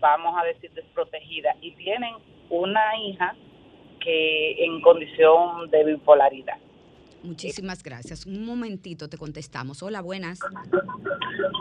vamos 0.00 0.34
a 0.40 0.44
decir, 0.44 0.70
desprotegida, 0.72 1.54
y 1.60 1.72
tienen 1.76 2.14
una 2.50 2.96
hija 3.04 3.34
que 4.00 4.64
en 4.64 4.80
condición 4.80 5.70
de 5.70 5.84
bipolaridad? 5.84 6.56
Muchísimas 7.22 7.82
gracias. 7.82 8.26
Un 8.26 8.46
momentito 8.46 9.08
te 9.08 9.18
contestamos. 9.18 9.82
Hola, 9.82 10.00
buenas. 10.02 10.38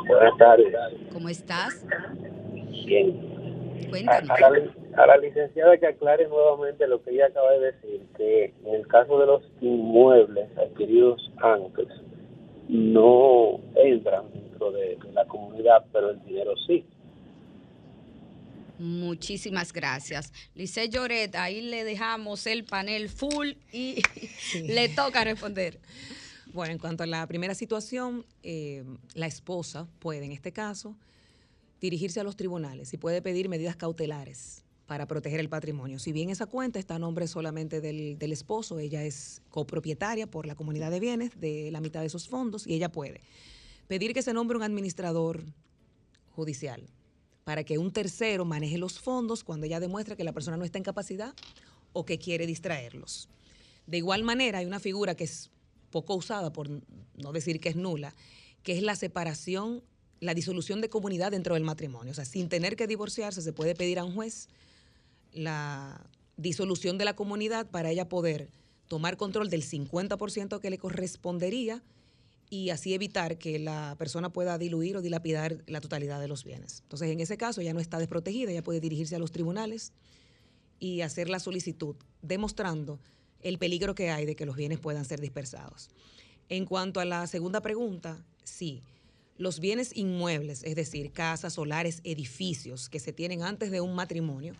Buenas 0.07 0.37
tardes. 0.37 0.73
¿Cómo 1.11 1.29
estás? 1.29 1.85
Bien. 2.85 3.19
Cuéntanos. 3.89 4.29
A, 4.29 4.35
a 4.35 4.39
la, 4.39 4.49
li- 4.59 4.71
a 4.95 5.05
la 5.07 5.17
licenciada 5.17 5.77
que 5.77 5.87
aclare 5.87 6.27
nuevamente 6.27 6.87
lo 6.87 7.01
que 7.01 7.11
ella 7.11 7.27
acaba 7.27 7.51
de 7.53 7.71
decir, 7.71 8.01
que 8.17 8.53
en 8.65 8.75
el 8.75 8.87
caso 8.87 9.19
de 9.19 9.25
los 9.25 9.43
inmuebles 9.61 10.47
adquiridos 10.57 11.31
antes, 11.37 11.87
no 12.69 13.59
entran 13.75 14.31
dentro 14.31 14.71
de, 14.71 14.97
de 14.97 15.11
la 15.13 15.25
comunidad, 15.25 15.85
pero 15.91 16.11
el 16.11 16.23
dinero 16.23 16.53
sí. 16.67 16.85
Muchísimas 18.79 19.73
gracias. 19.73 20.31
Lice 20.53 20.89
Lloret, 20.89 21.35
ahí 21.35 21.61
le 21.61 21.83
dejamos 21.83 22.45
el 22.45 22.63
panel 22.63 23.09
full 23.09 23.53
y 23.71 24.01
le 24.67 24.89
toca 24.89 25.23
responder. 25.23 25.79
Bueno, 26.53 26.73
en 26.73 26.79
cuanto 26.79 27.03
a 27.03 27.07
la 27.07 27.25
primera 27.27 27.55
situación, 27.55 28.25
eh, 28.43 28.83
la 29.13 29.27
esposa 29.27 29.87
puede, 29.99 30.25
en 30.25 30.31
este 30.31 30.51
caso, 30.51 30.95
dirigirse 31.81 32.19
a 32.19 32.23
los 32.23 32.35
tribunales 32.35 32.93
y 32.93 32.97
puede 32.97 33.21
pedir 33.21 33.49
medidas 33.49 33.75
cautelares 33.75 34.63
para 34.85 35.05
proteger 35.05 35.39
el 35.39 35.49
patrimonio. 35.49 35.99
Si 35.99 36.11
bien 36.11 36.29
esa 36.29 36.45
cuenta 36.45 36.79
está 36.79 36.95
a 36.95 36.99
nombre 36.99 37.27
solamente 37.27 37.81
del, 37.81 38.17
del 38.17 38.31
esposo, 38.31 38.79
ella 38.79 39.03
es 39.03 39.41
copropietaria 39.49 40.27
por 40.27 40.45
la 40.45 40.55
comunidad 40.55 40.91
de 40.91 40.99
bienes 40.99 41.39
de 41.39 41.69
la 41.71 41.81
mitad 41.81 41.99
de 41.99 42.07
esos 42.07 42.27
fondos 42.27 42.65
y 42.65 42.73
ella 42.73 42.91
puede 42.91 43.21
pedir 43.87 44.13
que 44.13 44.21
se 44.21 44.33
nombre 44.33 44.57
un 44.57 44.63
administrador 44.63 45.43
judicial 46.31 46.87
para 47.47 47.63
que 47.63 47.77
un 47.77 47.93
tercero 47.93 48.43
maneje 48.43 48.77
los 48.77 48.99
fondos 48.99 49.45
cuando 49.45 49.65
ella 49.65 49.79
demuestra 49.79 50.17
que 50.17 50.25
la 50.25 50.33
persona 50.33 50.57
no 50.57 50.65
está 50.65 50.79
en 50.79 50.83
capacidad 50.83 51.33
o 51.93 52.05
que 52.05 52.19
quiere 52.19 52.45
distraerlos. 52.45 53.29
De 53.85 53.95
igual 53.95 54.23
manera, 54.23 54.57
hay 54.57 54.65
una 54.65 54.81
figura 54.81 55.15
que 55.15 55.23
es 55.23 55.49
poco 55.89 56.15
usada, 56.15 56.51
por 56.51 56.67
no 56.69 57.31
decir 57.31 57.61
que 57.61 57.69
es 57.69 57.77
nula, 57.77 58.13
que 58.63 58.75
es 58.75 58.83
la 58.83 58.97
separación, 58.97 59.81
la 60.19 60.33
disolución 60.33 60.81
de 60.81 60.89
comunidad 60.89 61.31
dentro 61.31 61.53
del 61.53 61.63
matrimonio. 61.63 62.11
O 62.11 62.15
sea, 62.15 62.25
sin 62.25 62.49
tener 62.49 62.75
que 62.75 62.85
divorciarse, 62.85 63.41
se 63.41 63.53
puede 63.53 63.75
pedir 63.75 63.97
a 63.99 64.03
un 64.03 64.13
juez 64.13 64.49
la 65.31 66.05
disolución 66.35 66.97
de 66.97 67.05
la 67.05 67.15
comunidad 67.15 67.65
para 67.65 67.91
ella 67.91 68.09
poder 68.09 68.49
tomar 68.89 69.15
control 69.15 69.49
del 69.49 69.63
50% 69.63 70.59
que 70.59 70.69
le 70.69 70.79
correspondería 70.79 71.81
y 72.49 72.69
así 72.69 72.93
evitar 72.93 73.37
que 73.37 73.59
la 73.59 73.95
persona 73.97 74.31
pueda 74.31 74.57
diluir 74.57 74.95
o 74.97 75.01
dilapidar 75.01 75.63
la 75.67 75.81
totalidad 75.81 76.19
de 76.19 76.27
los 76.27 76.43
bienes. 76.43 76.79
Entonces, 76.83 77.09
en 77.09 77.19
ese 77.19 77.37
caso, 77.37 77.61
ya 77.61 77.73
no 77.73 77.79
está 77.79 77.99
desprotegida, 77.99 78.51
ella 78.51 78.63
puede 78.63 78.79
dirigirse 78.79 79.15
a 79.15 79.19
los 79.19 79.31
tribunales 79.31 79.91
y 80.79 81.01
hacer 81.01 81.29
la 81.29 81.39
solicitud, 81.39 81.95
demostrando 82.21 82.99
el 83.41 83.57
peligro 83.57 83.95
que 83.95 84.09
hay 84.09 84.25
de 84.25 84.35
que 84.35 84.45
los 84.45 84.55
bienes 84.55 84.79
puedan 84.79 85.05
ser 85.05 85.19
dispersados. 85.19 85.89
En 86.49 86.65
cuanto 86.65 86.99
a 86.99 87.05
la 87.05 87.27
segunda 87.27 87.61
pregunta, 87.61 88.23
sí, 88.43 88.81
los 89.37 89.59
bienes 89.59 89.95
inmuebles, 89.95 90.63
es 90.63 90.75
decir, 90.75 91.11
casas, 91.11 91.53
solares, 91.53 92.01
edificios 92.03 92.89
que 92.89 92.99
se 92.99 93.13
tienen 93.13 93.43
antes 93.43 93.71
de 93.71 93.81
un 93.81 93.93
matrimonio, 93.93 94.53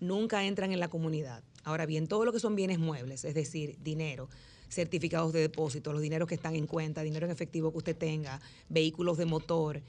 nunca 0.00 0.44
entran 0.44 0.72
en 0.72 0.80
la 0.80 0.88
comunidad. 0.88 1.44
Ahora 1.62 1.86
bien, 1.86 2.08
todo 2.08 2.24
lo 2.24 2.32
que 2.32 2.40
son 2.40 2.56
bienes 2.56 2.78
muebles, 2.78 3.24
es 3.24 3.34
decir, 3.34 3.76
dinero, 3.82 4.28
certificados 4.68 5.32
de 5.32 5.40
depósito, 5.40 5.92
los 5.92 6.02
dineros 6.02 6.28
que 6.28 6.34
están 6.34 6.54
en 6.56 6.66
cuenta, 6.66 7.02
dinero 7.02 7.26
en 7.26 7.32
efectivo 7.32 7.70
que 7.70 7.78
usted 7.78 7.96
tenga, 7.96 8.40
vehículos 8.68 9.18
de 9.18 9.26
motor, 9.26 9.82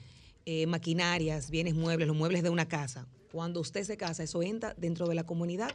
eh, 0.46 0.68
maquinarias, 0.68 1.50
bienes 1.50 1.74
muebles, 1.74 2.08
los 2.08 2.16
muebles 2.16 2.44
de 2.44 2.50
una 2.50 2.68
casa. 2.68 3.08
Cuando 3.32 3.60
usted 3.60 3.84
se 3.84 3.98
casa, 3.98 4.24
eso 4.24 4.44
entra 4.44 4.74
dentro 4.78 5.08
de 5.08 5.16
la 5.16 5.24
comunidad 5.24 5.72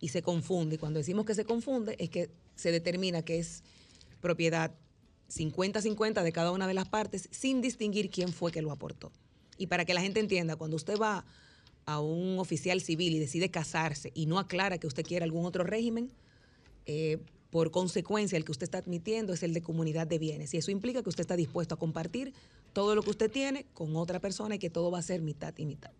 y 0.00 0.08
se 0.08 0.22
confunde. 0.22 0.78
Cuando 0.78 0.98
decimos 0.98 1.24
que 1.24 1.34
se 1.34 1.44
confunde, 1.44 1.96
es 1.98 2.10
que 2.10 2.30
se 2.54 2.70
determina 2.70 3.22
que 3.22 3.38
es 3.38 3.62
propiedad 4.20 4.72
50-50 5.30 6.22
de 6.22 6.32
cada 6.32 6.52
una 6.52 6.66
de 6.66 6.74
las 6.74 6.88
partes 6.88 7.28
sin 7.30 7.60
distinguir 7.60 8.10
quién 8.10 8.32
fue 8.32 8.52
que 8.52 8.62
lo 8.62 8.72
aportó. 8.72 9.12
Y 9.56 9.66
para 9.66 9.84
que 9.84 9.94
la 9.94 10.00
gente 10.00 10.20
entienda, 10.20 10.56
cuando 10.56 10.76
usted 10.76 10.98
va 10.98 11.24
a 11.86 12.00
un 12.00 12.38
oficial 12.38 12.80
civil 12.80 13.14
y 13.14 13.18
decide 13.18 13.50
casarse 13.50 14.10
y 14.14 14.26
no 14.26 14.38
aclara 14.38 14.78
que 14.78 14.86
usted 14.86 15.04
quiere 15.04 15.24
algún 15.24 15.44
otro 15.44 15.64
régimen, 15.64 16.10
eh, 16.86 17.18
por 17.50 17.70
consecuencia 17.70 18.36
el 18.36 18.44
que 18.44 18.52
usted 18.52 18.64
está 18.64 18.78
admitiendo 18.78 19.32
es 19.32 19.42
el 19.42 19.52
de 19.52 19.62
comunidad 19.62 20.06
de 20.06 20.18
bienes. 20.18 20.54
Y 20.54 20.58
eso 20.58 20.70
implica 20.70 21.02
que 21.02 21.08
usted 21.08 21.22
está 21.22 21.36
dispuesto 21.36 21.74
a 21.74 21.78
compartir 21.78 22.32
todo 22.72 22.94
lo 22.94 23.02
que 23.02 23.10
usted 23.10 23.30
tiene 23.30 23.66
con 23.74 23.96
otra 23.96 24.20
persona 24.20 24.54
y 24.54 24.58
que 24.58 24.70
todo 24.70 24.90
va 24.90 24.98
a 24.98 25.02
ser 25.02 25.20
mitad 25.20 25.52
y 25.58 25.66
mitad. 25.66 25.90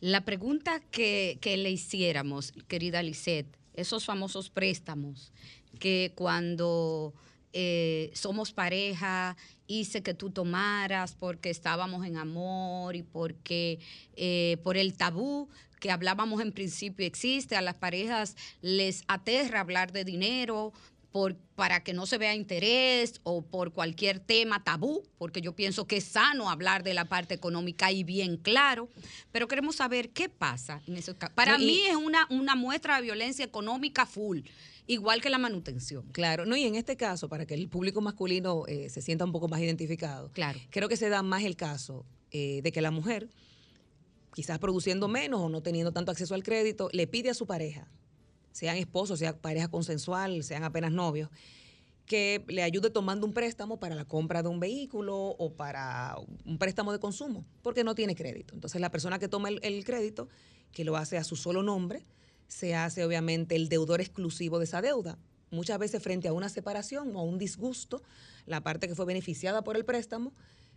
La 0.00 0.24
pregunta 0.24 0.80
que, 0.90 1.38
le 1.42 1.70
hiciéramos, 1.70 2.52
querida 2.68 3.02
Lisette, 3.02 3.56
esos 3.74 4.04
famosos 4.04 4.50
préstamos 4.50 5.32
que 5.78 6.12
cuando 6.14 7.14
eh, 7.52 8.10
somos 8.12 8.52
pareja 8.52 9.36
hice 9.80 10.02
que 10.02 10.14
tú 10.14 10.30
tomaras 10.30 11.14
porque 11.18 11.50
estábamos 11.50 12.04
en 12.06 12.16
amor 12.16 12.96
y 12.96 13.02
porque 13.02 13.78
eh, 14.16 14.58
por 14.62 14.76
el 14.76 14.94
tabú 14.96 15.48
que 15.80 15.90
hablábamos 15.90 16.40
en 16.40 16.52
principio 16.52 17.04
existe, 17.06 17.56
a 17.56 17.62
las 17.62 17.74
parejas 17.76 18.36
les 18.60 19.02
aterra 19.08 19.60
hablar 19.60 19.90
de 19.92 20.04
dinero 20.04 20.72
por, 21.10 21.36
para 21.56 21.82
que 21.82 21.92
no 21.92 22.06
se 22.06 22.18
vea 22.18 22.34
interés 22.34 23.20
o 23.24 23.42
por 23.42 23.72
cualquier 23.72 24.18
tema 24.20 24.62
tabú, 24.64 25.02
porque 25.18 25.40
yo 25.42 25.54
pienso 25.54 25.86
que 25.86 25.96
es 25.98 26.04
sano 26.04 26.48
hablar 26.50 26.82
de 26.84 26.94
la 26.94 27.04
parte 27.06 27.34
económica 27.34 27.90
y 27.92 28.02
bien 28.04 28.36
claro, 28.36 28.88
pero 29.32 29.48
queremos 29.48 29.76
saber 29.76 30.10
qué 30.10 30.28
pasa 30.28 30.80
en 30.86 30.96
esos 30.96 31.16
casos. 31.16 31.34
Para 31.34 31.58
y- 31.60 31.66
mí 31.66 31.82
es 31.88 31.96
una, 31.96 32.26
una 32.30 32.54
muestra 32.54 32.96
de 32.96 33.02
violencia 33.02 33.44
económica 33.44 34.06
full, 34.06 34.40
igual 34.86 35.20
que 35.20 35.30
la 35.30 35.38
manutención. 35.38 36.04
Claro, 36.12 36.44
no, 36.46 36.56
y 36.56 36.64
en 36.64 36.74
este 36.74 36.96
caso, 36.96 37.28
para 37.28 37.46
que 37.46 37.54
el 37.54 37.68
público 37.68 38.00
masculino 38.00 38.64
eh, 38.66 38.88
se 38.90 39.00
sienta 39.02 39.24
un 39.24 39.32
poco 39.32 39.48
más 39.48 39.60
identificado, 39.60 40.30
Claro. 40.32 40.58
creo 40.70 40.88
que 40.88 40.96
se 40.96 41.08
da 41.08 41.22
más 41.22 41.44
el 41.44 41.56
caso 41.56 42.04
eh, 42.30 42.60
de 42.62 42.72
que 42.72 42.80
la 42.80 42.90
mujer 42.90 43.28
quizás 44.34 44.58
produciendo 44.58 45.08
menos 45.08 45.40
o 45.42 45.48
no 45.50 45.62
teniendo 45.62 45.92
tanto 45.92 46.10
acceso 46.10 46.34
al 46.34 46.42
crédito, 46.42 46.88
le 46.92 47.06
pide 47.06 47.28
a 47.30 47.34
su 47.34 47.46
pareja, 47.46 47.86
sean 48.50 48.76
esposos, 48.78 49.18
sea 49.18 49.36
pareja 49.36 49.68
consensual, 49.68 50.42
sean 50.42 50.64
apenas 50.64 50.90
novios, 50.90 51.28
que 52.06 52.42
le 52.48 52.62
ayude 52.62 52.88
tomando 52.90 53.26
un 53.26 53.32
préstamo 53.34 53.78
para 53.78 53.94
la 53.94 54.06
compra 54.06 54.42
de 54.42 54.48
un 54.48 54.58
vehículo 54.58 55.16
o 55.16 55.52
para 55.52 56.16
un 56.46 56.58
préstamo 56.58 56.92
de 56.92 56.98
consumo, 56.98 57.44
porque 57.62 57.84
no 57.84 57.94
tiene 57.94 58.14
crédito. 58.14 58.54
Entonces 58.54 58.80
la 58.80 58.90
persona 58.90 59.18
que 59.18 59.28
toma 59.28 59.50
el, 59.50 59.60
el 59.62 59.84
crédito, 59.84 60.28
que 60.72 60.84
lo 60.84 60.96
hace 60.96 61.18
a 61.18 61.24
su 61.24 61.36
solo 61.36 61.62
nombre, 61.62 62.02
se 62.52 62.74
hace 62.74 63.02
obviamente 63.02 63.56
el 63.56 63.68
deudor 63.70 64.00
exclusivo 64.00 64.58
de 64.58 64.66
esa 64.66 64.82
deuda. 64.82 65.18
Muchas 65.50 65.78
veces 65.78 66.02
frente 66.02 66.28
a 66.28 66.32
una 66.34 66.50
separación 66.50 67.16
o 67.16 67.20
a 67.20 67.22
un 67.22 67.38
disgusto, 67.38 68.02
la 68.46 68.62
parte 68.62 68.88
que 68.88 68.94
fue 68.94 69.06
beneficiada 69.06 69.64
por 69.64 69.76
el 69.76 69.86
préstamo 69.86 70.34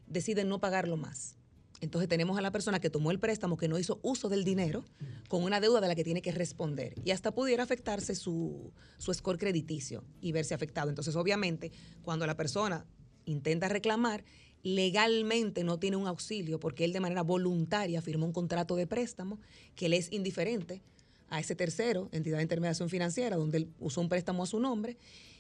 decide 0.08 0.46
no 0.46 0.60
pagarlo 0.60 0.96
más. 0.96 1.36
Entonces 1.82 2.08
tenemos 2.08 2.38
a 2.38 2.42
la 2.42 2.52
persona 2.52 2.80
que 2.80 2.90
tomó 2.90 3.12
el 3.12 3.20
préstamo, 3.20 3.58
que 3.58 3.68
no 3.68 3.78
hizo 3.78 4.00
uso 4.04 4.30
del 4.30 4.46
dinero, 4.46 4.86
con 5.28 5.44
una 5.44 5.60
deuda 5.60 5.82
de 5.82 5.90
la 5.90 5.96
que 5.96 6.06
tiene 6.06 6.22
que 6.22 6.32
responder. 6.32 6.94
Y 7.04 7.12
hasta 7.12 7.34
pudiera 7.34 7.64
afectarse 7.64 8.16
su, 8.16 8.72
su 8.98 9.14
score 9.14 9.38
crediticio 9.38 10.06
y 10.22 10.32
verse 10.32 10.54
afectado. 10.54 10.88
Entonces, 10.88 11.18
obviamente, 11.18 11.74
cuando 12.04 12.26
la 12.26 12.38
persona 12.38 12.86
intenta 13.26 13.68
reclamar, 13.68 14.24
legalmente 14.64 15.66
no 15.66 15.78
tiene 15.78 15.98
un 15.98 16.08
auxilio 16.08 16.60
porque 16.60 16.86
él 16.86 16.94
de 16.94 17.02
manera 17.02 17.22
voluntaria 17.22 18.02
firmó 18.02 18.26
un 18.26 18.34
contrato 18.34 18.78
de 18.78 18.88
préstamo 18.88 19.40
que 19.76 19.90
le 19.90 19.98
es 19.98 20.12
indiferente 20.12 20.82
a 21.30 21.40
ese 21.40 21.56
tercero, 21.56 22.10
entidad 22.12 22.38
de 22.38 22.44
intermediación 22.44 22.90
financiera, 22.90 23.36
donde 23.36 23.58
él 23.60 23.74
usó 23.80 24.02
un 24.02 24.10
préstamo 24.10 24.44
a 24.44 24.46
su 24.46 24.60
nombre, 24.60 24.98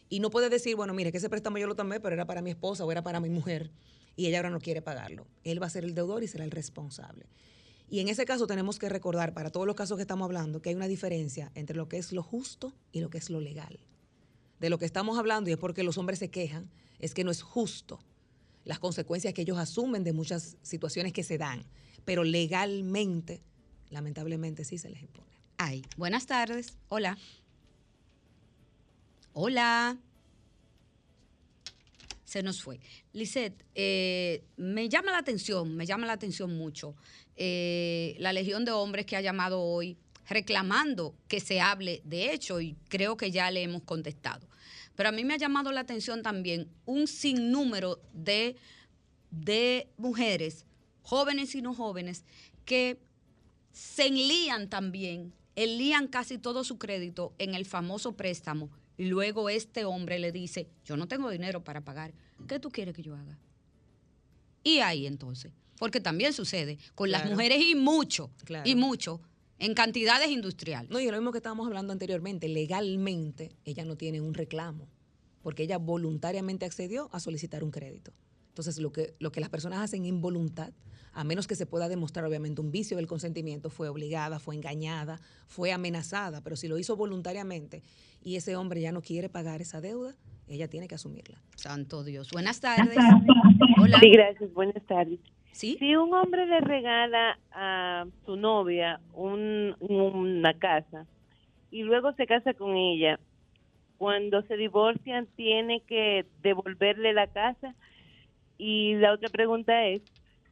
y 0.10 0.20
no 0.20 0.30
puede 0.30 0.50
decir, 0.50 0.76
bueno, 0.76 0.94
mire, 0.94 1.12
que 1.12 1.18
ese 1.18 1.30
préstamo 1.30 1.58
yo 1.58 1.68
lo 1.68 1.76
tomé, 1.76 2.00
pero 2.00 2.14
era 2.14 2.26
para 2.26 2.42
mi 2.42 2.52
esposa 2.52 2.86
o 2.86 2.92
era 2.92 3.04
para 3.04 3.20
mi 3.20 3.30
mujer, 3.30 3.72
y 4.16 4.28
ella 4.28 4.38
ahora 4.38 4.50
no 4.50 4.60
quiere 4.60 4.82
pagarlo. 4.82 5.28
Él 5.44 5.62
va 5.62 5.68
a 5.68 5.70
ser 5.70 5.84
el 5.84 5.96
deudor 5.96 6.24
y 6.24 6.28
será 6.28 6.44
el 6.44 6.52
responsable. 6.52 7.26
Y 7.90 8.00
en 8.00 8.08
ese 8.08 8.26
caso 8.26 8.48
tenemos 8.48 8.80
que 8.80 8.90
recordar, 8.90 9.34
para 9.34 9.52
todos 9.52 9.68
los 9.68 9.76
casos 9.76 9.98
que 9.98 10.02
estamos 10.02 10.26
hablando, 10.26 10.62
que 10.62 10.70
hay 10.70 10.76
una 10.76 10.88
diferencia 10.88 11.52
entre 11.56 11.76
lo 11.76 11.88
que 11.88 11.98
es 11.98 12.12
lo 12.12 12.24
justo 12.24 12.74
y 12.92 13.02
lo 13.02 13.10
que 13.10 13.18
es 13.18 13.30
lo 13.30 13.40
legal. 13.40 13.80
De 14.60 14.70
lo 14.70 14.80
que 14.80 14.86
estamos 14.86 15.18
hablando, 15.18 15.50
y 15.50 15.54
es 15.54 15.60
porque 15.60 15.84
los 15.84 15.98
hombres 15.98 16.20
se 16.20 16.30
quejan, 16.30 16.70
es 17.00 17.14
que 17.14 17.24
no 17.24 17.32
es 17.32 17.42
justo 17.42 18.00
las 18.64 18.80
consecuencias 18.80 19.34
que 19.34 19.44
ellos 19.44 19.60
asumen 19.60 20.04
de 20.04 20.14
muchas 20.14 20.58
situaciones 20.64 21.14
que 21.14 21.24
se 21.24 21.38
dan, 21.38 21.66
pero 22.04 22.24
legalmente, 22.24 23.44
lamentablemente, 23.90 24.64
sí 24.64 24.78
se 24.78 24.90
les 24.90 25.02
impone. 25.02 25.35
Buenas 25.97 26.26
tardes. 26.28 26.78
Hola. 26.89 27.18
Hola. 29.34 29.97
Se 32.24 32.43
nos 32.43 32.61
fue. 32.61 32.80
Lisette, 33.13 33.66
eh, 33.74 34.43
me 34.57 34.89
llama 34.89 35.11
la 35.11 35.20
atención, 35.20 35.76
me 35.76 35.86
llama 35.86 36.05
la 36.05 36.13
atención 36.13 36.55
mucho 36.57 36.95
eh, 37.36 38.16
la 38.20 38.34
legión 38.34 38.66
de 38.66 38.72
hombres 38.72 39.05
que 39.05 39.16
ha 39.16 39.22
llamado 39.22 39.61
hoy 39.61 39.97
reclamando 40.28 41.16
que 41.28 41.39
se 41.39 41.61
hable 41.61 42.01
de 42.03 42.34
hecho 42.34 42.59
y 42.59 42.76
creo 42.89 43.16
que 43.16 43.32
ya 43.32 43.49
le 43.51 43.63
hemos 43.63 43.84
contestado. 43.84 44.47
Pero 44.95 45.09
a 45.09 45.11
mí 45.11 45.24
me 45.24 45.34
ha 45.34 45.38
llamado 45.38 45.72
la 45.72 45.82
atención 45.82 46.22
también 46.22 46.70
un 46.86 47.07
sinnúmero 47.07 47.99
de, 48.13 48.55
de 49.32 49.88
mujeres, 49.97 50.66
jóvenes 51.01 51.55
y 51.55 51.61
no 51.61 51.74
jóvenes, 51.74 52.24
que 52.66 52.99
se 53.72 54.07
enlían 54.07 54.70
también, 54.70 55.34
enlían 55.56 56.08
casi 56.08 56.38
todo 56.38 56.64
su 56.64 56.78
crédito 56.78 57.34
en 57.38 57.53
el 57.56 57.66
famoso 57.66 58.16
préstamo 58.16 58.70
y 58.97 59.06
luego 59.06 59.49
este 59.49 59.86
hombre 59.86 60.20
le 60.20 60.32
dice, 60.32 60.70
yo 60.86 60.97
no 60.97 61.08
tengo 61.08 61.30
dinero 61.30 61.64
para 61.64 61.82
pagar, 61.82 62.14
¿qué 62.47 62.60
tú 62.60 62.70
quieres 62.70 62.95
que 62.95 63.01
yo 63.03 63.16
haga? 63.16 63.38
Y 64.64 64.80
ahí 64.80 65.06
entonces, 65.06 65.51
porque 65.78 65.99
también 65.99 66.34
sucede 66.34 66.78
con 66.95 67.12
las 67.12 67.30
mujeres 67.30 67.62
y 67.62 67.76
mucho, 67.76 68.32
Claro. 68.43 68.68
y 68.70 68.76
mucho, 68.76 69.22
en 69.60 69.74
cantidades 69.74 70.30
industriales. 70.30 70.89
No, 70.89 70.99
y 70.99 71.06
lo 71.06 71.18
mismo 71.18 71.32
que 71.32 71.38
estábamos 71.38 71.68
hablando 71.68 71.93
anteriormente, 71.93 72.47
legalmente 72.47 73.56
ella 73.64 73.86
no 73.86 73.95
tiene 73.95 74.22
un 74.22 74.34
reclamo, 74.34 74.88
porque 75.41 75.64
ella 75.64 75.78
voluntariamente 75.78 76.66
accedió 76.66 77.10
a 77.14 77.20
solicitar 77.20 77.64
un 77.64 77.72
crédito. 77.72 78.12
Entonces, 78.49 78.78
lo 78.80 78.91
que, 78.91 79.16
lo 79.20 79.32
que 79.32 79.39
las 79.41 79.49
personas 79.49 79.80
hacen 79.80 80.06
en 80.06 80.22
voluntad, 80.22 80.72
a 81.16 81.24
menos 81.24 81.47
que 81.47 81.55
se 81.55 81.66
pueda 81.66 81.88
demostrar 81.89 82.26
obviamente 82.26 82.61
un 82.61 82.72
vicio 82.72 82.97
del 82.97 83.07
consentimiento, 83.07 83.70
fue 83.72 83.89
obligada, 83.89 84.38
fue 84.38 84.53
engañada, 84.55 85.20
fue 85.47 85.72
amenazada, 85.72 86.41
pero 86.43 86.55
si 86.55 86.68
lo 86.68 86.78
hizo 86.78 86.95
voluntariamente 86.95 87.82
y 88.22 88.36
ese 88.36 88.55
hombre 88.55 88.82
ya 88.82 88.91
no 88.91 89.01
quiere 89.01 89.30
pagar 89.30 89.61
esa 89.61 89.82
deuda, 89.82 90.13
ella 90.47 90.68
tiene 90.68 90.88
que 90.88 90.95
asumirla. 90.95 91.41
Santo 91.55 92.03
Dios. 92.03 92.30
Buenas 92.32 92.59
tardes. 92.59 92.97
Hola. 93.82 93.97
Sí, 93.99 94.09
gracias. 94.11 94.53
Buenas 94.53 94.84
tardes. 94.86 95.20
¿Sí? 95.51 95.78
Si 95.80 95.95
un 95.95 96.13
hombre 96.13 96.45
le 96.45 96.59
regala 96.59 97.39
a 97.51 98.05
su 98.26 98.36
novia 98.36 98.99
un- 99.13 99.76
una 99.80 100.53
casa 100.59 101.07
y 101.72 101.84
luego 101.84 102.11
se 102.13 102.28
casa 102.28 102.53
con 102.53 102.76
ella, 102.76 103.20
cuando 103.97 104.41
se 104.43 104.57
divorcian 104.57 105.28
tiene 105.38 105.80
que 105.88 106.26
devolverle 106.43 107.13
la 107.13 107.28
casa. 107.28 107.74
Y 108.57 108.95
la 108.95 109.13
otra 109.13 109.30
pregunta 109.30 109.86
es, 109.88 110.01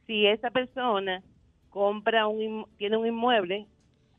si 0.06 0.26
esa 0.26 0.50
persona 0.50 1.22
compra 1.70 2.26
un 2.28 2.66
tiene 2.78 2.96
un 2.96 3.06
inmueble 3.06 3.66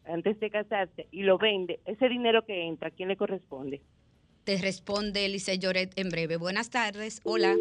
antes 0.06 0.40
de 0.40 0.50
casarse 0.50 1.08
y 1.12 1.24
lo 1.24 1.38
vende, 1.38 1.80
ese 1.86 2.10
dinero 2.10 2.46
que 2.46 2.68
entra, 2.68 2.90
¿a 2.90 2.92
quién 2.92 3.10
le 3.10 3.18
corresponde? 3.18 3.82
Te 4.44 4.58
responde 4.58 5.28
Lisette 5.28 5.60
Lloret 5.62 5.98
en 6.00 6.10
breve. 6.10 6.38
Buenas 6.38 6.70
tardes. 6.70 7.20
Hola. 7.24 7.56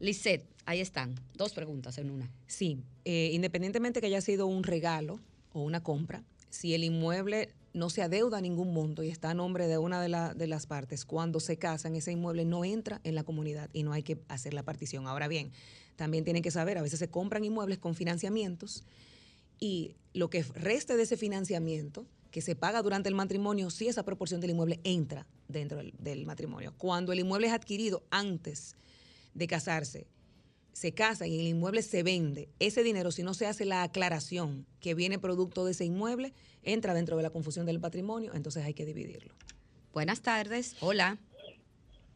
Lisette, 0.00 0.44
ahí 0.64 0.80
están. 0.80 1.14
Dos 1.34 1.52
preguntas 1.54 1.98
en 1.98 2.10
una. 2.10 2.28
Sí, 2.46 2.78
eh, 3.04 3.30
independientemente 3.32 4.00
que 4.00 4.06
haya 4.06 4.20
sido 4.20 4.46
un 4.46 4.62
regalo 4.64 5.20
o 5.52 5.60
una 5.62 5.82
compra, 5.82 6.22
si 6.50 6.74
el 6.74 6.84
inmueble 6.84 7.50
no 7.72 7.90
se 7.90 8.02
adeuda 8.02 8.38
a 8.38 8.40
ningún 8.40 8.72
monto 8.72 9.02
y 9.02 9.10
está 9.10 9.30
a 9.30 9.34
nombre 9.34 9.66
de 9.68 9.78
una 9.78 10.00
de, 10.00 10.08
la- 10.08 10.34
de 10.34 10.46
las 10.46 10.66
partes, 10.66 11.04
cuando 11.04 11.40
se 11.40 11.58
casan, 11.58 11.94
ese 11.94 12.10
inmueble 12.10 12.44
no 12.44 12.64
entra 12.64 13.00
en 13.04 13.14
la 13.14 13.22
comunidad 13.22 13.68
y 13.72 13.82
no 13.82 13.92
hay 13.92 14.02
que 14.02 14.18
hacer 14.28 14.54
la 14.54 14.62
partición. 14.62 15.06
Ahora 15.06 15.28
bien, 15.28 15.52
también 15.96 16.24
tienen 16.24 16.42
que 16.42 16.50
saber, 16.50 16.78
a 16.78 16.82
veces 16.82 16.98
se 16.98 17.08
compran 17.08 17.44
inmuebles 17.44 17.78
con 17.78 17.94
financiamientos 17.94 18.84
y 19.58 19.96
lo 20.12 20.30
que 20.30 20.42
reste 20.54 20.96
de 20.96 21.02
ese 21.02 21.16
financiamiento 21.16 22.06
que 22.30 22.42
se 22.42 22.54
paga 22.54 22.82
durante 22.82 23.08
el 23.08 23.14
matrimonio, 23.14 23.70
si 23.70 23.88
esa 23.88 24.04
proporción 24.04 24.40
del 24.40 24.50
inmueble 24.50 24.80
entra 24.84 25.26
dentro 25.48 25.78
del, 25.78 25.94
del 25.98 26.26
matrimonio. 26.26 26.74
Cuando 26.76 27.12
el 27.12 27.20
inmueble 27.20 27.46
es 27.46 27.52
adquirido 27.52 28.02
antes 28.10 28.76
de 29.32 29.46
casarse, 29.46 30.06
se 30.72 30.92
casa 30.92 31.26
y 31.26 31.40
el 31.40 31.46
inmueble 31.46 31.80
se 31.80 32.02
vende, 32.02 32.50
ese 32.58 32.82
dinero, 32.82 33.10
si 33.10 33.22
no 33.22 33.32
se 33.32 33.46
hace 33.46 33.64
la 33.64 33.82
aclaración 33.82 34.66
que 34.80 34.92
viene 34.92 35.18
producto 35.18 35.64
de 35.64 35.70
ese 35.70 35.86
inmueble, 35.86 36.34
entra 36.62 36.92
dentro 36.92 37.16
de 37.16 37.22
la 37.22 37.30
confusión 37.30 37.64
del 37.64 37.80
patrimonio, 37.80 38.32
entonces 38.34 38.62
hay 38.62 38.74
que 38.74 38.84
dividirlo. 38.84 39.32
Buenas 39.94 40.20
tardes. 40.20 40.76
Hola. 40.82 41.16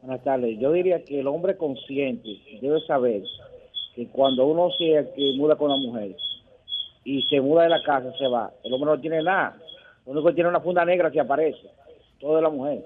Buenas 0.03 0.23
tardes. 0.23 0.59
Yo 0.61 0.73
diría 0.73 1.03
que 1.05 1.21
el 1.21 1.27
hombre 1.27 1.57
consciente 1.57 2.29
debe 2.61 2.81
saber 2.87 3.23
que 3.95 4.07
cuando 4.09 4.47
uno 4.47 4.71
se 4.77 5.13
que 5.15 5.33
muda 5.37 5.57
con 5.57 5.71
una 5.71 5.81
mujer 5.81 6.17
y 7.05 7.23
se 7.23 7.41
muda 7.41 7.65
de 7.65 7.71
la 7.71 7.83
casa, 7.83 8.13
se 8.19 8.27
va, 8.27 8.53
el 8.63 8.73
hombre 8.73 8.91
no 8.91 9.01
tiene 9.01 9.23
nada. 9.23 9.59
Lo 10.07 10.13
único 10.13 10.29
que 10.29 10.35
tiene 10.35 10.51
una 10.51 10.61
funda 10.61 10.85
negra 10.85 11.11
que 11.11 11.21
aparece. 11.21 11.71
Todo 12.19 12.37
de 12.37 12.43
la 12.43 12.51
mujer. 12.51 12.85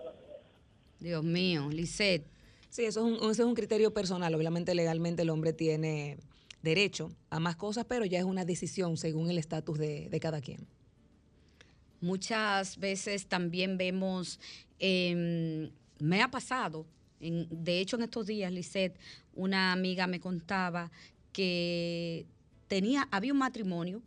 Dios 1.01 1.25
mío, 1.25 1.69
Lisette. 1.71 2.27
Sí, 2.69 2.85
eso 2.85 3.07
es 3.07 3.21
un, 3.23 3.31
ese 3.31 3.43
es 3.43 3.49
un 3.49 3.55
criterio 3.55 3.93
personal. 3.93 4.35
Obviamente, 4.35 4.75
legalmente 4.75 5.23
el 5.23 5.31
hombre 5.31 5.53
tiene 5.53 6.17
derecho 6.63 7.11
a 7.31 7.39
más 7.39 7.57
cosas, 7.57 7.85
pero 7.85 8.05
ya 8.05 8.19
es 8.19 8.25
una 8.25 8.45
decisión 8.45 8.97
según 8.97 9.31
el 9.31 9.39
estatus 9.39 9.79
de, 9.79 10.09
de 10.09 10.21
cada 10.21 10.41
quien. 10.41 10.67
Muchas 12.01 12.79
veces 12.79 13.29
también 13.29 13.79
vemos, 13.79 14.41
em, 14.79 15.71
me 16.01 16.23
ha 16.23 16.31
pasado, 16.31 16.85
de 17.31 17.81
hecho 17.81 17.97
en 17.97 18.03
estos 18.03 18.27
días, 18.27 18.53
Lisette, 18.53 18.99
una 19.35 19.72
amiga 19.72 20.07
me 20.07 20.20
contaba 20.20 20.91
que 21.33 22.27
tenía, 22.68 23.09
había 23.11 23.33
un 23.33 23.39
matrimonio 23.39 24.03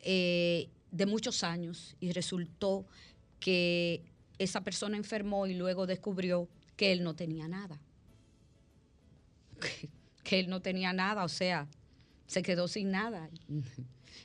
eh, 0.00 0.68
de 0.90 1.06
muchos 1.06 1.42
años 1.44 1.96
y 2.00 2.12
resultó 2.12 2.86
que 3.38 4.02
esa 4.38 4.62
persona 4.62 4.96
enfermó 4.96 5.46
y 5.46 5.54
luego 5.54 5.86
descubrió 5.86 6.48
que 6.76 6.92
él 6.92 7.02
no 7.02 7.14
tenía 7.14 7.48
nada. 7.48 7.80
Que, 9.60 9.88
que 10.24 10.40
él 10.40 10.48
no 10.48 10.60
tenía 10.60 10.92
nada, 10.92 11.24
o 11.24 11.28
sea, 11.28 11.66
se 12.26 12.42
quedó 12.42 12.68
sin 12.68 12.90
nada. 12.90 13.28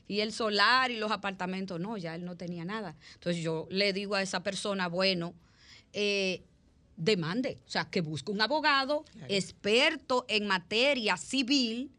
Y 0.07 0.19
el 0.19 0.33
solar 0.33 0.91
y 0.91 0.97
los 0.97 1.11
apartamentos, 1.11 1.79
no, 1.79 1.97
ya 1.97 2.15
él 2.15 2.25
no 2.25 2.35
tenía 2.35 2.63
nada. 2.63 2.95
Entonces 3.15 3.41
yo 3.41 3.67
le 3.71 3.91
digo 3.91 4.15
a 4.15 4.21
esa 4.21 4.43
persona, 4.43 4.87
bueno, 4.87 5.33
eh, 5.93 6.43
demande, 6.97 7.57
o 7.65 7.69
sea, 7.69 7.89
que 7.89 8.01
busque 8.01 8.31
un 8.31 8.41
abogado 8.41 9.05
experto 9.27 10.25
en 10.27 10.47
materia 10.47 11.17
civil, 11.17 11.91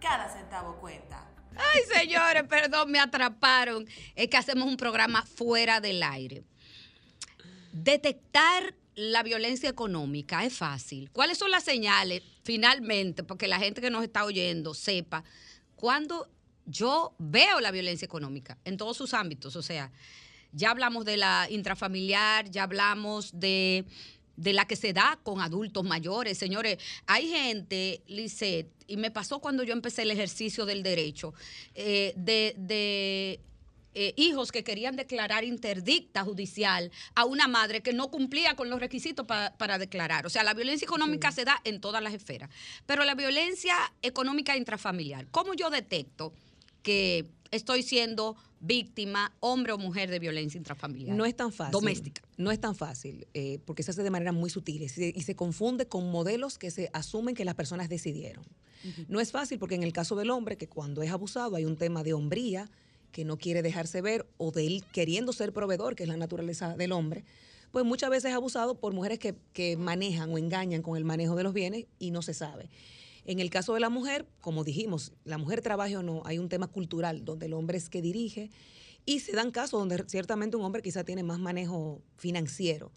Cada 0.00 0.32
centavo 0.32 0.76
cuenta. 0.76 1.28
Ay, 1.56 1.82
señores, 1.92 2.44
perdón, 2.44 2.90
me 2.90 2.98
atraparon. 2.98 3.86
Es 4.14 4.28
que 4.28 4.36
hacemos 4.36 4.66
un 4.66 4.76
programa 4.76 5.22
fuera 5.24 5.80
del 5.80 6.02
aire. 6.02 6.42
Detectar 7.72 8.74
la 8.94 9.22
violencia 9.22 9.68
económica 9.68 10.44
es 10.44 10.56
fácil. 10.56 11.10
¿Cuáles 11.10 11.38
son 11.38 11.50
las 11.50 11.64
señales, 11.64 12.22
finalmente, 12.42 13.22
porque 13.22 13.46
la 13.46 13.58
gente 13.58 13.80
que 13.80 13.90
nos 13.90 14.02
está 14.02 14.24
oyendo 14.24 14.74
sepa, 14.74 15.22
cuando 15.76 16.28
yo 16.66 17.14
veo 17.18 17.60
la 17.60 17.70
violencia 17.70 18.06
económica 18.06 18.58
en 18.64 18.76
todos 18.76 18.96
sus 18.96 19.12
ámbitos? 19.12 19.54
O 19.56 19.62
sea, 19.62 19.92
ya 20.52 20.70
hablamos 20.70 21.04
de 21.04 21.16
la 21.16 21.46
intrafamiliar, 21.50 22.50
ya 22.50 22.64
hablamos 22.64 23.38
de, 23.38 23.84
de 24.40 24.52
la 24.54 24.64
que 24.66 24.76
se 24.76 24.92
da 24.92 25.18
con 25.22 25.40
adultos 25.40 25.84
mayores. 25.84 26.38
Señores, 26.38 26.78
hay 27.06 27.28
gente, 27.28 28.02
Lisette, 28.06 28.70
y 28.86 28.96
me 28.96 29.10
pasó 29.10 29.38
cuando 29.40 29.62
yo 29.64 29.72
empecé 29.72 30.02
el 30.02 30.10
ejercicio 30.10 30.64
del 30.66 30.82
derecho, 30.82 31.34
eh, 31.74 32.12
de, 32.16 32.54
de 32.56 33.40
eh, 33.94 34.14
hijos 34.16 34.50
que 34.52 34.62
querían 34.64 34.96
declarar 34.96 35.44
interdicta 35.44 36.22
judicial 36.24 36.90
a 37.14 37.24
una 37.24 37.48
madre 37.48 37.82
que 37.82 37.92
no 37.92 38.08
cumplía 38.10 38.54
con 38.54 38.70
los 38.70 38.80
requisitos 38.80 39.26
pa- 39.26 39.52
para 39.58 39.78
declarar. 39.78 40.24
O 40.26 40.30
sea, 40.30 40.42
la 40.44 40.54
violencia 40.54 40.86
económica 40.86 41.32
se 41.32 41.44
da 41.44 41.60
en 41.64 41.80
todas 41.80 42.02
las 42.02 42.14
esferas. 42.14 42.48
Pero 42.86 43.04
la 43.04 43.14
violencia 43.14 43.74
económica 44.00 44.56
intrafamiliar, 44.56 45.26
¿cómo 45.30 45.54
yo 45.54 45.70
detecto 45.70 46.32
que 46.82 47.26
estoy 47.50 47.82
siendo 47.82 48.36
víctima, 48.60 49.34
hombre 49.40 49.72
o 49.72 49.78
mujer 49.78 50.10
de 50.10 50.18
violencia 50.18 50.58
intrafamiliar? 50.58 51.16
No 51.16 51.24
es 51.24 51.34
tan 51.34 51.52
fácil. 51.52 51.72
Doméstica. 51.72 52.22
No 52.36 52.50
es 52.50 52.60
tan 52.60 52.74
fácil, 52.74 53.26
eh, 53.34 53.58
porque 53.64 53.82
se 53.82 53.90
hace 53.90 54.02
de 54.02 54.10
manera 54.10 54.32
muy 54.32 54.50
sutil 54.50 54.82
y 54.82 54.88
se, 54.88 55.12
y 55.14 55.22
se 55.22 55.34
confunde 55.34 55.86
con 55.86 56.10
modelos 56.10 56.58
que 56.58 56.70
se 56.70 56.90
asumen 56.92 57.34
que 57.34 57.44
las 57.44 57.54
personas 57.54 57.88
decidieron. 57.88 58.44
No 59.08 59.20
es 59.20 59.30
fácil 59.30 59.58
porque 59.58 59.74
en 59.74 59.82
el 59.82 59.92
caso 59.92 60.16
del 60.16 60.30
hombre, 60.30 60.56
que 60.56 60.66
cuando 60.66 61.02
es 61.02 61.10
abusado 61.10 61.56
hay 61.56 61.66
un 61.66 61.76
tema 61.76 62.02
de 62.02 62.14
hombría, 62.14 62.70
que 63.12 63.26
no 63.26 63.36
quiere 63.36 63.60
dejarse 63.60 64.00
ver, 64.00 64.26
o 64.38 64.52
de 64.52 64.66
él 64.66 64.84
queriendo 64.90 65.34
ser 65.34 65.52
proveedor, 65.52 65.96
que 65.96 66.04
es 66.04 66.08
la 66.08 66.16
naturaleza 66.16 66.76
del 66.76 66.92
hombre, 66.92 67.24
pues 67.72 67.84
muchas 67.84 68.08
veces 68.08 68.30
es 68.30 68.36
abusado 68.36 68.80
por 68.80 68.94
mujeres 68.94 69.18
que, 69.18 69.34
que 69.52 69.76
manejan 69.76 70.32
o 70.32 70.38
engañan 70.38 70.80
con 70.80 70.96
el 70.96 71.04
manejo 71.04 71.36
de 71.36 71.42
los 71.42 71.52
bienes 71.52 71.86
y 71.98 72.10
no 72.10 72.22
se 72.22 72.32
sabe. 72.32 72.70
En 73.30 73.38
el 73.38 73.48
caso 73.48 73.74
de 73.74 73.80
la 73.80 73.90
mujer, 73.90 74.26
como 74.40 74.64
dijimos, 74.64 75.12
la 75.22 75.38
mujer 75.38 75.60
trabaje 75.60 75.96
o 75.96 76.02
no, 76.02 76.20
hay 76.24 76.40
un 76.40 76.48
tema 76.48 76.66
cultural 76.66 77.24
donde 77.24 77.46
el 77.46 77.52
hombre 77.52 77.78
es 77.78 77.88
que 77.88 78.02
dirige 78.02 78.50
y 79.06 79.20
se 79.20 79.30
dan 79.30 79.52
casos 79.52 79.78
donde 79.78 80.02
ciertamente 80.08 80.56
un 80.56 80.64
hombre 80.64 80.82
quizá 80.82 81.04
tiene 81.04 81.22
más 81.22 81.38
manejo 81.38 82.02
financiero 82.16 82.90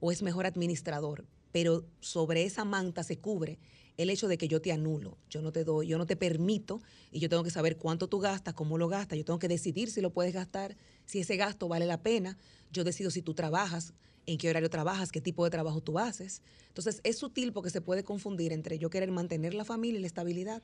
o 0.00 0.10
es 0.10 0.22
mejor 0.22 0.46
administrador, 0.46 1.26
pero 1.52 1.84
sobre 2.00 2.44
esa 2.44 2.64
manta 2.64 3.02
se 3.02 3.18
cubre 3.18 3.58
el 3.98 4.08
hecho 4.08 4.26
de 4.26 4.38
que 4.38 4.48
yo 4.48 4.62
te 4.62 4.72
anulo, 4.72 5.18
yo 5.28 5.42
no 5.42 5.52
te 5.52 5.64
doy, 5.64 5.86
yo 5.86 5.98
no 5.98 6.06
te 6.06 6.16
permito 6.16 6.80
y 7.10 7.20
yo 7.20 7.28
tengo 7.28 7.44
que 7.44 7.50
saber 7.50 7.76
cuánto 7.76 8.08
tú 8.08 8.20
gastas, 8.20 8.54
cómo 8.54 8.78
lo 8.78 8.88
gastas, 8.88 9.18
yo 9.18 9.24
tengo 9.26 9.38
que 9.38 9.48
decidir 9.48 9.90
si 9.90 10.00
lo 10.00 10.14
puedes 10.14 10.32
gastar, 10.32 10.78
si 11.04 11.20
ese 11.20 11.36
gasto 11.36 11.68
vale 11.68 11.84
la 11.84 12.02
pena, 12.02 12.38
yo 12.72 12.84
decido 12.84 13.10
si 13.10 13.20
tú 13.20 13.34
trabajas, 13.34 13.92
en 14.26 14.38
qué 14.38 14.50
horario 14.50 14.70
trabajas, 14.70 15.12
qué 15.12 15.20
tipo 15.20 15.44
de 15.44 15.50
trabajo 15.50 15.80
tú 15.80 15.98
haces. 15.98 16.42
Entonces 16.68 17.00
es 17.04 17.18
sutil 17.18 17.52
porque 17.52 17.70
se 17.70 17.80
puede 17.80 18.04
confundir 18.04 18.52
entre 18.52 18.78
yo 18.78 18.90
querer 18.90 19.10
mantener 19.10 19.54
la 19.54 19.64
familia 19.64 19.98
y 19.98 20.00
la 20.02 20.06
estabilidad 20.06 20.62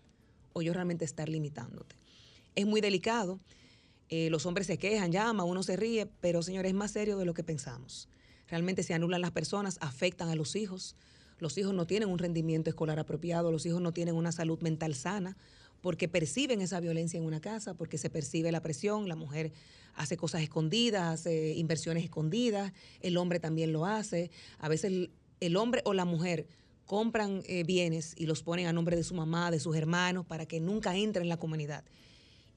o 0.53 0.63
yo 0.63 0.73
realmente 0.73 1.05
estar 1.05 1.29
limitándote. 1.29 1.97
Es 2.55 2.67
muy 2.67 2.81
delicado, 2.81 3.41
eh, 4.09 4.29
los 4.29 4.45
hombres 4.45 4.67
se 4.67 4.77
quejan, 4.77 5.13
llaman, 5.13 5.47
uno 5.47 5.63
se 5.63 5.77
ríe, 5.77 6.07
pero 6.21 6.43
señores, 6.43 6.71
es 6.71 6.77
más 6.77 6.91
serio 6.91 7.17
de 7.17 7.25
lo 7.25 7.33
que 7.33 7.45
pensamos. 7.45 8.09
Realmente 8.49 8.83
se 8.83 8.93
anulan 8.93 9.21
las 9.21 9.31
personas, 9.31 9.79
afectan 9.81 10.29
a 10.29 10.35
los 10.35 10.57
hijos. 10.57 10.97
Los 11.39 11.57
hijos 11.57 11.73
no 11.73 11.87
tienen 11.87 12.09
un 12.09 12.19
rendimiento 12.19 12.69
escolar 12.69 12.99
apropiado, 12.99 13.53
los 13.53 13.65
hijos 13.67 13.81
no 13.81 13.93
tienen 13.93 14.17
una 14.17 14.33
salud 14.33 14.61
mental 14.61 14.95
sana, 14.95 15.37
porque 15.81 16.09
perciben 16.09 16.61
esa 16.61 16.81
violencia 16.81 17.19
en 17.19 17.25
una 17.25 17.41
casa, 17.41 17.75
porque 17.75 17.99
se 17.99 18.11
percibe 18.11 18.53
la 18.53 18.63
presión, 18.63 19.09
la 19.09 19.17
mujer 19.17 19.53
hace 19.95 20.17
cosas 20.17 20.43
escondidas, 20.43 21.21
hace 21.21 21.55
inversiones 21.55 22.05
escondidas, 22.05 22.73
el 23.01 23.17
hombre 23.17 23.41
también 23.41 23.73
lo 23.73 23.87
hace. 23.87 24.31
A 24.59 24.69
veces 24.69 25.09
el, 25.41 25.57
hombre 25.57 25.83
o 25.85 25.95
la 25.95 26.05
mujer 26.05 26.47
compran 26.87 27.43
eh, 27.47 27.65
bienes 27.65 28.15
y 28.17 28.27
los 28.27 28.43
ponen 28.43 28.67
a 28.67 28.73
nombre 28.73 28.97
de 28.97 29.05
su 29.05 29.15
mamá, 29.15 29.51
de 29.51 29.61
sus 29.61 29.77
hermanos, 29.77 30.27
para 30.27 30.47
que 30.47 30.61
nunca 30.61 30.97
entren 30.97 31.25
en 31.25 31.29
la 31.29 31.39
comunidad. 31.39 31.85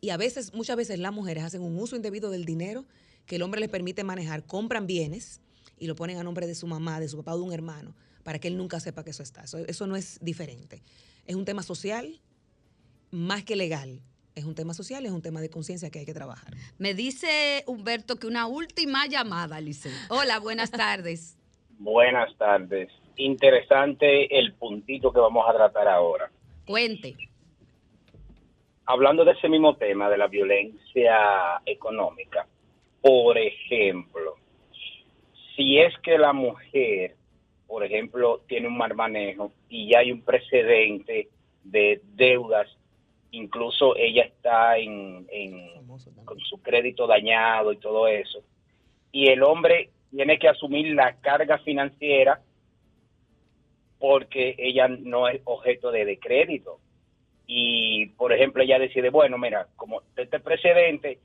Y 0.02 0.10
a 0.10 0.18
veces, 0.18 0.54
muchas 0.54 0.76
veces 0.76 1.00
las 1.00 1.14
mujeres 1.14 1.44
hacen 1.44 1.62
un 1.62 1.78
uso 1.80 1.96
indebido 1.96 2.30
del 2.30 2.44
dinero 2.46 2.86
que 3.26 3.38
el 3.38 3.42
hombre 3.42 3.62
les 3.62 3.70
permite 3.70 4.04
manejar, 4.04 4.46
compran 4.46 4.86
bienes 4.86 5.40
y 5.80 5.88
lo 5.88 5.96
ponen 5.96 6.18
a 6.18 6.24
nombre 6.24 6.46
de 6.46 6.56
su 6.56 6.68
mamá, 6.68 7.00
de 7.00 7.08
su 7.08 7.18
papá 7.18 7.36
o 7.36 7.38
de 7.38 7.44
un 7.44 7.54
hermano, 7.54 7.96
para 8.24 8.40
que 8.40 8.50
él 8.50 8.58
nunca 8.58 8.82
sepa 8.82 9.04
que 9.04 9.12
eso 9.12 9.24
está. 9.24 9.44
Eso 9.44 9.88
no 9.88 9.96
es 9.96 10.20
diferente. 10.22 10.84
Es 11.26 11.36
un 11.36 11.46
tema 11.46 11.64
social 11.64 12.22
más 13.14 13.44
que 13.44 13.56
legal. 13.56 14.02
Es 14.36 14.46
un 14.46 14.56
tema 14.56 14.74
social, 14.74 15.06
es 15.06 15.12
un 15.12 15.22
tema 15.22 15.40
de 15.40 15.50
conciencia 15.50 15.92
que 15.92 16.00
hay 16.00 16.06
que 16.06 16.14
trabajar. 16.14 16.54
Me 16.80 16.96
dice 16.96 17.64
Humberto 17.68 18.16
que 18.16 18.26
una 18.26 18.48
última 18.48 19.06
llamada, 19.06 19.62
Lice. 19.62 19.92
Hola, 20.10 20.40
buenas 20.40 20.72
tardes. 20.72 21.38
Buenas 21.78 22.36
tardes. 22.38 22.90
Interesante 23.16 24.40
el 24.40 24.54
puntito 24.54 25.14
que 25.14 25.20
vamos 25.20 25.46
a 25.48 25.54
tratar 25.54 25.88
ahora. 25.88 26.32
Cuente. 26.66 27.16
Hablando 28.86 29.24
de 29.24 29.34
ese 29.34 29.48
mismo 29.48 29.76
tema, 29.76 30.10
de 30.10 30.18
la 30.18 30.28
violencia 30.28 31.62
económica, 31.66 32.48
por 33.02 33.38
ejemplo, 33.38 34.36
si 35.56 35.78
es 35.80 35.94
que 36.00 36.18
la 36.18 36.34
mujer, 36.34 37.16
por 37.68 37.84
ejemplo, 37.84 38.42
tiene 38.48 38.68
un 38.68 38.78
mal 38.78 38.96
manejo 38.96 39.52
y 39.70 39.92
ya 39.92 40.00
hay 40.00 40.12
un 40.12 40.22
precedente 40.24 41.30
de 41.64 42.02
deudas, 42.16 42.68
incluso 43.34 43.96
ella 43.98 44.24
está 44.24 44.78
en, 44.78 45.28
en- 45.32 45.86
con 46.26 46.40
su 46.40 46.62
crédito 46.62 47.06
dañado 47.08 47.72
y 47.74 47.78
todo 47.78 48.08
eso, 48.08 48.40
y 49.12 49.28
el 49.28 49.44
hombre 49.44 49.90
tiene 50.12 50.38
que 50.40 50.48
asumir 50.48 50.94
la 50.96 51.16
carga 51.20 51.58
financiera 51.60 52.42
porque 54.00 54.56
ella 54.58 54.88
no 54.88 55.28
es 55.28 55.42
objeto 55.46 55.92
de, 55.92 56.06
de 56.06 56.20
crédito. 56.20 56.80
Y, 57.48 58.08
por 58.18 58.34
ejemplo, 58.34 58.64
ella 58.64 58.80
decide, 58.80 59.10
bueno, 59.10 59.38
mira, 59.38 59.68
como 59.76 60.02
este 60.16 60.40
precedente, 60.40 61.20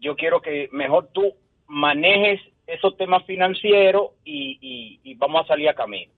yo 0.00 0.16
quiero 0.16 0.40
que 0.40 0.68
mejor 0.72 1.08
tú 1.12 1.34
manejes 1.68 2.40
esos 2.66 2.96
temas 2.96 3.24
financieros 3.24 4.10
y, 4.24 4.58
y- 4.60 5.00
y 5.10 5.14
vamos 5.14 5.42
a 5.44 5.48
salir 5.48 5.68
a 5.68 5.74
camino. 5.74 6.12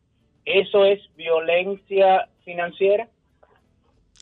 ¿Eso 0.45 0.85
es 0.85 1.01
violencia 1.17 2.29
financiera? 2.45 3.09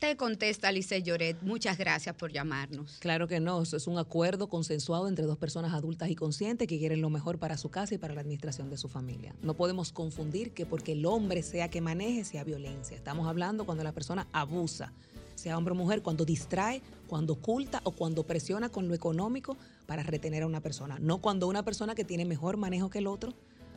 Te 0.03 0.17
contesta 0.17 0.69
Lice 0.69 1.01
Lloret. 1.01 1.41
Muchas 1.43 1.77
gracias 1.77 2.13
por 2.13 2.29
llamarnos. 2.29 2.97
Claro 2.99 3.29
que 3.29 3.39
no, 3.39 3.61
es 3.61 3.87
un 3.87 3.97
acuerdo 3.97 4.49
consensuado 4.49 5.07
entre 5.07 5.23
dos 5.23 5.37
personas 5.37 5.73
adultas 5.73 6.09
y 6.09 6.15
conscientes 6.15 6.67
que 6.67 6.77
quieren 6.77 6.99
lo 6.99 7.09
mejor 7.09 7.39
para 7.39 7.55
su 7.55 7.69
casa 7.69 7.95
y 7.95 7.97
para 7.97 8.13
la 8.13 8.19
administración 8.19 8.69
de 8.69 8.77
su 8.77 8.89
familia. 8.89 9.33
No 9.41 9.53
podemos 9.53 9.93
confundir 9.93 10.51
que 10.51 10.65
porque 10.65 10.91
el 10.91 11.05
hombre 11.05 11.41
sea 11.41 11.69
que 11.69 11.79
maneje 11.79 12.25
sea 12.25 12.43
violencia. 12.43 12.97
Estamos 12.97 13.29
hablando 13.29 13.65
cuando 13.65 13.85
la 13.85 13.93
persona 13.93 14.27
abusa 14.33 14.91
sea 15.35 15.57
hombre 15.57 15.71
o 15.71 15.75
mujer, 15.75 16.01
cuando 16.01 16.25
distrae, 16.25 16.81
cuando 17.07 17.31
oculta 17.31 17.79
o 17.85 17.91
cuando 17.91 18.23
presiona 18.23 18.67
con 18.67 18.89
lo 18.89 18.95
económico 18.95 19.55
para 19.85 20.03
retener 20.03 20.43
a 20.43 20.47
una 20.47 20.59
persona. 20.59 20.97
No 20.99 21.19
cuando 21.19 21.47
una 21.47 21.63
persona 21.63 21.95
que 21.95 22.03
tiene 22.03 22.25
mejor 22.25 22.57
manejo 22.57 22.89
que 22.89 22.99
el 22.99 23.07
otro 23.07 23.33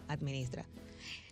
administra. 0.09 0.67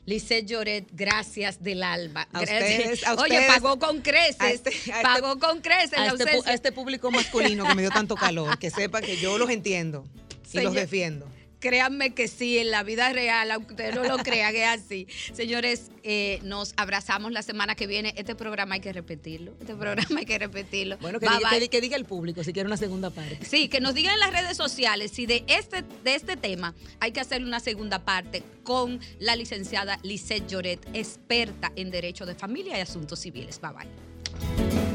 Lisette 0.06 0.46
Lloret, 0.46 0.86
gracias 0.92 1.62
del 1.62 1.82
alma. 1.82 2.28
A 2.32 2.40
ustedes, 2.40 3.06
a 3.06 3.14
Oye, 3.14 3.22
ustedes. 3.38 3.46
pagó 3.46 3.78
con 3.78 4.02
creces. 4.02 4.40
A 4.40 4.50
este- 4.50 4.70
a 4.70 4.72
este- 4.72 5.02
pagó 5.02 5.38
con 5.38 5.60
creces 5.62 5.94
a 5.98 6.00
la 6.00 6.06
este, 6.08 6.24
pu- 6.24 6.28
ausencia. 6.28 6.50
a 6.52 6.54
este 6.54 6.72
público 6.72 7.10
masculino 7.10 7.64
que 7.66 7.74
me 7.74 7.82
dio 7.82 7.90
tanto 7.90 8.14
calor, 8.14 8.58
que 8.58 8.70
sepa 8.70 9.00
que 9.00 9.16
yo 9.16 9.38
los 9.38 9.48
entiendo 9.50 10.04
y 10.52 10.60
los 10.60 10.74
defiendo. 10.74 11.26
Créanme 11.64 12.12
que 12.12 12.28
sí, 12.28 12.58
en 12.58 12.70
la 12.70 12.82
vida 12.82 13.10
real, 13.14 13.50
aunque 13.50 13.70
ustedes 13.72 13.94
no 13.94 14.04
lo 14.04 14.18
crean, 14.18 14.54
es 14.54 14.66
así. 14.68 15.06
Señores, 15.32 15.90
eh, 16.02 16.38
nos 16.42 16.74
abrazamos 16.76 17.32
la 17.32 17.40
semana 17.42 17.74
que 17.74 17.86
viene. 17.86 18.12
Este 18.18 18.34
programa 18.34 18.74
hay 18.74 18.82
que 18.82 18.92
repetirlo. 18.92 19.52
Este 19.60 19.74
programa 19.74 20.18
hay 20.20 20.26
que 20.26 20.38
repetirlo. 20.38 20.98
Bueno, 20.98 21.18
que, 21.20 21.26
Bye, 21.26 21.38
diga, 21.38 21.48
bye. 21.48 21.58
que 21.58 21.62
di- 21.62 21.68
que 21.70 21.80
diga 21.80 21.96
el 21.96 22.04
público 22.04 22.44
si 22.44 22.52
quiere 22.52 22.66
una 22.66 22.76
segunda 22.76 23.08
parte. 23.08 23.38
Sí, 23.46 23.68
que 23.68 23.80
nos 23.80 23.94
digan 23.94 24.12
en 24.12 24.20
las 24.20 24.32
redes 24.32 24.58
sociales 24.58 25.10
si 25.10 25.24
de 25.24 25.42
este, 25.46 25.82
de 26.04 26.14
este 26.14 26.36
tema 26.36 26.74
hay 27.00 27.12
que 27.12 27.20
hacer 27.20 27.42
una 27.42 27.60
segunda 27.60 28.04
parte 28.04 28.42
con 28.62 29.00
la 29.18 29.34
licenciada 29.34 29.98
Lisette 30.02 30.46
Lloret, 30.46 30.86
experta 30.92 31.72
en 31.76 31.90
Derecho 31.90 32.26
de 32.26 32.34
Familia 32.34 32.76
y 32.76 32.82
Asuntos 32.82 33.20
Civiles. 33.20 33.58
Bye 33.58 33.70
bye. 33.72 34.93